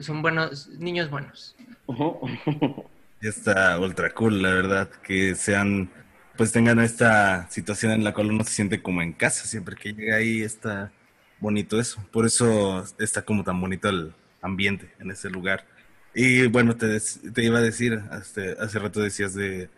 son 0.00 0.22
buenos, 0.22 0.68
niños 0.78 1.10
buenos. 1.10 1.56
Ya 1.88 1.94
está 3.20 3.78
ultra 3.78 4.12
cool, 4.14 4.42
la 4.42 4.50
verdad, 4.52 4.90
que 5.02 5.34
sean, 5.34 5.90
pues 6.36 6.52
tengan 6.52 6.80
esta 6.80 7.48
situación 7.50 7.92
en 7.92 8.04
la 8.04 8.12
cual 8.14 8.30
uno 8.30 8.44
se 8.44 8.52
siente 8.52 8.82
como 8.82 9.02
en 9.02 9.12
casa, 9.12 9.46
siempre 9.46 9.76
que 9.76 9.92
llega 9.92 10.16
ahí 10.16 10.42
está 10.42 10.92
bonito 11.40 11.80
eso. 11.80 12.04
Por 12.12 12.26
eso 12.26 12.84
está 12.98 13.22
como 13.22 13.44
tan 13.44 13.60
bonito 13.60 13.88
el 13.88 14.12
ambiente 14.42 14.92
en 15.00 15.10
ese 15.10 15.30
lugar. 15.30 15.66
Y 16.14 16.46
bueno, 16.46 16.76
te, 16.76 16.98
te 17.34 17.44
iba 17.44 17.58
a 17.58 17.62
decir, 17.62 18.02
hace, 18.10 18.56
hace 18.58 18.78
rato 18.78 19.00
decías 19.00 19.34
de 19.34 19.68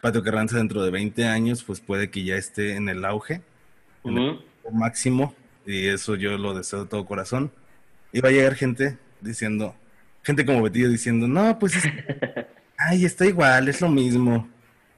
Patio 0.00 0.22
Carranza 0.22 0.56
dentro 0.58 0.82
de 0.82 0.90
20 0.90 1.26
años, 1.26 1.64
pues 1.64 1.80
puede 1.80 2.10
que 2.10 2.24
ya 2.24 2.36
esté 2.36 2.76
en 2.76 2.88
el 2.88 3.04
auge, 3.04 3.42
máximo, 4.72 5.34
y 5.66 5.88
eso 5.88 6.14
yo 6.14 6.38
lo 6.38 6.54
deseo 6.54 6.84
de 6.84 6.88
todo 6.88 7.04
corazón. 7.04 7.50
Y 8.12 8.20
va 8.20 8.28
a 8.28 8.32
llegar 8.32 8.54
gente 8.54 8.96
diciendo, 9.20 9.74
gente 10.22 10.46
como 10.46 10.62
Betillo 10.62 10.88
diciendo, 10.88 11.26
no, 11.26 11.58
pues 11.58 11.74
ay, 12.78 13.04
está 13.04 13.26
igual, 13.26 13.68
es 13.68 13.80
lo 13.80 13.88
mismo. 13.88 14.48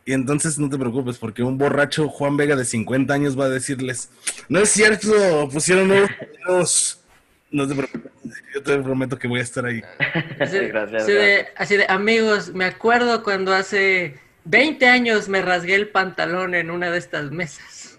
Y 0.05 0.13
entonces 0.13 0.59
no 0.59 0.69
te 0.69 0.79
preocupes, 0.79 1.19
porque 1.19 1.43
un 1.43 1.59
borracho 1.59 2.09
Juan 2.09 2.37
Vega 2.37 2.57
de 2.57 2.65
50 2.65 3.13
años 3.13 3.39
va 3.39 3.47
a 3.47 3.49
decirles, 3.49 4.11
no 4.49 4.61
es 4.61 4.71
cierto, 4.71 5.49
pusieron 5.53 5.89
nuevos 5.89 7.03
No 7.51 7.67
te 7.67 7.75
preocupes, 7.75 8.13
yo 8.55 8.63
te 8.63 8.79
prometo 8.79 9.19
que 9.19 9.29
voy 9.29 9.41
a 9.41 9.43
estar 9.43 9.65
ahí. 9.67 9.83
Así, 10.39 10.59
De, 10.59 11.49
así 11.57 11.77
de, 11.77 11.87
amigos, 11.89 12.53
me 12.55 12.65
acuerdo 12.65 13.23
cuando 13.23 13.53
hace 13.53 14.15
20 14.45 14.87
años 14.87 15.29
me 15.29 15.43
rasgué 15.43 15.75
el 15.75 15.89
pantalón 15.89 16.55
en 16.55 16.71
una 16.71 16.91
de 16.91 16.99
estas 16.99 17.31
mesas. 17.31 17.99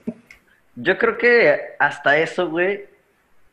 Yo 0.75 0.97
creo 0.97 1.17
que 1.17 1.59
hasta 1.79 2.17
eso, 2.17 2.49
güey, 2.49 2.85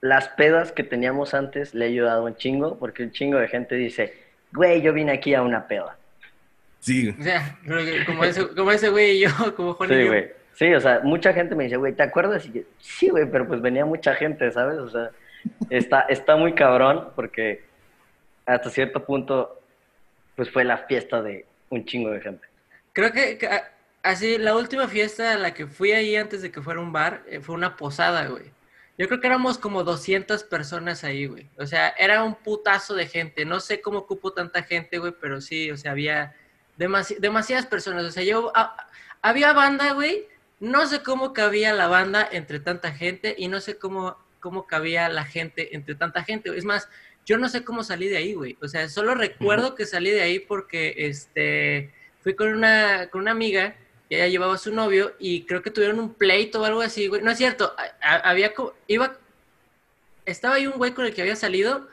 las 0.01 0.29
pedas 0.29 0.73
que 0.73 0.85
teníamos 0.85 1.35
antes 1.35 1.75
le 1.75 1.85
ha 1.85 1.89
ayudado 1.89 2.25
un 2.25 2.37
chingo, 2.37 2.79
porque 2.79 3.03
un 3.03 3.11
chingo 3.11 3.39
de 3.39 3.49
gente 3.49 3.75
dice, 3.75 4.15
güey, 4.53 4.81
yo 4.81 4.93
vine 4.93 5.13
aquí 5.13 5.35
a 5.35 5.43
una 5.43 5.67
peda. 5.67 5.98
Sí. 6.89 7.15
O 7.19 7.23
sea, 7.23 7.59
como 8.07 8.25
ese, 8.25 8.49
como 8.49 8.73
ese 8.73 8.89
güey 8.89 9.19
y 9.19 9.21
yo, 9.21 9.29
como 9.57 9.75
Juan 9.75 9.91
sí, 9.91 10.07
güey. 10.07 10.33
Sí, 10.55 10.75
o 10.75 10.81
sea, 10.81 11.01
mucha 11.05 11.35
gente 11.35 11.55
me 11.55 11.65
dice, 11.65 11.77
güey, 11.77 11.93
¿te 11.93 12.03
acuerdas? 12.03 12.47
Y 12.47 12.53
yo, 12.53 12.63
sí, 12.79 13.11
güey, 13.11 13.31
pero 13.31 13.47
pues 13.47 13.61
venía 13.61 13.85
mucha 13.85 14.15
gente, 14.15 14.51
¿sabes? 14.51 14.79
O 14.79 14.89
sea, 14.89 15.11
está, 15.69 16.01
está 16.09 16.37
muy 16.37 16.55
cabrón 16.55 17.11
porque 17.15 17.63
hasta 18.47 18.71
cierto 18.71 19.05
punto, 19.05 19.61
pues 20.35 20.51
fue 20.51 20.65
la 20.65 20.79
fiesta 20.79 21.21
de 21.21 21.45
un 21.69 21.85
chingo 21.85 22.11
de 22.11 22.23
gente. 22.23 22.49
Creo 22.95 23.13
que, 23.13 23.39
así, 24.03 24.39
la 24.39 24.57
última 24.57 24.89
fiesta 24.89 25.35
a 25.35 25.39
la 25.39 25.53
que 25.53 25.67
fui 25.67 25.93
ahí 25.93 26.17
antes 26.17 26.41
de 26.41 26.51
que 26.51 26.63
fuera 26.63 26.81
un 26.81 26.93
bar, 26.93 27.23
eh, 27.29 27.41
fue 27.41 27.55
una 27.55 27.77
posada, 27.77 28.27
güey. 28.27 28.51
Yo 28.97 29.07
creo 29.07 29.21
que 29.21 29.27
éramos 29.27 29.59
como 29.59 29.85
200 29.85 30.43
personas 30.45 31.05
ahí, 31.05 31.27
güey. 31.27 31.49
O 31.57 31.67
sea, 31.67 31.91
era 31.99 32.25
un 32.25 32.35
putazo 32.35 32.95
de 32.95 33.07
gente. 33.07 33.45
No 33.45 33.61
sé 33.61 33.81
cómo 33.83 34.07
cupo 34.07 34.33
tanta 34.33 34.63
gente, 34.63 34.99
güey, 34.99 35.13
pero 35.21 35.41
sí, 35.41 35.71
o 35.71 35.77
sea, 35.77 35.93
había 35.93 36.35
demasiadas 36.79 37.67
personas. 37.67 38.05
O 38.05 38.11
sea, 38.11 38.23
yo 38.23 38.53
había 39.21 39.53
banda, 39.53 39.93
güey. 39.93 40.27
No 40.61 40.87
sé 40.87 41.03
cómo 41.03 41.33
cabía 41.33 41.73
la 41.73 41.89
banda 41.89 42.27
entre 42.31 42.61
tanta 42.61 42.93
gente 42.93 43.35
y 43.37 43.49
no 43.49 43.61
sé 43.61 43.79
cómo, 43.79 44.17
cómo 44.41 44.67
cabía 44.67 45.09
la 45.09 45.25
gente 45.25 45.75
entre 45.77 45.95
tanta 45.95 46.25
gente. 46.25 46.57
Es 46.57 46.65
más, 46.65 46.89
yo 47.27 47.37
no 47.37 47.49
sé 47.49 47.65
cómo 47.65 47.85
salí 47.85 48.09
de 48.09 48.17
ahí, 48.17 48.35
güey. 48.35 48.57
O 48.63 48.69
sea, 48.69 48.89
solo 48.89 49.15
recuerdo 49.15 49.75
que 49.75 49.87
salí 49.87 50.11
de 50.11 50.23
ahí 50.23 50.39
porque 50.41 50.95
este 50.97 51.93
fui 52.23 52.35
con 52.35 52.49
una, 52.49 53.09
con 53.11 53.21
una 53.21 53.31
amiga 53.33 53.77
y 54.09 54.17
ella 54.17 54.29
llevaba 54.29 54.55
a 54.55 54.59
su 54.59 54.75
novio 54.75 55.15
y 55.19 55.45
creo 55.45 55.63
que 55.63 55.71
tuvieron 55.71 56.01
un 56.01 56.15
pleito 56.15 56.63
o 56.63 56.65
algo 56.65 56.81
así, 56.81 57.07
güey. 57.07 57.23
No 57.23 57.31
es 57.31 57.39
cierto, 57.39 57.75
había 58.01 58.53
iba, 58.87 59.17
estaba 60.25 60.57
ahí 60.57 60.67
un 60.67 60.79
güey 60.79 60.93
con 60.93 61.05
el 61.05 61.15
que 61.15 61.23
había 61.23 61.37
salido 61.37 61.89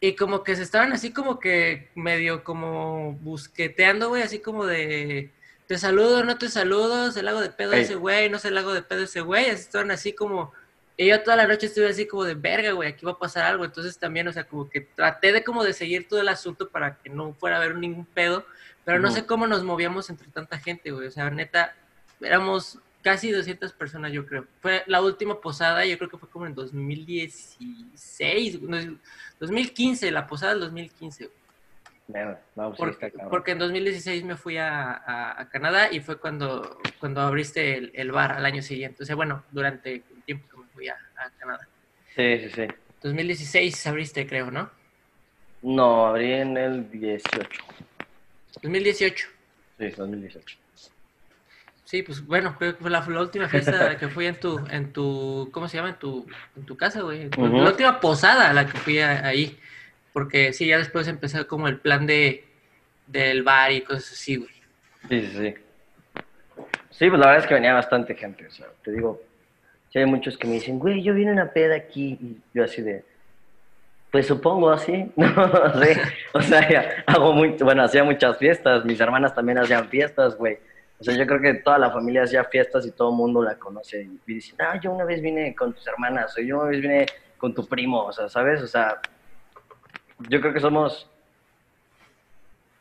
y 0.00 0.14
como 0.14 0.44
que 0.44 0.56
se 0.56 0.62
estaban 0.62 0.92
así 0.92 1.12
como 1.12 1.40
que 1.40 1.90
medio 1.94 2.44
como 2.44 3.12
busqueteando, 3.14 4.08
güey, 4.08 4.22
así 4.22 4.38
como 4.38 4.64
de, 4.66 5.32
te 5.66 5.78
saludo, 5.78 6.24
no 6.24 6.38
te 6.38 6.48
saludo, 6.48 7.10
se 7.10 7.22
le 7.22 7.30
hago 7.30 7.40
de 7.40 7.50
pedo 7.50 7.72
ese 7.72 7.96
güey, 7.96 8.30
no 8.30 8.38
se 8.38 8.50
le 8.50 8.60
hago 8.60 8.72
de 8.72 8.82
pedo 8.82 9.02
ese 9.02 9.20
güey, 9.20 9.50
así 9.50 9.62
estaban 9.62 9.90
así 9.90 10.12
como, 10.12 10.52
y 10.96 11.08
yo 11.08 11.22
toda 11.22 11.36
la 11.36 11.46
noche 11.46 11.66
estuve 11.66 11.88
así 11.88 12.06
como 12.06 12.24
de 12.24 12.34
verga, 12.34 12.72
güey, 12.72 12.88
aquí 12.88 13.04
va 13.04 13.12
a 13.12 13.18
pasar 13.18 13.44
algo, 13.44 13.64
entonces 13.64 13.98
también, 13.98 14.28
o 14.28 14.32
sea, 14.32 14.44
como 14.44 14.70
que 14.70 14.80
traté 14.80 15.32
de 15.32 15.44
como 15.44 15.64
de 15.64 15.72
seguir 15.72 16.08
todo 16.08 16.20
el 16.20 16.28
asunto 16.28 16.68
para 16.68 16.96
que 16.98 17.10
no 17.10 17.34
fuera 17.34 17.56
a 17.56 17.60
haber 17.60 17.76
ningún 17.76 18.06
pedo, 18.06 18.44
pero 18.84 19.00
no 19.00 19.10
sé 19.10 19.26
cómo 19.26 19.46
nos 19.46 19.64
movíamos 19.64 20.08
entre 20.08 20.28
tanta 20.28 20.58
gente, 20.58 20.92
güey. 20.92 21.08
O 21.08 21.10
sea, 21.10 21.28
neta, 21.28 21.74
éramos 22.22 22.78
casi 23.08 23.30
200 23.30 23.72
personas, 23.72 24.12
yo 24.12 24.26
creo. 24.26 24.44
Fue 24.60 24.82
la 24.86 25.00
última 25.00 25.40
posada, 25.40 25.86
yo 25.86 25.96
creo 25.96 26.10
que 26.10 26.18
fue 26.18 26.28
como 26.28 26.44
en 26.44 26.54
2016, 26.54 28.60
2015, 29.40 30.10
la 30.10 30.26
posada 30.26 30.52
del 30.52 30.60
2015. 30.60 31.30
vamos 32.54 32.76
porque, 32.76 33.10
porque 33.30 33.52
en 33.52 33.60
2016 33.60 34.24
me 34.24 34.36
fui 34.36 34.58
a, 34.58 35.48
Canadá 35.50 35.90
y 35.90 36.00
fue 36.00 36.18
cuando, 36.18 36.78
cuando 37.00 37.22
abriste 37.22 37.98
el, 37.98 38.12
bar 38.12 38.32
al 38.32 38.44
año 38.44 38.60
siguiente. 38.60 39.04
O 39.04 39.06
sea, 39.06 39.16
bueno, 39.16 39.42
durante 39.52 39.94
el 39.94 40.02
tiempo 40.26 40.46
que 40.50 40.58
me 40.58 40.66
fui 40.66 40.88
a, 40.88 40.98
a 41.16 41.30
Canadá. 41.38 41.66
Sí, 42.14 42.40
sí, 42.40 42.50
sí. 42.50 42.66
2016 43.02 43.86
abriste, 43.86 44.26
creo, 44.26 44.50
¿no? 44.50 44.70
No, 45.62 46.08
abrí 46.08 46.32
en 46.32 46.58
el 46.58 46.90
18. 46.90 47.48
2018. 48.62 49.28
Sí, 49.78 49.88
2018. 49.96 50.58
Sí, 51.88 52.02
pues 52.02 52.22
bueno, 52.26 52.52
fue 52.52 52.90
la, 52.90 53.02
última 53.18 53.48
fiesta 53.48 53.96
que 53.96 54.08
fui 54.08 54.26
en 54.26 54.38
tu, 54.38 54.60
en 54.70 54.92
tu, 54.92 55.48
¿cómo 55.50 55.68
se 55.68 55.78
llama? 55.78 55.88
En 55.88 55.94
tu, 55.94 56.26
en 56.54 56.66
tu 56.66 56.76
casa, 56.76 57.00
güey. 57.00 57.30
La 57.30 57.70
última 57.70 57.98
posada 57.98 58.50
a 58.50 58.52
la 58.52 58.66
que 58.66 58.76
fui 58.76 58.98
ahí. 58.98 59.58
Porque 60.12 60.52
sí, 60.52 60.66
ya 60.66 60.76
después 60.76 61.08
empezó 61.08 61.46
como 61.46 61.66
el 61.66 61.78
plan 61.78 62.06
de, 62.06 62.44
del 63.06 63.42
bar 63.42 63.72
y 63.72 63.80
cosas 63.80 64.12
así, 64.12 64.36
güey. 64.36 64.50
Sí, 65.08 65.28
sí, 65.28 65.38
sí. 65.38 65.54
Sí, 66.90 67.08
pues 67.08 67.20
la 67.20 67.28
verdad 67.28 67.38
es 67.38 67.46
que 67.46 67.54
venía 67.54 67.72
bastante 67.72 68.14
gente, 68.14 68.46
o 68.46 68.50
sea, 68.50 68.66
te 68.84 68.90
digo, 68.90 69.22
sí 69.90 69.98
hay 69.98 70.04
muchos 70.04 70.36
que 70.36 70.46
me 70.46 70.54
dicen, 70.54 70.78
güey, 70.78 71.02
yo 71.02 71.14
vine 71.14 71.30
a 71.30 71.34
una 71.34 71.52
peda 71.52 71.74
aquí, 71.74 72.18
y 72.20 72.36
yo 72.52 72.64
así 72.64 72.82
de, 72.82 73.02
pues 74.10 74.26
supongo 74.26 74.68
así, 74.68 75.10
no 75.16 75.80
sé. 75.80 75.98
O 76.34 76.42
sea, 76.42 77.02
hago 77.06 77.32
muy, 77.32 77.56
bueno, 77.60 77.82
hacía 77.82 78.04
muchas 78.04 78.36
fiestas, 78.36 78.84
mis 78.84 79.00
hermanas 79.00 79.34
también 79.34 79.56
hacían 79.56 79.88
fiestas, 79.88 80.36
güey. 80.36 80.58
O 81.00 81.04
sea, 81.04 81.14
yo 81.14 81.26
creo 81.26 81.40
que 81.40 81.54
toda 81.54 81.78
la 81.78 81.90
familia 81.90 82.24
hacía 82.24 82.44
fiestas 82.44 82.84
y 82.86 82.90
todo 82.90 83.10
el 83.10 83.16
mundo 83.16 83.42
la 83.42 83.56
conoce. 83.56 84.02
Y 84.26 84.34
dicen, 84.34 84.56
ah, 84.60 84.80
yo 84.82 84.92
una 84.92 85.04
vez 85.04 85.22
vine 85.22 85.54
con 85.54 85.72
tus 85.72 85.86
hermanas, 85.86 86.36
o 86.36 86.42
yo 86.42 86.58
una 86.58 86.70
vez 86.70 86.80
vine 86.80 87.06
con 87.36 87.54
tu 87.54 87.66
primo, 87.66 88.04
o 88.04 88.12
sea, 88.12 88.28
¿sabes? 88.28 88.60
O 88.62 88.66
sea, 88.66 89.00
yo 90.28 90.40
creo 90.40 90.52
que 90.52 90.60
somos, 90.60 91.08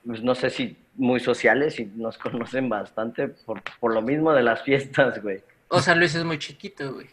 pues 0.06 0.24
no 0.24 0.34
sé 0.34 0.50
si 0.50 0.78
muy 0.96 1.20
sociales 1.20 1.80
y 1.80 1.86
nos 1.86 2.18
conocen 2.18 2.70
bastante 2.70 3.28
por, 3.28 3.62
por 3.80 3.94
lo 3.94 4.02
mismo 4.02 4.34
de 4.34 4.44
las 4.44 4.64
fiestas, 4.64 5.22
güey. 5.22 5.44
O 5.70 5.80
sea, 5.80 5.96
Luis 5.96 6.16
es 6.16 6.24
muy 6.24 6.40
chiquito, 6.40 6.94
güey. 6.94 7.08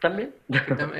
¿También? 0.00 0.34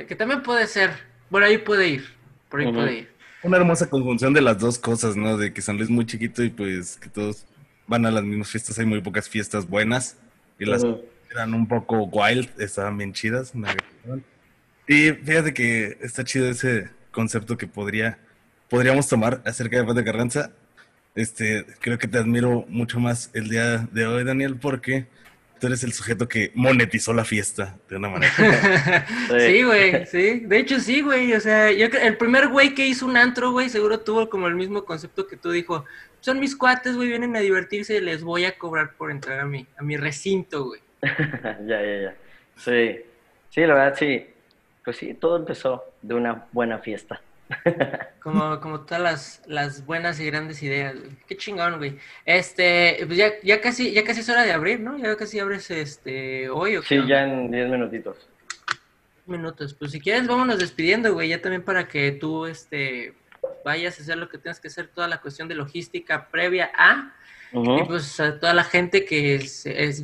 que 0.07 0.15
también 0.15 0.41
puede 0.41 0.67
ser. 0.67 0.91
Por 1.29 1.43
ahí 1.43 1.59
puede 1.59 1.87
ir. 1.87 2.05
Por 2.49 2.59
ahí 2.59 2.73
puede 2.73 2.93
ir. 2.93 3.09
Una 3.43 3.57
hermosa 3.57 3.89
conjunción 3.89 4.33
de 4.33 4.41
las 4.41 4.59
dos 4.59 4.79
cosas, 4.79 5.15
¿no? 5.15 5.37
De 5.37 5.53
que 5.53 5.61
San 5.61 5.77
Luis 5.77 5.89
es 5.89 5.95
muy 5.95 6.05
chiquito 6.05 6.43
y 6.43 6.49
pues 6.49 6.97
que 6.97 7.07
todos 7.07 7.45
van 7.89 8.05
a 8.05 8.11
las 8.11 8.23
mismas 8.23 8.49
fiestas. 8.49 8.79
Hay 8.79 8.85
muy 8.85 9.01
pocas 9.01 9.27
fiestas 9.27 9.67
buenas. 9.67 10.17
Y 10.57 10.65
las 10.65 10.85
eran 11.31 11.53
un 11.53 11.67
poco 11.67 12.03
wild, 12.03 12.49
estaban 12.59 12.97
bien 12.97 13.13
chidas. 13.13 13.53
y 14.87 15.11
fíjate 15.11 15.53
que 15.53 15.97
está 16.01 16.23
chido 16.23 16.49
ese 16.49 16.89
concepto 17.11 17.57
que 17.57 17.67
podría, 17.67 18.17
podríamos 18.69 19.07
tomar 19.07 19.41
acerca 19.45 19.77
de 19.77 19.83
Patio 19.83 20.05
Carranza. 20.05 20.51
Este, 21.15 21.65
creo 21.79 21.97
que 21.97 22.07
te 22.07 22.17
admiro 22.17 22.65
mucho 22.67 22.99
más 22.99 23.29
el 23.33 23.49
día 23.49 23.87
de 23.91 24.05
hoy, 24.05 24.23
Daniel, 24.23 24.55
porque 24.55 25.07
tú 25.59 25.67
eres 25.67 25.83
el 25.83 25.93
sujeto 25.93 26.27
que 26.27 26.51
monetizó 26.55 27.13
la 27.13 27.25
fiesta 27.25 27.77
de 27.89 27.97
una 27.97 28.09
manera. 28.09 28.33
sí, 29.39 29.63
güey, 29.63 30.05
sí. 30.05 30.39
De 30.41 30.59
hecho, 30.59 30.79
sí, 30.79 31.01
güey. 31.01 31.33
O 31.33 31.39
sea, 31.39 31.71
yo, 31.71 31.87
el 31.87 32.17
primer 32.17 32.47
güey 32.47 32.73
que 32.73 32.87
hizo 32.87 33.05
un 33.05 33.17
antro, 33.17 33.51
güey, 33.51 33.69
seguro 33.69 33.99
tuvo 33.99 34.29
como 34.29 34.47
el 34.47 34.55
mismo 34.55 34.85
concepto 34.85 35.27
que 35.27 35.37
tú 35.37 35.51
dijo. 35.51 35.85
Son 36.21 36.39
mis 36.39 36.55
cuates, 36.55 36.95
güey, 36.95 37.09
vienen 37.09 37.35
a 37.35 37.39
divertirse 37.39 37.95
y 37.95 38.01
les 38.01 38.23
voy 38.23 38.45
a 38.45 38.57
cobrar 38.57 38.95
por 38.95 39.11
entrar 39.11 39.39
a 39.39 39.45
mi, 39.45 39.65
a 39.77 39.83
mi 39.83 39.97
recinto, 39.97 40.65
güey. 40.65 40.81
ya, 41.01 41.81
ya, 41.81 42.01
ya. 42.01 42.15
Sí. 42.57 43.01
Sí, 43.49 43.61
la 43.61 43.73
verdad, 43.73 43.95
sí. 43.97 44.27
Pues 44.83 44.97
sí, 44.97 45.13
todo 45.13 45.37
empezó 45.37 45.85
de 46.01 46.13
una 46.15 46.45
buena 46.51 46.79
fiesta. 46.79 47.21
Como, 48.21 48.59
como 48.59 48.81
todas 48.81 49.01
las, 49.01 49.41
las 49.47 49.85
buenas 49.85 50.19
y 50.19 50.25
grandes 50.25 50.61
ideas, 50.61 50.95
Qué 51.27 51.37
chingón, 51.37 51.77
güey. 51.77 51.97
Este, 52.25 53.03
pues 53.05 53.17
ya, 53.17 53.31
ya 53.43 53.61
casi, 53.61 53.91
ya 53.91 54.03
casi 54.03 54.19
es 54.19 54.29
hora 54.29 54.43
de 54.43 54.51
abrir, 54.51 54.79
¿no? 54.79 54.97
Ya 54.97 55.15
casi 55.15 55.39
abres 55.39 55.71
este 55.71 56.49
hoy 56.49 56.75
o 56.75 56.83
Sí, 56.83 56.99
ya 57.07 57.23
en 57.23 57.49
10 57.49 57.69
minutitos. 57.69 58.17
Minutos. 59.25 59.73
Pues 59.73 59.91
si 59.91 59.99
quieres, 59.99 60.27
vámonos 60.27 60.59
despidiendo, 60.59 61.13
güey. 61.13 61.29
Ya 61.29 61.41
también 61.41 61.63
para 61.63 61.87
que 61.87 62.11
tú 62.11 62.45
este 62.45 63.13
vayas 63.63 63.99
a 63.99 64.03
hacer 64.03 64.17
lo 64.17 64.29
que 64.29 64.37
tienes 64.37 64.59
que 64.59 64.67
hacer, 64.67 64.87
toda 64.87 65.07
la 65.07 65.21
cuestión 65.21 65.47
de 65.47 65.55
logística 65.55 66.27
previa 66.29 66.71
a 66.75 67.13
y 67.51 67.83
pues 67.83 68.19
a 68.19 68.39
toda 68.39 68.53
la 68.53 68.63
gente 68.63 69.05
que 69.05 69.39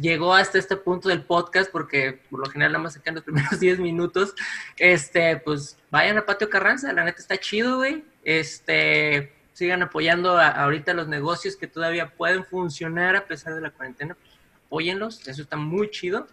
llegó 0.01 0.33
hasta 0.33 0.57
este 0.57 0.77
punto 0.77 1.09
del 1.09 1.23
podcast, 1.23 1.71
porque 1.71 2.19
por 2.29 2.39
lo 2.39 2.45
general 2.49 2.73
nada 2.73 2.83
más 2.83 2.93
sacan 2.93 3.15
los 3.15 3.23
primeros 3.25 3.59
10 3.59 3.79
minutos, 3.79 4.33
este, 4.77 5.37
pues 5.37 5.77
vayan 5.91 6.17
a 6.17 6.25
Patio 6.25 6.49
Carranza, 6.49 6.91
la 6.93 7.03
neta 7.03 7.19
está 7.19 7.37
chido, 7.37 7.77
güey. 7.77 8.03
Este, 8.23 9.33
sigan 9.53 9.83
apoyando 9.83 10.37
ahorita 10.37 10.93
los 10.93 11.07
negocios 11.07 11.55
que 11.55 11.67
todavía 11.67 12.09
pueden 12.09 12.45
funcionar 12.45 13.15
a 13.15 13.25
pesar 13.25 13.55
de 13.55 13.61
la 13.61 13.71
cuarentena, 13.71 14.15
pues 14.15 14.35
apóyenlos, 14.65 15.27
eso 15.27 15.41
está 15.41 15.57
muy 15.57 15.89
chido. 15.91 16.27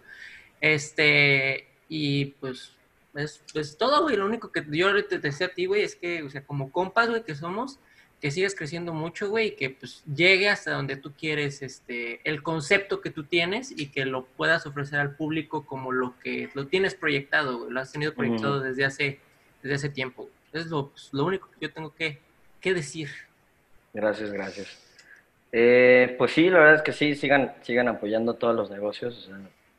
Este, 0.59 1.67
y 1.87 2.25
pues 2.39 2.73
es, 3.15 3.77
todo, 3.77 4.01
güey. 4.03 4.15
Lo 4.15 4.25
único 4.25 4.51
que 4.51 4.65
yo 4.69 5.05
te 5.05 5.19
decía 5.19 5.47
a 5.47 5.49
ti, 5.49 5.65
güey, 5.65 5.83
es 5.83 5.95
que, 5.95 6.23
o 6.23 6.29
sea, 6.29 6.43
como 6.45 6.71
compas, 6.71 7.09
güey, 7.09 7.23
que 7.23 7.35
somos, 7.35 7.79
que 8.23 8.31
sigas 8.31 8.55
creciendo 8.55 8.93
mucho, 8.93 9.27
güey, 9.27 9.47
y 9.47 9.51
que 9.51 9.69
pues 9.71 10.01
llegue 10.05 10.47
hasta 10.47 10.71
donde 10.71 10.95
tú 10.95 11.11
quieres, 11.11 11.61
este, 11.61 12.21
el 12.23 12.41
concepto 12.41 13.01
que 13.01 13.09
tú 13.09 13.25
tienes 13.25 13.77
y 13.77 13.87
que 13.87 14.05
lo 14.05 14.23
puedas 14.23 14.65
ofrecer 14.65 15.01
al 15.01 15.17
público 15.17 15.65
como 15.65 15.91
lo 15.91 16.17
que 16.23 16.47
lo 16.53 16.67
tienes 16.67 16.95
proyectado, 16.95 17.57
güey, 17.57 17.71
lo 17.71 17.81
has 17.81 17.91
tenido 17.91 18.13
proyectado 18.13 18.61
desde 18.61 18.85
hace, 18.85 19.19
desde 19.61 19.75
hace 19.75 19.89
tiempo. 19.89 20.29
Es 20.53 20.67
lo, 20.67 20.91
pues, 20.91 21.09
lo 21.11 21.25
único 21.25 21.49
que 21.51 21.67
yo 21.67 21.73
tengo 21.73 21.93
que, 21.93 22.21
decir. 22.61 23.09
Gracias, 23.93 24.31
gracias. 24.31 24.81
Eh, 25.51 26.15
pues 26.17 26.31
sí, 26.31 26.49
la 26.49 26.59
verdad 26.59 26.75
es 26.75 26.81
que 26.81 26.93
sí, 26.93 27.15
sigan, 27.15 27.53
sigan 27.61 27.89
apoyando 27.89 28.35
todos 28.35 28.55
los 28.55 28.71
negocios, 28.71 29.29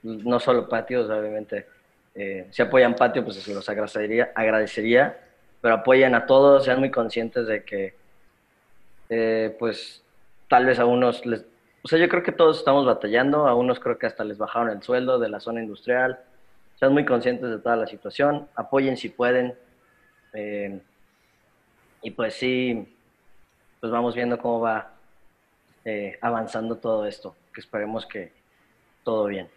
no 0.02 0.38
solo 0.38 0.68
patios, 0.68 1.08
obviamente. 1.08 1.66
Eh, 2.14 2.46
si 2.50 2.60
apoyan 2.60 2.94
patio, 2.94 3.24
pues 3.24 3.38
se 3.38 3.54
los 3.54 3.66
agradecería, 3.70 4.32
agradecería, 4.34 5.18
pero 5.62 5.76
apoyen 5.76 6.14
a 6.14 6.26
todos, 6.26 6.66
sean 6.66 6.78
muy 6.78 6.90
conscientes 6.90 7.46
de 7.46 7.64
que 7.64 8.03
eh, 9.08 9.54
pues 9.58 10.02
tal 10.48 10.66
vez 10.66 10.78
a 10.78 10.86
unos 10.86 11.24
les... 11.26 11.44
O 11.82 11.88
sea, 11.88 11.98
yo 11.98 12.08
creo 12.08 12.22
que 12.22 12.32
todos 12.32 12.58
estamos 12.58 12.86
batallando, 12.86 13.46
a 13.46 13.54
unos 13.54 13.78
creo 13.78 13.98
que 13.98 14.06
hasta 14.06 14.24
les 14.24 14.38
bajaron 14.38 14.70
el 14.70 14.82
sueldo 14.82 15.18
de 15.18 15.28
la 15.28 15.40
zona 15.40 15.60
industrial. 15.60 16.18
Sean 16.76 16.92
muy 16.92 17.04
conscientes 17.04 17.50
de 17.50 17.58
toda 17.58 17.76
la 17.76 17.86
situación, 17.86 18.48
apoyen 18.54 18.96
si 18.96 19.10
pueden. 19.10 19.54
Eh, 20.32 20.80
y 22.02 22.10
pues 22.10 22.34
sí, 22.34 22.96
pues 23.80 23.92
vamos 23.92 24.14
viendo 24.14 24.38
cómo 24.38 24.60
va 24.60 24.92
eh, 25.84 26.18
avanzando 26.22 26.76
todo 26.76 27.06
esto, 27.06 27.36
que 27.52 27.60
esperemos 27.60 28.06
que 28.06 28.32
todo 29.04 29.26
bien. 29.26 29.48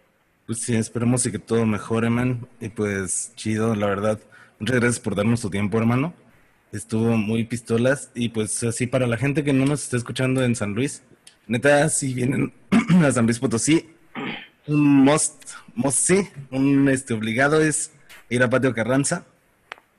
Pues 0.45 0.59
sí, 0.59 0.75
esperemos 0.75 1.25
y 1.25 1.31
que 1.31 1.39
todo 1.39 1.65
mejore, 1.65 2.09
man. 2.09 2.45
Y 2.59 2.69
pues 2.69 3.33
chido, 3.35 3.73
la 3.73 3.87
verdad. 3.87 4.19
Muchas 4.59 4.75
gracias 4.77 4.99
por 4.99 5.15
darnos 5.15 5.41
tu 5.41 5.49
tiempo, 5.49 5.77
hermano 5.77 6.13
estuvo 6.71 7.17
muy 7.17 7.43
pistolas 7.45 8.11
y 8.13 8.29
pues 8.29 8.63
así 8.63 8.87
para 8.87 9.07
la 9.07 9.17
gente 9.17 9.43
que 9.43 9.53
no 9.53 9.65
nos 9.65 9.83
está 9.83 9.97
escuchando 9.97 10.43
en 10.43 10.55
San 10.55 10.73
Luis, 10.73 11.03
neta, 11.47 11.89
si 11.89 12.13
vienen 12.13 12.53
a 13.03 13.11
San 13.11 13.25
Luis 13.25 13.39
Potosí, 13.39 13.89
un 14.67 14.83
must, 15.03 15.51
must 15.75 15.97
sí, 15.97 16.29
un 16.51 16.89
este 16.89 17.13
obligado 17.13 17.61
es 17.61 17.91
ir 18.29 18.43
a 18.43 18.49
Patio 18.49 18.73
Carranza 18.73 19.25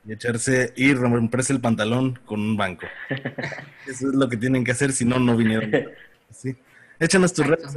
y 0.05 0.13
echarse 0.13 0.73
y 0.75 0.93
romperse 0.93 1.53
el 1.53 1.59
pantalón 1.59 2.19
con 2.25 2.39
un 2.39 2.57
banco. 2.57 2.85
Eso 3.87 4.09
es 4.09 4.15
lo 4.15 4.29
que 4.29 4.37
tienen 4.37 4.63
que 4.63 4.71
hacer, 4.71 4.91
si 4.91 5.05
no, 5.05 5.19
no 5.19 5.35
vinieron. 5.35 5.71
Sí. 6.31 6.55
Échanos 6.99 7.33
tus 7.33 7.47
redes, 7.47 7.75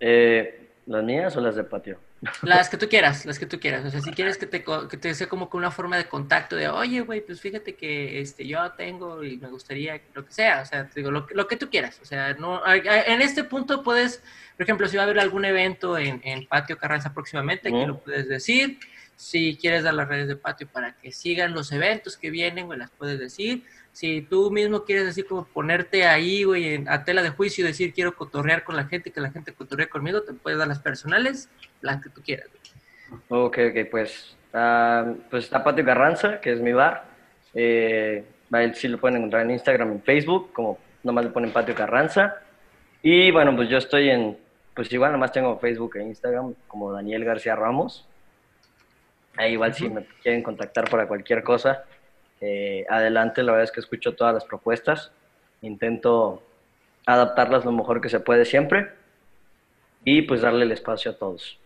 eh, 0.00 0.68
¿Las 0.86 1.04
mías 1.04 1.36
o 1.36 1.40
las 1.40 1.54
de 1.54 1.62
patio? 1.62 2.00
Las 2.42 2.70
que 2.70 2.78
tú 2.78 2.88
quieras, 2.88 3.26
las 3.26 3.38
que 3.38 3.46
tú 3.46 3.60
quieras. 3.60 3.84
O 3.84 3.90
sea, 3.90 4.00
si 4.00 4.10
quieres 4.12 4.38
que 4.38 4.46
te, 4.46 4.64
que 4.64 4.96
te 4.96 5.14
sea 5.14 5.28
como 5.28 5.50
que 5.50 5.56
una 5.56 5.70
forma 5.70 5.96
de 5.98 6.08
contacto 6.08 6.56
de, 6.56 6.68
oye, 6.68 7.00
güey, 7.02 7.20
pues 7.20 7.40
fíjate 7.40 7.74
que 7.74 8.20
este, 8.20 8.46
yo 8.46 8.72
tengo 8.72 9.22
y 9.22 9.36
me 9.36 9.48
gustaría 9.48 10.00
lo 10.14 10.24
que 10.24 10.32
sea. 10.32 10.62
O 10.62 10.66
sea, 10.66 10.88
te 10.88 11.00
digo, 11.00 11.10
lo, 11.10 11.26
lo 11.30 11.46
que 11.46 11.56
tú 11.56 11.68
quieras. 11.68 11.98
O 12.02 12.06
sea, 12.06 12.32
no, 12.34 12.62
en 12.66 13.20
este 13.20 13.44
punto 13.44 13.82
puedes, 13.82 14.22
por 14.56 14.64
ejemplo, 14.64 14.88
si 14.88 14.96
va 14.96 15.02
a 15.02 15.04
haber 15.04 15.20
algún 15.20 15.44
evento 15.44 15.98
en, 15.98 16.20
en 16.24 16.46
Patio 16.46 16.78
Carranza 16.78 17.12
próximamente, 17.12 17.68
aquí 17.68 17.84
lo 17.84 18.00
puedes 18.00 18.28
decir. 18.28 18.78
Si 19.14 19.56
quieres 19.56 19.82
dar 19.82 19.94
las 19.94 20.08
redes 20.08 20.28
de 20.28 20.36
Patio 20.36 20.68
para 20.68 20.94
que 20.96 21.10
sigan 21.12 21.54
los 21.54 21.72
eventos 21.72 22.16
que 22.16 22.30
vienen, 22.30 22.66
güey, 22.66 22.78
las 22.78 22.90
puedes 22.90 23.18
decir 23.18 23.64
si 23.96 24.20
tú 24.20 24.50
mismo 24.50 24.84
quieres 24.84 25.06
decir 25.06 25.26
como 25.26 25.46
ponerte 25.46 26.04
ahí, 26.04 26.44
güey, 26.44 26.84
a 26.86 27.02
tela 27.02 27.22
de 27.22 27.30
juicio 27.30 27.64
y 27.64 27.68
decir 27.68 27.94
quiero 27.94 28.14
cotorrear 28.14 28.62
con 28.62 28.76
la 28.76 28.84
gente, 28.84 29.10
que 29.10 29.22
la 29.22 29.30
gente 29.30 29.54
cotorrea 29.54 29.86
conmigo, 29.86 30.20
te 30.20 30.34
puedes 30.34 30.58
dar 30.58 30.68
las 30.68 30.80
personales, 30.80 31.48
las 31.80 32.02
que 32.02 32.10
tú 32.10 32.20
quieras. 32.20 32.46
Ok, 33.30 33.56
ok, 33.70 33.90
pues, 33.90 34.36
uh, 34.52 35.16
pues 35.30 35.44
está 35.44 35.64
Patio 35.64 35.82
Carranza, 35.82 36.42
que 36.42 36.52
es 36.52 36.60
mi 36.60 36.74
bar. 36.74 37.04
Eh, 37.54 38.22
sí 38.74 38.88
lo 38.88 38.98
pueden 38.98 39.16
encontrar 39.16 39.46
en 39.46 39.52
Instagram, 39.52 39.92
en 39.92 40.02
Facebook, 40.02 40.52
como 40.52 40.78
nomás 41.02 41.24
le 41.24 41.30
ponen 41.30 41.50
Patio 41.50 41.74
Carranza. 41.74 42.36
Y 43.00 43.30
bueno, 43.30 43.56
pues 43.56 43.70
yo 43.70 43.78
estoy 43.78 44.10
en, 44.10 44.36
pues 44.74 44.92
igual 44.92 45.12
nomás 45.12 45.32
tengo 45.32 45.58
Facebook 45.58 45.96
e 45.96 46.02
Instagram 46.02 46.52
como 46.68 46.92
Daniel 46.92 47.24
García 47.24 47.56
Ramos. 47.56 48.06
Ahí 49.38 49.52
igual 49.52 49.72
si 49.72 49.88
me 49.88 50.04
quieren 50.22 50.42
contactar 50.42 50.90
para 50.90 51.08
cualquier 51.08 51.42
cosa, 51.42 51.84
eh, 52.40 52.84
adelante, 52.88 53.42
la 53.42 53.52
verdad 53.52 53.64
es 53.64 53.72
que 53.72 53.80
escucho 53.80 54.14
todas 54.14 54.34
las 54.34 54.44
propuestas, 54.44 55.10
intento 55.62 56.42
adaptarlas 57.06 57.64
lo 57.64 57.72
mejor 57.72 58.00
que 58.00 58.08
se 58.08 58.20
puede 58.20 58.44
siempre 58.44 58.90
y 60.04 60.22
pues 60.22 60.42
darle 60.42 60.64
el 60.64 60.72
espacio 60.72 61.12
a 61.12 61.14
todos. 61.14 61.58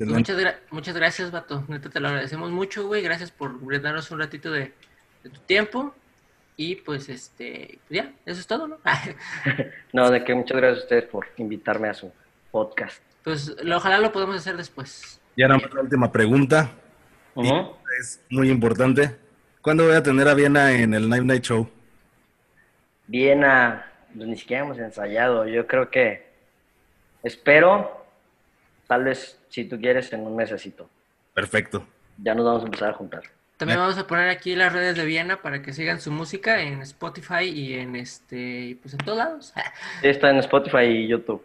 Muchas, 0.00 0.36
muchas 0.70 0.96
gracias, 0.96 1.30
Vato. 1.30 1.64
Neta, 1.68 1.88
te 1.88 2.00
lo 2.00 2.08
agradecemos 2.08 2.50
mucho, 2.50 2.86
güey. 2.86 3.02
Gracias 3.02 3.30
por 3.30 3.52
darnos 3.80 4.10
un 4.10 4.18
ratito 4.18 4.50
de, 4.50 4.72
tu 5.22 5.40
tiempo. 5.46 5.94
Y 6.56 6.76
pues, 6.76 7.08
este, 7.08 7.78
ya, 7.88 8.12
eso 8.26 8.40
es 8.40 8.46
todo, 8.46 8.66
¿no? 8.66 8.78
no, 9.92 10.10
de 10.10 10.24
que 10.24 10.34
muchas 10.34 10.56
gracias 10.56 10.80
a 10.80 10.82
ustedes 10.84 11.04
por 11.04 11.26
invitarme 11.36 11.88
a 11.88 11.94
su 11.94 12.10
podcast. 12.50 13.00
Pues 13.22 13.54
ojalá 13.72 13.98
lo 13.98 14.10
podamos 14.10 14.36
hacer 14.36 14.56
después. 14.56 15.20
Y 15.36 15.42
ahora 15.42 15.60
la 15.72 15.82
última 15.82 16.10
pregunta 16.10 16.72
es 18.00 18.20
muy 18.30 18.50
importante. 18.50 19.16
¿Cuándo 19.62 19.86
voy 19.86 19.94
a 19.94 20.02
tener 20.02 20.28
a 20.28 20.34
Viena 20.34 20.72
en 20.72 20.94
el 20.94 21.08
Night 21.08 21.24
Night 21.24 21.42
Show? 21.42 21.68
Viena, 23.06 23.86
pues 24.14 24.28
ni 24.28 24.36
siquiera 24.36 24.64
hemos 24.64 24.78
ensayado. 24.78 25.46
Yo 25.46 25.66
creo 25.66 25.90
que 25.90 26.26
espero, 27.22 28.04
tal 28.86 29.04
vez 29.04 29.38
si 29.48 29.64
tú 29.64 29.80
quieres, 29.80 30.12
en 30.12 30.20
un 30.20 30.36
mesecito. 30.36 30.88
Perfecto. 31.34 31.86
Ya 32.18 32.34
nos 32.34 32.44
vamos 32.44 32.62
a 32.62 32.66
empezar 32.66 32.90
a 32.90 32.94
juntar. 32.94 33.22
También 33.56 33.80
vamos 33.80 33.98
a 33.98 34.06
poner 34.06 34.28
aquí 34.28 34.54
las 34.54 34.72
redes 34.72 34.96
de 34.96 35.04
Viena 35.04 35.42
para 35.42 35.62
que 35.62 35.72
sigan 35.72 36.00
su 36.00 36.12
música 36.12 36.62
en 36.62 36.80
Spotify 36.82 37.44
y 37.44 37.74
en 37.74 37.96
este, 37.96 38.78
pues 38.80 38.94
en 38.94 39.00
todos 39.00 39.18
lados. 39.18 39.52
está 40.02 40.30
en 40.30 40.38
Spotify 40.38 40.84
y 40.84 41.08
YouTube. 41.08 41.42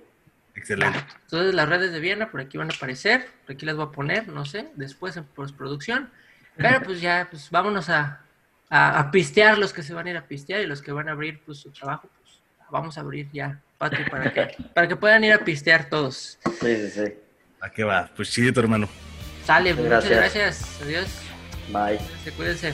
Excelente. 0.64 0.98
Entonces 1.24 1.54
las 1.54 1.68
redes 1.68 1.92
de 1.92 2.00
Viena 2.00 2.32
por 2.32 2.40
aquí 2.40 2.58
van 2.58 2.72
a 2.72 2.74
aparecer, 2.74 3.28
por 3.46 3.54
aquí 3.54 3.66
las 3.66 3.76
voy 3.76 3.86
a 3.86 3.92
poner, 3.92 4.30
no 4.30 4.46
sé, 4.46 4.70
después 4.76 5.18
en 5.18 5.26
postproducción. 5.26 6.10
Pero 6.56 6.82
pues 6.84 7.02
ya, 7.02 7.28
pues 7.30 7.50
vámonos 7.52 7.90
a, 7.90 8.22
a, 8.70 9.12
pistear 9.12 9.58
los 9.58 9.74
que 9.74 9.84
se 9.84 9.94
van 9.94 10.08
a 10.08 10.12
ir 10.12 10.18
a 10.18 10.26
pistear 10.26 10.62
y 10.62 10.66
los 10.66 10.82
que 10.82 10.94
van 10.94 11.10
a 11.10 11.12
abrir 11.12 11.42
pues 11.46 11.58
su 11.58 11.72
trabajo, 11.72 12.08
pues 12.22 12.40
vamos 12.72 12.98
a 12.98 13.02
abrir 13.02 13.28
ya 13.34 13.60
patio 13.78 14.06
para 14.10 14.32
que, 14.32 14.56
para 14.74 14.88
que 14.88 14.96
puedan 14.96 15.26
ir 15.26 15.34
a 15.34 15.40
pistear 15.40 15.90
todos. 15.90 16.40
Sí, 16.62 16.76
sí, 16.78 16.90
sí. 16.92 17.14
¿A 17.60 17.70
qué 17.70 17.84
va? 17.84 18.10
Pues 18.16 18.32
tu 18.32 18.60
hermano. 18.60 18.88
Sale, 19.46 19.74
muchas 19.74 20.08
gracias. 20.08 20.82
Adiós. 20.82 21.08
Bye. 21.74 22.00
Cuídense. 22.38 22.74